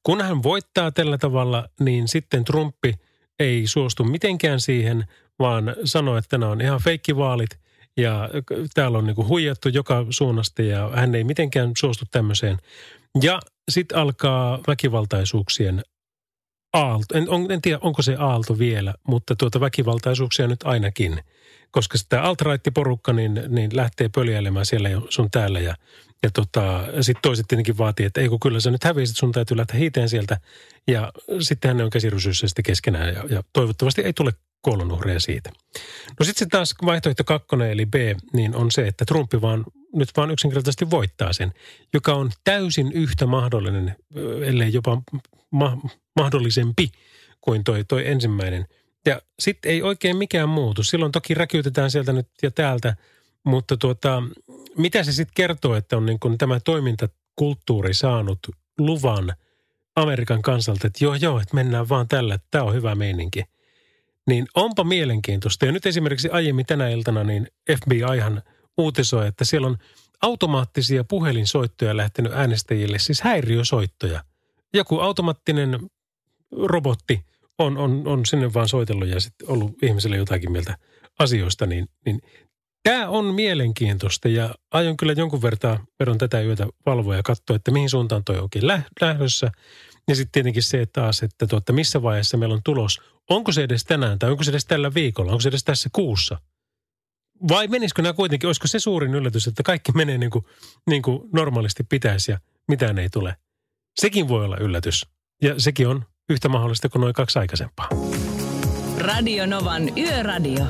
kun 0.03 0.21
hän 0.21 0.43
voittaa 0.43 0.91
tällä 0.91 1.17
tavalla, 1.17 1.69
niin 1.79 2.07
sitten 2.07 2.45
Trumpi 2.45 2.93
ei 3.39 3.67
suostu 3.67 4.03
mitenkään 4.03 4.59
siihen, 4.59 5.05
vaan 5.39 5.75
sanoo, 5.83 6.17
että 6.17 6.37
nämä 6.37 6.51
on 6.51 6.61
ihan 6.61 6.81
feikkivaalit 6.81 7.49
ja 7.97 8.29
täällä 8.73 8.97
on 8.97 9.05
niinku 9.05 9.27
huijattu 9.27 9.69
joka 9.69 10.05
suunnasta 10.09 10.61
ja 10.61 10.91
hän 10.95 11.15
ei 11.15 11.23
mitenkään 11.23 11.71
suostu 11.77 12.05
tämmöiseen. 12.11 12.57
Ja 13.21 13.39
sitten 13.71 13.97
alkaa 13.97 14.59
väkivaltaisuuksien 14.67 15.83
aalto. 16.73 17.17
En, 17.17 17.29
on, 17.29 17.51
en 17.51 17.61
tiedä, 17.61 17.79
onko 17.81 18.01
se 18.01 18.15
aalto 18.19 18.59
vielä, 18.59 18.93
mutta 19.07 19.35
tuota 19.35 19.59
väkivaltaisuuksia 19.59 20.47
nyt 20.47 20.63
ainakin– 20.63 21.19
koska 21.71 21.97
sitä 21.97 22.21
alt 22.21 22.39
porukka 22.73 23.13
niin, 23.13 23.41
niin 23.47 23.75
lähtee 23.75 24.09
pöljäilemään 24.09 24.65
siellä 24.65 24.89
sun 25.09 25.31
täällä 25.31 25.59
ja, 25.59 25.75
ja 26.23 26.29
tota, 26.33 26.83
sitten 27.01 27.21
toiset 27.21 27.45
tietenkin 27.47 27.77
vaatii, 27.77 28.05
että 28.05 28.21
ei 28.21 28.29
kun 28.29 28.39
kyllä 28.39 28.59
sä 28.59 28.71
nyt 28.71 28.83
hävisit, 28.83 29.17
sun 29.17 29.31
täytyy 29.31 29.57
lähteä 29.57 29.79
hiiteen 29.79 30.09
sieltä 30.09 30.39
ja 30.87 31.11
sittenhän 31.39 31.77
ne 31.77 31.83
on 31.83 31.89
käsirysyssä 31.89 32.47
sitten 32.47 32.63
keskenään 32.63 33.13
ja, 33.13 33.23
ja 33.29 33.43
toivottavasti 33.53 34.01
ei 34.01 34.13
tule 34.13 34.31
kuolonuhreja 34.61 35.19
siitä. 35.19 35.51
No 36.19 36.25
sitten 36.25 36.49
taas 36.49 36.75
vaihtoehto 36.85 37.23
kakkonen 37.23 37.71
eli 37.71 37.85
B, 37.85 37.95
niin 38.33 38.55
on 38.55 38.71
se, 38.71 38.87
että 38.87 39.05
Trumpi 39.05 39.41
vaan 39.41 39.65
nyt 39.93 40.09
vaan 40.17 40.31
yksinkertaisesti 40.31 40.89
voittaa 40.89 41.33
sen, 41.33 41.53
joka 41.93 42.13
on 42.13 42.31
täysin 42.43 42.91
yhtä 42.91 43.25
mahdollinen, 43.25 43.95
ellei 44.45 44.73
jopa 44.73 45.01
ma- 45.51 45.81
mahdollisempi 46.15 46.91
kuin 47.41 47.63
toi, 47.63 47.83
toi 47.83 48.07
ensimmäinen– 48.07 48.65
ja 49.05 49.21
sitten 49.39 49.71
ei 49.71 49.81
oikein 49.81 50.17
mikään 50.17 50.49
muutu. 50.49 50.83
Silloin 50.83 51.11
toki 51.11 51.33
räkyytetään 51.33 51.91
sieltä 51.91 52.13
nyt 52.13 52.27
ja 52.41 52.51
täältä, 52.51 52.95
mutta 53.43 53.77
tuota, 53.77 54.23
mitä 54.77 55.03
se 55.03 55.11
sitten 55.11 55.33
kertoo, 55.35 55.75
että 55.75 55.97
on 55.97 56.05
niin 56.05 56.19
kun 56.19 56.37
tämä 56.37 56.59
toimintakulttuuri 56.59 57.93
saanut 57.93 58.39
luvan 58.77 59.33
Amerikan 59.95 60.41
kansalta, 60.41 60.87
että 60.87 61.03
joo 61.05 61.15
joo, 61.15 61.39
että 61.39 61.55
mennään 61.55 61.89
vaan 61.89 62.07
tällä, 62.07 62.33
että 62.33 62.47
tämä 62.51 62.63
on 62.63 62.73
hyvä 62.73 62.95
meininki. 62.95 63.43
Niin 64.27 64.47
onpa 64.55 64.83
mielenkiintoista. 64.83 65.65
Ja 65.65 65.71
nyt 65.71 65.85
esimerkiksi 65.85 66.29
aiemmin 66.29 66.65
tänä 66.65 66.89
iltana 66.89 67.23
niin 67.23 67.47
FBIhan 67.71 68.41
uutisoi, 68.79 69.27
että 69.27 69.45
siellä 69.45 69.67
on 69.67 69.77
automaattisia 70.21 71.03
puhelinsoittoja 71.03 71.97
lähtenyt 71.97 72.33
äänestäjille, 72.33 72.99
siis 72.99 73.21
häiriösoittoja. 73.21 74.23
Joku 74.73 74.99
automaattinen 74.99 75.79
robotti 76.51 77.25
on, 77.59 77.77
on, 77.77 78.07
on 78.07 78.25
sinne 78.25 78.53
vaan 78.53 78.67
soitellut 78.67 79.07
ja 79.07 79.19
sitten 79.19 79.49
ollut 79.49 79.83
ihmiselle 79.83 80.17
jotakin 80.17 80.51
mieltä 80.51 80.77
asioista, 81.19 81.65
niin, 81.65 81.89
niin 82.05 82.21
Tämä 82.83 83.09
on 83.09 83.25
mielenkiintoista 83.25 84.27
ja 84.27 84.55
aion 84.71 84.97
kyllä 84.97 85.13
jonkun 85.13 85.41
verran, 85.41 85.79
verran 85.99 86.17
tätä 86.17 86.41
yötä 86.41 86.67
valvoa 86.85 87.15
ja 87.15 87.23
katsoa, 87.23 87.55
että 87.55 87.71
mihin 87.71 87.89
suuntaan 87.89 88.23
toi 88.23 88.37
onkin 88.37 88.67
lähdössä. 89.01 89.51
Ja 90.07 90.15
sitten 90.15 90.31
tietenkin 90.31 90.63
se 90.63 90.81
että 90.81 91.01
taas, 91.01 91.23
että 91.23 91.47
tuotta, 91.47 91.73
missä 91.73 92.01
vaiheessa 92.01 92.37
meillä 92.37 92.55
on 92.55 92.63
tulos. 92.63 93.01
Onko 93.29 93.51
se 93.51 93.63
edes 93.63 93.83
tänään 93.83 94.19
tai 94.19 94.31
onko 94.31 94.43
se 94.43 94.51
edes 94.51 94.65
tällä 94.65 94.93
viikolla? 94.93 95.31
Onko 95.31 95.41
se 95.41 95.49
edes 95.49 95.63
tässä 95.63 95.89
kuussa? 95.93 96.37
Vai 97.47 97.67
menisikö 97.67 98.01
nämä 98.01 98.13
kuitenkin, 98.13 98.47
olisiko 98.47 98.67
se 98.67 98.79
suurin 98.79 99.15
yllätys, 99.15 99.47
että 99.47 99.63
kaikki 99.63 99.91
menee 99.91 100.17
niin 100.17 100.31
kuin, 100.31 100.45
niin 100.89 101.01
kuin 101.01 101.29
normaalisti 101.33 101.83
pitäisi 101.83 102.31
ja 102.31 102.39
mitään 102.67 102.99
ei 102.99 103.09
tule? 103.09 103.35
Sekin 103.99 104.27
voi 104.27 104.45
olla 104.45 104.57
yllätys. 104.57 105.05
Ja 105.41 105.59
sekin 105.59 105.87
on 105.87 106.05
yhtä 106.29 106.49
mahdollista 106.49 106.89
kuin 106.89 107.01
noin 107.01 107.13
kaksi 107.13 107.39
aikaisempaa. 107.39 107.89
Radio 108.97 109.45
Novan 109.45 109.97
Yöradio. 109.97 110.65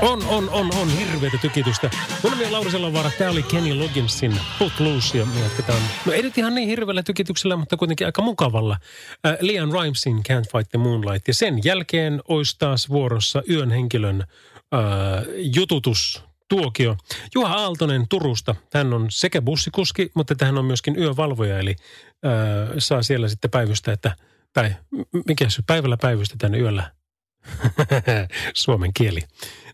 On, 0.00 0.26
on, 0.26 0.50
on, 0.50 0.70
on 0.76 0.88
hirveätä 0.88 1.38
tykitystä. 1.42 1.90
Mun 2.22 2.32
nimi 2.32 2.44
on 2.44 2.52
Lauri 2.52 2.70
Selovaara. 2.70 3.10
Tämä 3.18 3.30
oli 3.30 3.42
Kenny 3.42 3.74
Logginsin 3.74 4.40
Put 4.58 4.80
Loose 4.80 5.18
ja 5.18 5.26
me 5.26 5.40
jatketaan. 5.40 5.82
No 6.06 6.12
ei 6.12 6.22
nyt 6.22 6.38
ihan 6.38 6.54
niin 6.54 6.68
hirveällä 6.68 7.02
tykityksellä, 7.02 7.56
mutta 7.56 7.76
kuitenkin 7.76 8.06
aika 8.06 8.22
mukavalla. 8.22 8.76
Äh, 9.26 9.36
Liam 9.40 9.70
Rimesin 9.82 10.16
Can't 10.16 10.52
Fight 10.52 10.70
the 10.70 10.78
Moonlight. 10.78 11.28
Ja 11.28 11.34
sen 11.34 11.64
jälkeen 11.64 12.20
olisi 12.28 12.56
taas 12.58 12.88
vuorossa 12.88 13.42
yön 13.50 13.70
henkilön 13.70 14.24
äh, 14.74 15.24
jututus 15.36 16.22
tuokio. 16.48 16.96
Juha 17.34 17.54
Aaltonen 17.54 18.08
Turusta. 18.08 18.54
Hän 18.74 18.92
on 18.94 19.06
sekä 19.10 19.42
bussikuski, 19.42 20.10
mutta 20.14 20.44
hän 20.44 20.58
on 20.58 20.64
myöskin 20.64 20.98
yövalvoja, 20.98 21.58
eli 21.58 21.76
äh, 22.26 22.74
saa 22.78 23.02
siellä 23.02 23.28
sitten 23.28 23.50
päivystä, 23.50 23.92
että, 23.92 24.16
tai 24.52 24.76
mikä 25.26 25.50
se 25.50 25.62
päivällä 25.66 25.96
tänne 26.38 26.58
yöllä 26.58 26.90
suomen 28.54 28.90
kieli. 28.94 29.20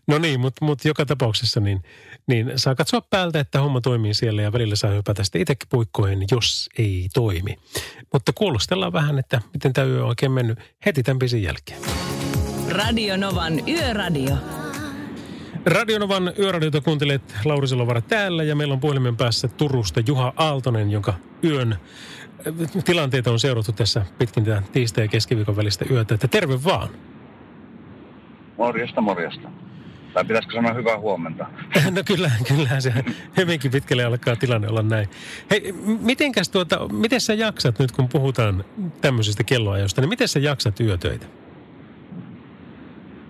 No 0.07 0.17
niin, 0.17 0.39
mutta 0.39 0.65
mut 0.65 0.85
joka 0.85 1.05
tapauksessa 1.05 1.59
niin, 1.59 1.83
niin 2.27 2.51
saa 2.55 2.75
katsoa 2.75 3.01
päältä, 3.09 3.39
että 3.39 3.61
homma 3.61 3.81
toimii 3.81 4.13
siellä 4.13 4.41
ja 4.41 4.51
välillä 4.51 4.75
saa 4.75 4.91
hypätä 4.91 5.23
sitten 5.23 5.41
itsekin 5.41 5.67
puikkoihin, 5.69 6.25
jos 6.31 6.69
ei 6.77 7.09
toimi. 7.13 7.55
Mutta 8.13 8.33
kuulostellaan 8.33 8.93
vähän, 8.93 9.19
että 9.19 9.41
miten 9.53 9.73
tämä 9.73 9.87
yö 9.87 10.01
on 10.01 10.09
oikein 10.09 10.31
mennyt 10.31 10.59
heti 10.85 11.03
tämän 11.03 11.19
bisin 11.19 11.43
jälkeen. 11.43 11.81
Radio 12.69 13.17
Novan 13.17 13.69
Yöradio. 13.69 14.37
Radionovan 15.65 16.33
yöradiota 16.39 16.81
kuuntelet 16.81 17.35
Lauri 17.45 17.67
Selovara 17.67 18.01
täällä 18.01 18.43
ja 18.43 18.55
meillä 18.55 18.73
on 18.73 18.79
puhelimen 18.79 19.17
päässä 19.17 19.47
Turusta 19.47 20.01
Juha 20.07 20.33
Aaltonen, 20.35 20.91
jonka 20.91 21.13
yön 21.43 21.71
äh, 21.71 22.83
tilanteita 22.85 23.31
on 23.31 23.39
seurattu 23.39 23.71
tässä 23.71 24.05
pitkin 24.17 24.43
tätä 24.43 24.61
tiistai- 24.71 25.03
ja 25.03 25.07
keskiviikon 25.07 25.55
välistä 25.55 25.85
yötä. 25.89 26.13
Että 26.13 26.27
terve 26.27 26.63
vaan. 26.63 26.89
Morjesta, 28.57 29.01
morjesta. 29.01 29.49
Tai 30.13 30.25
pitäisikö 30.25 30.53
sanoa 30.53 30.73
hyvää 30.73 30.99
huomenta? 30.99 31.45
No 31.95 32.01
kyllä, 32.05 32.31
kyllä 32.47 32.79
se 32.79 32.93
hyvinkin 33.37 33.71
pitkälle 33.71 34.03
alkaa 34.03 34.35
tilanne 34.35 34.67
olla 34.67 34.81
näin. 34.81 35.09
Hei, 35.51 35.73
mitenkäs 35.99 36.49
tuota, 36.49 36.87
miten 36.87 37.21
sä 37.21 37.33
jaksat 37.33 37.79
nyt, 37.79 37.91
kun 37.91 38.09
puhutaan 38.09 38.65
tämmöisistä 39.01 39.43
kelloajoista, 39.43 40.01
niin 40.01 40.09
miten 40.09 40.27
sä 40.27 40.39
jaksat 40.39 40.79
yötöitä? 40.79 41.25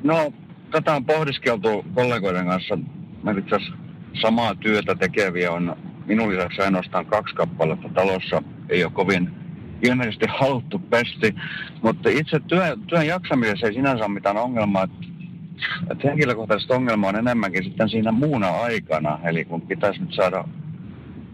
No, 0.03 0.33
tätä 0.71 0.95
on 0.95 1.05
pohdiskeltu 1.05 1.85
kollegoiden 1.93 2.45
kanssa. 2.45 2.77
Meillä 3.23 3.39
itse 3.39 3.57
samaa 4.21 4.55
työtä 4.55 4.95
tekeviä 4.95 5.51
on 5.51 5.77
minun 6.05 6.29
lisäksi 6.29 6.61
ainoastaan 6.61 7.05
kaksi 7.05 7.35
kappaletta 7.35 7.89
talossa. 7.89 8.43
Ei 8.69 8.83
ole 8.83 8.91
kovin 8.91 9.29
ilmeisesti 9.81 10.25
haluttu 10.29 10.79
pesti, 10.79 11.35
mutta 11.81 12.09
itse 12.09 12.39
työn, 12.39 12.81
työn 12.87 13.07
jaksamisessa 13.07 13.67
ei 13.67 13.73
sinänsä 13.73 14.05
ole 14.05 14.13
mitään 14.13 14.37
ongelmaa. 14.37 14.87
Että 15.91 16.07
henkilökohtaisesti 16.07 16.73
ongelma 16.73 17.07
on 17.07 17.15
enemmänkin 17.15 17.63
sitten 17.63 17.89
siinä 17.89 18.11
muuna 18.11 18.47
aikana, 18.47 19.19
eli 19.23 19.45
kun 19.45 19.61
pitäisi 19.61 20.01
nyt 20.01 20.13
saada 20.13 20.45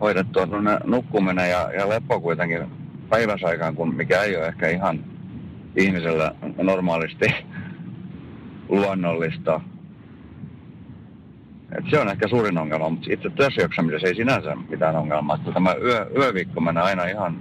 hoidettua 0.01 0.47
nukkuminen 0.85 1.49
ja, 1.49 1.71
ja 1.73 1.89
lepo 1.89 2.21
kuitenkin 2.21 2.65
päiväsaikaan, 3.09 3.75
kun 3.75 3.95
mikä 3.95 4.21
ei 4.21 4.37
ole 4.37 4.47
ehkä 4.47 4.69
ihan 4.69 5.03
ihmisellä 5.75 6.35
normaalisti 6.63 7.25
luonnollista. 8.71 9.61
Et 11.77 11.85
se 11.89 11.99
on 11.99 12.09
ehkä 12.09 12.27
suurin 12.27 12.57
ongelma, 12.57 12.89
mutta 12.89 13.13
itse 13.13 13.29
työssäjaksamisessa 13.29 14.07
ei 14.07 14.15
sinänsä 14.15 14.55
mitään 14.69 14.95
ongelmaa. 14.95 15.35
Että 15.35 15.51
tämä 15.51 15.75
yö, 15.75 16.11
yöviikko 16.17 16.61
menee 16.61 16.83
aina 16.83 17.05
ihan 17.05 17.39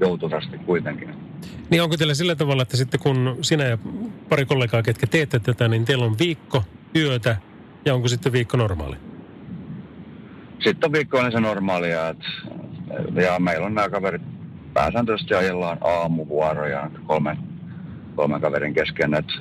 joutuvasti 0.00 0.58
kuitenkin. 0.58 1.08
Niin 1.70 1.82
onko 1.82 1.96
teillä 1.96 2.14
sillä 2.14 2.36
tavalla, 2.36 2.62
että 2.62 2.76
sitten 2.76 3.00
kun 3.00 3.38
sinä 3.42 3.64
ja 3.64 3.78
pari 4.28 4.44
kollegaa, 4.44 4.82
ketkä 4.82 5.06
teette 5.06 5.38
tätä, 5.38 5.68
niin 5.68 5.84
teillä 5.84 6.04
on 6.04 6.18
viikko 6.18 6.64
yötä 6.96 7.36
ja 7.84 7.94
onko 7.94 8.08
sitten 8.08 8.32
viikko 8.32 8.56
normaali? 8.56 8.96
Sitten 10.64 10.92
viikko 10.92 11.18
on 11.18 11.32
se 11.32 11.40
normaalia, 11.40 12.08
että, 12.08 12.26
ja 13.22 13.38
meillä 13.38 13.66
on 13.66 13.74
nämä 13.74 13.88
kaverit 13.88 14.22
pääsääntöisesti 14.74 15.34
ajellaan 15.34 15.78
aamuvuoroja 15.80 16.90
kolmen, 17.06 17.38
kolmen 18.16 18.40
kaverin 18.40 18.74
kesken, 18.74 19.14
että 19.14 19.32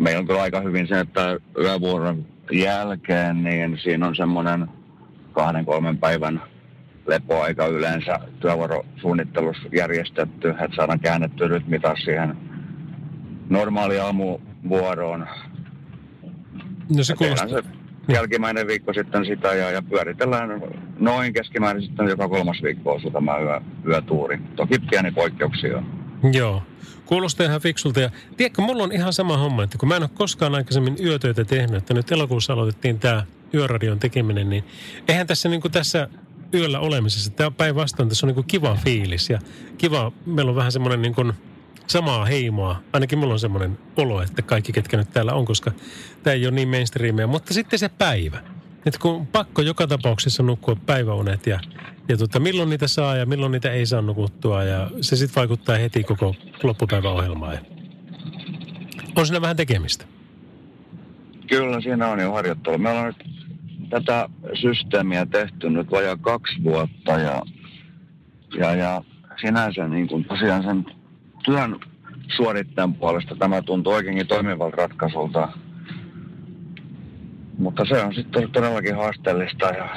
meillä 0.00 0.20
on 0.20 0.26
kyllä 0.26 0.42
aika 0.42 0.60
hyvin 0.60 0.88
se, 0.88 1.00
että 1.00 1.38
yövuoron 1.58 2.26
jälkeen, 2.52 3.44
niin 3.44 3.78
siinä 3.82 4.06
on 4.06 4.16
semmoinen 4.16 4.68
kahden 5.32 5.64
kolmen 5.64 5.98
päivän 5.98 6.42
lepoaika 7.06 7.66
yleensä 7.66 8.18
työvuorosuunnittelussa 8.40 9.68
järjestetty, 9.72 10.48
että 10.48 10.76
saadaan 10.76 11.00
käännetty 11.00 11.48
rytmi 11.48 11.80
taas 11.80 11.98
siihen 11.98 12.36
normaali 13.48 13.98
aamuvuoroon. 13.98 15.26
No 16.96 17.02
se 17.04 17.14
kuulostaa. 17.14 17.48
Se 17.48 17.62
jälkimmäinen 18.08 18.66
viikko 18.66 18.92
sitten 18.92 19.24
sitä 19.24 19.48
ja, 19.48 19.70
ja 19.70 19.82
pyöritellään 19.82 20.62
noin 20.98 21.32
keskimäärin 21.32 21.82
sitten 21.82 22.08
joka 22.08 22.28
kolmas 22.28 22.62
viikko 22.62 22.92
on 22.92 23.12
tämä 23.12 23.38
yö, 23.38 23.60
yötuuri. 23.86 24.38
Toki 24.56 24.78
pieni 24.90 25.10
poikkeuksia. 25.10 25.82
Joo. 26.32 26.62
Kuulostaa 27.06 27.46
ihan 27.46 27.60
fiksulta. 27.60 28.00
Ja 28.00 28.10
tiedätkö, 28.36 28.62
mulla 28.62 28.82
on 28.82 28.92
ihan 28.92 29.12
sama 29.12 29.36
homma, 29.36 29.62
että 29.62 29.78
kun 29.78 29.88
mä 29.88 29.96
en 29.96 30.02
ole 30.02 30.10
koskaan 30.14 30.54
aikaisemmin 30.54 30.96
yötöitä 31.04 31.44
tehnyt, 31.44 31.76
että 31.76 31.94
nyt 31.94 32.12
elokuussa 32.12 32.52
aloitettiin 32.52 32.98
tämä 32.98 33.24
yöradion 33.54 33.98
tekeminen, 33.98 34.50
niin 34.50 34.64
eihän 35.08 35.26
tässä 35.26 35.48
niin 35.48 35.60
kuin 35.60 35.72
tässä 35.72 36.08
yöllä 36.54 36.80
olemisessa. 36.80 37.30
Tämä 37.30 37.50
päinvastoin 37.50 38.08
tässä 38.08 38.26
on 38.26 38.28
niin 38.28 38.34
kuin 38.34 38.46
kiva 38.46 38.78
fiilis 38.84 39.30
ja 39.30 39.38
kiva, 39.78 40.12
meillä 40.26 40.50
on 40.50 40.56
vähän 40.56 40.72
semmoinen 40.72 41.02
niin 41.02 41.14
kuin 41.14 41.32
samaa 41.86 42.24
heimoa. 42.24 42.80
Ainakin 42.92 43.18
mulla 43.18 43.32
on 43.32 43.40
semmoinen 43.40 43.78
olo, 43.96 44.22
että 44.22 44.42
kaikki 44.42 44.72
ketkä 44.72 44.96
nyt 44.96 45.12
täällä 45.12 45.32
on, 45.32 45.44
koska 45.44 45.72
tämä 46.22 46.34
ei 46.34 46.46
ole 46.46 46.54
niin 46.54 46.68
mainstreamia. 46.68 47.26
Mutta 47.26 47.54
sitten 47.54 47.78
se 47.78 47.88
päivä. 47.88 48.40
Että 48.86 49.00
kun 49.02 49.26
pakko 49.26 49.62
joka 49.62 49.86
tapauksessa 49.86 50.42
nukkua 50.42 50.76
päiväunet 50.86 51.46
ja, 51.46 51.60
ja 52.08 52.16
tota, 52.16 52.40
milloin 52.40 52.70
niitä 52.70 52.88
saa 52.88 53.16
ja 53.16 53.26
milloin 53.26 53.52
niitä 53.52 53.72
ei 53.72 53.86
saa 53.86 54.02
nukuttua. 54.02 54.64
Ja 54.64 54.90
se 55.00 55.16
sitten 55.16 55.40
vaikuttaa 55.40 55.76
heti 55.76 56.04
koko 56.04 56.34
loppupäivän 56.62 57.12
ohjelmaan. 57.12 57.58
On 59.16 59.26
siinä 59.26 59.40
vähän 59.40 59.56
tekemistä. 59.56 60.04
Kyllä, 61.48 61.80
siinä 61.80 62.08
on 62.08 62.20
jo 62.20 62.32
harjoittelu. 62.32 62.78
Me 62.78 62.90
ollaan 62.90 63.06
nyt 63.06 63.24
tätä 63.90 64.28
systeemiä 64.60 65.26
tehty 65.26 65.70
nyt 65.70 65.90
vajaa 65.90 66.16
kaksi 66.16 66.64
vuotta 66.64 67.12
ja, 67.12 67.42
ja, 68.58 68.74
ja 68.74 69.04
sinänsä 69.40 69.88
niin 69.88 70.08
kuin 70.08 70.24
tosiaan 70.24 70.62
sen 70.62 70.86
työn 71.44 71.80
suorittajan 72.36 72.94
puolesta 72.94 73.36
tämä 73.36 73.62
tuntuu 73.62 73.92
oikeinkin 73.92 74.26
toimivalta 74.26 74.76
ratkaisulta. 74.76 75.48
Mutta 77.60 77.84
se 77.84 78.02
on 78.02 78.14
sitten 78.14 78.50
todellakin 78.50 78.96
haasteellista 78.96 79.66
ja 79.66 79.88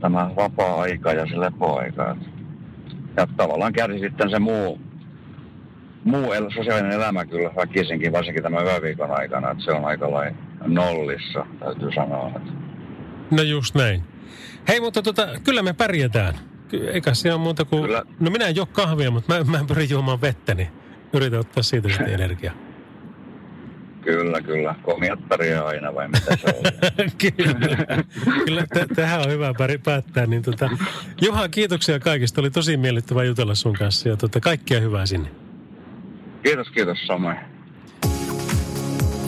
tämä 0.00 0.30
vapaa-aika 0.36 1.12
ja 1.12 1.26
se 1.26 1.40
lepoaika. 1.40 2.16
Ja 3.16 3.26
tavallaan 3.36 3.72
kärsi 3.72 3.98
sitten 3.98 4.30
se 4.30 4.38
muu, 4.38 4.80
muu 6.04 6.32
el- 6.32 6.50
sosiaalinen 6.50 6.92
elämä 6.92 7.26
kyllä 7.26 7.50
väkisinkin, 7.56 8.12
varsinkin 8.12 8.42
tämän 8.42 8.64
yöviikon 8.64 9.10
aikana, 9.10 9.50
että 9.50 9.64
se 9.64 9.70
on 9.70 9.84
aika 9.84 10.12
lailla 10.12 10.36
nollissa, 10.66 11.46
täytyy 11.60 11.92
sanoa. 11.94 12.32
Että 12.36 12.52
No 13.30 13.42
just 13.42 13.74
näin. 13.74 14.02
Hei, 14.68 14.80
mutta 14.80 15.02
tota, 15.02 15.28
kyllä 15.44 15.62
me 15.62 15.72
pärjätään. 15.72 16.34
Eikä 16.92 17.14
se 17.14 17.36
muuta 17.36 17.64
kuin... 17.64 17.82
Kyllä. 17.82 18.02
No 18.20 18.30
minä 18.30 18.46
en 18.46 18.56
juo 18.56 18.66
kahvia, 18.66 19.10
mutta 19.10 19.34
mä, 19.34 19.58
mä 19.58 19.64
pyrin 19.68 19.90
juomaan 19.90 20.20
vettä, 20.20 20.54
niin 20.54 20.68
yritän 21.12 21.40
ottaa 21.40 21.62
siitä 21.62 21.88
sitten 21.88 22.14
energiaa. 22.20 22.63
Kyllä, 24.04 24.42
kyllä. 24.42 24.74
Komiat 24.82 25.28
pärjää 25.28 25.64
aina 25.66 25.94
vai 25.94 26.08
mitä 26.08 26.36
se 26.36 26.46
on? 26.46 26.62
kyllä. 27.18 27.86
kyllä 28.44 28.62
t- 28.66 28.94
tähän 28.96 29.20
on 29.20 29.30
hyvä 29.30 29.54
päri 29.58 29.78
päättää. 29.78 30.26
Niin 30.26 30.42
tota, 30.42 30.70
Juha, 31.20 31.48
kiitoksia 31.48 32.00
kaikista. 32.00 32.40
Oli 32.40 32.50
tosi 32.50 32.76
miellyttävä 32.76 33.24
jutella 33.24 33.54
sun 33.54 33.72
kanssa 33.72 34.08
ja 34.08 34.16
tota, 34.16 34.40
kaikkia 34.40 34.80
hyvää 34.80 35.06
sinne. 35.06 35.28
Kiitos, 36.42 36.68
kiitos 36.70 36.98
samoin. 37.06 37.36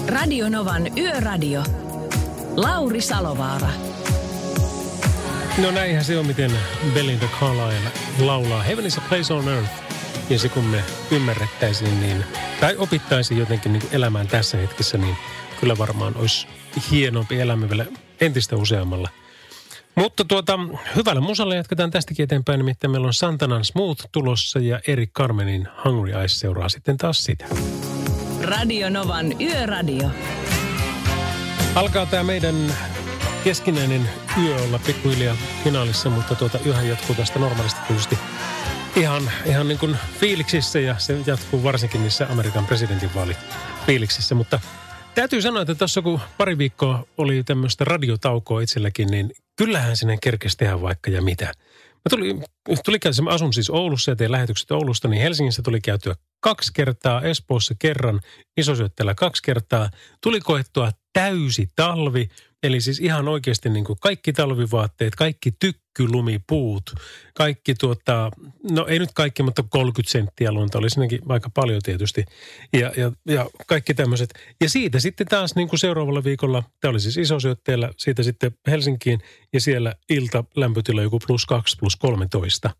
Radio 0.08 0.48
Novan 0.48 0.98
Yöradio. 0.98 1.62
Lauri 2.56 3.00
Salovaara. 3.00 3.68
No 5.62 5.70
näinhän 5.70 6.04
se 6.04 6.18
on, 6.18 6.26
miten 6.26 6.50
Belinda 6.94 7.26
Carlisle 7.40 7.90
laulaa 8.18 8.62
Heaven 8.62 8.86
is 8.86 8.98
a 8.98 9.02
place 9.08 9.34
on 9.34 9.48
earth. 9.48 9.85
Ja 10.30 10.38
se 10.38 10.48
kun 10.48 10.64
me 10.64 10.84
ymmärrettäisiin 11.10 12.00
niin, 12.00 12.24
tai 12.60 12.76
opittaisiin 12.76 13.40
jotenkin 13.40 13.72
niin 13.72 13.82
elämään 13.92 14.28
tässä 14.28 14.56
hetkessä, 14.56 14.98
niin 14.98 15.16
kyllä 15.60 15.78
varmaan 15.78 16.16
olisi 16.16 16.46
hienompi 16.90 17.40
elämä 17.40 17.68
vielä 17.68 17.86
entistä 18.20 18.56
useammalla. 18.56 19.08
Mutta 19.94 20.24
tuota, 20.24 20.58
hyvällä 20.96 21.20
musalla 21.20 21.54
jatketaan 21.54 21.90
tästäkin 21.90 22.24
eteenpäin, 22.24 22.58
nimittäin 22.58 22.90
meillä 22.90 23.06
on 23.06 23.14
Santanan 23.14 23.64
Smooth 23.64 24.04
tulossa 24.12 24.58
ja 24.58 24.80
Erik 24.86 25.12
Carmenin 25.12 25.68
Hungry 25.84 26.12
Eyes 26.12 26.40
seuraa 26.40 26.68
sitten 26.68 26.96
taas 26.96 27.24
sitä. 27.24 27.46
Radio 28.42 28.90
Novan 28.90 29.40
Yöradio. 29.40 30.10
Alkaa 31.74 32.06
tämä 32.06 32.22
meidän 32.22 32.74
keskinäinen 33.44 34.10
yö 34.44 34.56
olla 34.56 34.78
pikkuhiljaa 34.86 35.36
finaalissa, 35.64 36.10
mutta 36.10 36.34
tuota, 36.34 36.58
yhä 36.64 36.82
jatkuu 36.82 37.14
tästä 37.16 37.38
normaalisti 37.38 37.80
tietysti 37.88 38.18
ihan, 38.96 39.30
ihan 39.46 39.68
niin 39.68 39.78
kuin 39.78 39.96
fiiliksissä 40.20 40.80
ja 40.80 40.98
se 40.98 41.18
jatkuu 41.26 41.62
varsinkin 41.62 42.02
niissä 42.02 42.26
Amerikan 42.30 42.66
presidentinvaali 42.66 43.36
fiiliksissä, 43.86 44.34
mutta 44.34 44.60
täytyy 45.14 45.42
sanoa, 45.42 45.62
että 45.62 45.74
tuossa 45.74 46.02
kun 46.02 46.20
pari 46.38 46.58
viikkoa 46.58 47.06
oli 47.18 47.42
tämmöistä 47.44 47.84
radiotaukoa 47.84 48.60
itselläkin, 48.60 49.08
niin 49.08 49.30
kyllähän 49.56 49.96
sinne 49.96 50.18
kerkesi 50.22 50.56
tehdä 50.56 50.80
vaikka 50.80 51.10
ja 51.10 51.22
mitä. 51.22 51.44
Mä 51.44 52.10
tuli, 52.10 52.40
tuli 52.84 52.98
käytyä, 52.98 53.24
mä 53.24 53.30
asun 53.30 53.52
siis 53.52 53.70
Oulussa 53.70 54.10
ja 54.10 54.16
teen 54.16 54.32
lähetykset 54.32 54.70
Oulusta, 54.70 55.08
niin 55.08 55.22
Helsingissä 55.22 55.62
tuli 55.62 55.80
käytyä 55.80 56.14
kaksi 56.40 56.72
kertaa, 56.74 57.22
Espoossa 57.22 57.74
kerran, 57.78 58.20
Isosyöttelä 58.56 59.14
kaksi 59.14 59.42
kertaa. 59.42 59.90
Tuli 60.22 60.40
koettua 60.40 60.90
täysi 61.12 61.68
talvi, 61.76 62.28
Eli 62.66 62.80
siis 62.80 63.00
ihan 63.00 63.28
oikeasti 63.28 63.68
niin 63.68 63.84
kuin 63.84 63.98
kaikki 64.00 64.32
talvivaatteet, 64.32 65.14
kaikki 65.14 65.52
tykkylumipuut, 65.52 66.94
kaikki 67.34 67.74
tuota, 67.74 68.30
no 68.70 68.86
ei 68.86 68.98
nyt 68.98 69.10
kaikki, 69.14 69.42
mutta 69.42 69.64
30 69.68 70.12
senttiä 70.12 70.52
lunta 70.52 70.78
oli 70.78 70.90
sinnekin 70.90 71.20
aika 71.28 71.50
paljon 71.50 71.82
tietysti. 71.82 72.24
Ja, 72.72 72.92
ja, 72.96 73.12
ja 73.26 73.50
kaikki 73.66 73.94
tämmöiset. 73.94 74.34
Ja 74.60 74.70
siitä 74.70 75.00
sitten 75.00 75.26
taas 75.26 75.54
niin 75.54 75.68
kuin 75.68 75.80
seuraavalla 75.80 76.24
viikolla, 76.24 76.62
tämä 76.80 76.90
oli 76.90 77.00
siis 77.00 77.16
isosyötteellä, 77.16 77.90
siitä 77.96 78.22
sitten 78.22 78.52
Helsinkiin 78.66 79.20
ja 79.52 79.60
siellä 79.60 79.94
ilta 80.10 80.44
lämpötila 80.56 81.02
joku 81.02 81.18
plus 81.26 81.46
2, 81.46 81.76
plus 81.80 81.96
13. 81.96 82.70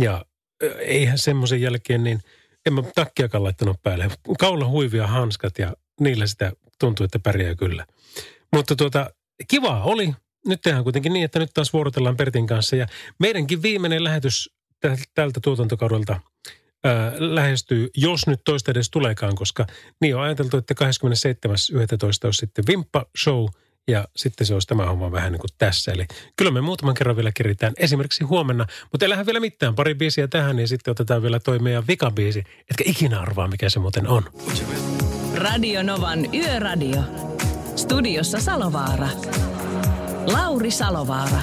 Ja 0.00 0.24
eihän 0.78 1.18
semmoisen 1.18 1.60
jälkeen 1.60 2.04
niin, 2.04 2.20
en 2.66 2.72
mä 2.72 2.82
takkiakaan 2.94 3.44
laittanut 3.44 3.82
päälle. 3.82 4.10
Kaula 4.38 4.66
huivia 4.68 5.06
hanskat 5.06 5.58
ja 5.58 5.74
niillä 6.00 6.26
sitä 6.26 6.52
tuntuu, 6.78 7.04
että 7.04 7.18
pärjää 7.18 7.54
kyllä. 7.54 7.86
Mutta 8.52 8.76
tuota, 8.76 9.10
kiva 9.48 9.82
oli. 9.82 10.14
Nyt 10.46 10.60
tehdään 10.60 10.84
kuitenkin 10.84 11.12
niin, 11.12 11.24
että 11.24 11.38
nyt 11.38 11.50
taas 11.54 11.72
vuorotellaan 11.72 12.16
Pertin 12.16 12.46
kanssa. 12.46 12.76
Ja 12.76 12.86
meidänkin 13.18 13.62
viimeinen 13.62 14.04
lähetys 14.04 14.50
tältä 15.14 15.40
tuotantokaudelta 15.42 16.20
ää, 16.84 17.12
lähestyy, 17.18 17.90
jos 17.96 18.26
nyt 18.26 18.40
toista 18.44 18.70
edes 18.70 18.90
tuleekaan, 18.90 19.34
koska 19.34 19.66
niin 20.00 20.16
on 20.16 20.22
ajateltu, 20.22 20.56
että 20.56 20.74
27.11. 20.74 22.26
olisi 22.26 22.38
sitten 22.38 22.64
Vimppa-show– 22.66 23.46
ja 23.88 24.08
sitten 24.16 24.46
se 24.46 24.54
olisi 24.54 24.68
tämä 24.68 24.86
homma 24.86 25.12
vähän 25.12 25.32
niin 25.32 25.40
kuin 25.40 25.50
tässä. 25.58 25.92
Eli 25.92 26.06
kyllä 26.36 26.50
me 26.50 26.60
muutaman 26.60 26.94
kerran 26.94 27.16
vielä 27.16 27.32
keritään 27.32 27.72
esimerkiksi 27.76 28.24
huomenna, 28.24 28.66
mutta 28.92 29.06
ei 29.06 29.26
vielä 29.26 29.40
mitään. 29.40 29.74
Pari 29.74 29.94
biisiä 29.94 30.28
tähän 30.28 30.58
ja 30.58 30.68
sitten 30.68 30.92
otetaan 30.92 31.22
vielä 31.22 31.40
toi 31.40 31.58
meidän 31.58 31.86
vikabiisi. 31.88 32.44
Etkä 32.70 32.84
ikinä 32.86 33.20
arvaa, 33.20 33.48
mikä 33.48 33.70
se 33.70 33.78
muuten 33.78 34.08
on. 34.08 34.22
Radio 35.34 35.82
Novan 35.82 36.34
Yöradio. 36.34 37.33
Studiossa 37.76 38.40
Salovaara. 38.40 39.08
Lauri 40.26 40.70
Salovaara. 40.70 41.40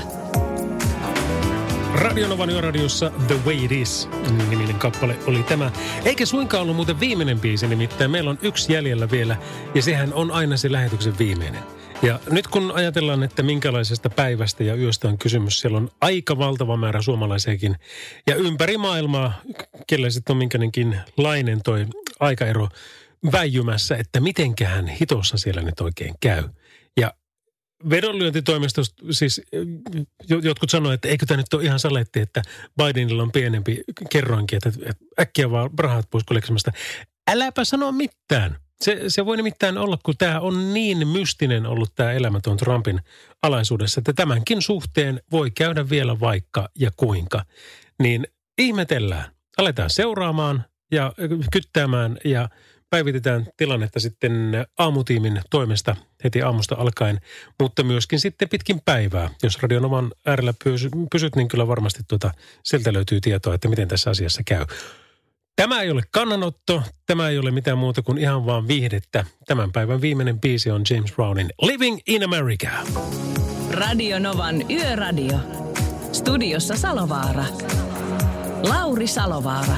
Radionovan 1.95 2.49
yöradiossa 2.49 3.11
The 3.27 3.35
Way 3.45 3.65
It 3.65 3.71
Is 3.71 4.09
niminen 4.49 4.75
kappale 4.75 5.15
oli 5.27 5.43
tämä. 5.43 5.71
Eikä 6.05 6.25
suinkaan 6.25 6.63
ollut 6.63 6.75
muuten 6.75 6.99
viimeinen 6.99 7.39
biisi, 7.39 7.67
nimittäin 7.67 8.11
meillä 8.11 8.29
on 8.29 8.39
yksi 8.41 8.73
jäljellä 8.73 9.11
vielä 9.11 9.37
ja 9.75 9.81
sehän 9.81 10.13
on 10.13 10.31
aina 10.31 10.57
se 10.57 10.71
lähetyksen 10.71 11.17
viimeinen. 11.17 11.63
Ja 12.01 12.19
nyt 12.29 12.47
kun 12.47 12.71
ajatellaan, 12.71 13.23
että 13.23 13.43
minkälaisesta 13.43 14.09
päivästä 14.09 14.63
ja 14.63 14.75
yöstä 14.75 15.07
on 15.07 15.17
kysymys, 15.17 15.59
siellä 15.59 15.77
on 15.77 15.91
aika 16.01 16.37
valtava 16.37 16.77
määrä 16.77 17.01
suomalaisiakin. 17.01 17.75
Ja 18.27 18.35
ympäri 18.35 18.77
maailmaa, 18.77 19.33
kelle 19.87 20.09
sitten 20.09 20.33
on 20.33 20.37
minkäinenkin 20.37 20.97
lainen 21.17 21.61
toi 21.63 21.85
aikaero 22.19 22.67
väijymässä, 23.31 23.95
että 23.95 24.19
mitenköhän 24.19 24.87
hitossa 24.87 25.37
siellä 25.37 25.61
nyt 25.61 25.79
oikein 25.81 26.15
käy. 26.19 26.43
Ja 26.97 27.13
vedonlyöntitoimistosta, 27.89 29.05
siis 29.11 29.41
jotkut 30.43 30.69
sanoivat, 30.69 30.93
että 30.93 31.07
eikö 31.07 31.25
tämä 31.25 31.37
nyt 31.37 31.53
ole 31.53 31.63
ihan 31.63 31.79
saletti, 31.79 32.19
että 32.19 32.41
Bidenilla 32.77 33.23
on 33.23 33.31
pienempi 33.31 33.83
kerroinkin, 34.09 34.57
että, 34.57 34.69
että 34.89 35.05
äkkiä 35.19 35.51
vaan 35.51 35.69
rahat 35.79 36.09
pois 36.09 36.23
koleksemasta. 36.23 36.71
Äläpä 37.29 37.65
sano 37.65 37.91
mitään. 37.91 38.57
Se, 38.81 39.03
se 39.07 39.25
voi 39.25 39.37
nimittäin 39.37 39.77
olla, 39.77 39.97
kun 40.03 40.17
tämä 40.17 40.39
on 40.39 40.73
niin 40.73 41.07
mystinen 41.07 41.65
ollut 41.65 41.95
tämä 41.95 42.11
elämä 42.11 42.39
tuon 42.43 42.57
Trumpin 42.57 43.01
alaisuudessa, 43.41 43.99
että 43.99 44.13
tämänkin 44.13 44.61
suhteen 44.61 45.21
voi 45.31 45.51
käydä 45.51 45.89
vielä 45.89 46.19
vaikka 46.19 46.69
ja 46.79 46.91
kuinka. 46.97 47.45
Niin 48.01 48.27
ihmetellään. 48.57 49.31
Aletaan 49.57 49.89
seuraamaan 49.89 50.65
ja 50.91 51.13
kyttäämään 51.51 52.17
ja 52.25 52.49
päivitetään 52.91 53.47
tilannetta 53.57 53.99
sitten 53.99 54.65
aamutiimin 54.77 55.41
toimesta 55.49 55.95
heti 56.23 56.41
aamusta 56.41 56.75
alkaen, 56.75 57.19
mutta 57.59 57.83
myöskin 57.83 58.19
sitten 58.19 58.49
pitkin 58.49 58.81
päivää. 58.85 59.29
Jos 59.43 59.61
Radionovan 59.61 60.11
äärellä 60.25 60.53
pysyt, 61.11 61.35
niin 61.35 61.47
kyllä 61.47 61.67
varmasti 61.67 62.03
tuota, 62.07 62.31
sieltä 62.63 62.93
löytyy 62.93 63.21
tietoa, 63.21 63.55
että 63.55 63.67
miten 63.67 63.87
tässä 63.87 64.09
asiassa 64.09 64.41
käy. 64.45 64.65
Tämä 65.55 65.81
ei 65.81 65.91
ole 65.91 66.01
kannanotto, 66.11 66.83
tämä 67.05 67.29
ei 67.29 67.37
ole 67.37 67.51
mitään 67.51 67.77
muuta 67.77 68.01
kuin 68.01 68.17
ihan 68.17 68.45
vaan 68.45 68.67
viihdettä. 68.67 69.25
Tämän 69.45 69.71
päivän 69.71 70.01
viimeinen 70.01 70.39
biisi 70.39 70.71
on 70.71 70.81
James 70.89 71.11
Brownin 71.11 71.49
Living 71.61 71.99
in 72.07 72.23
America. 72.23 72.69
Radio 73.71 74.19
Novan 74.19 74.71
Yöradio. 74.71 75.37
Studiossa 76.11 76.77
Salovaara. 76.77 77.45
Lauri 78.63 79.07
Salovaara. 79.07 79.77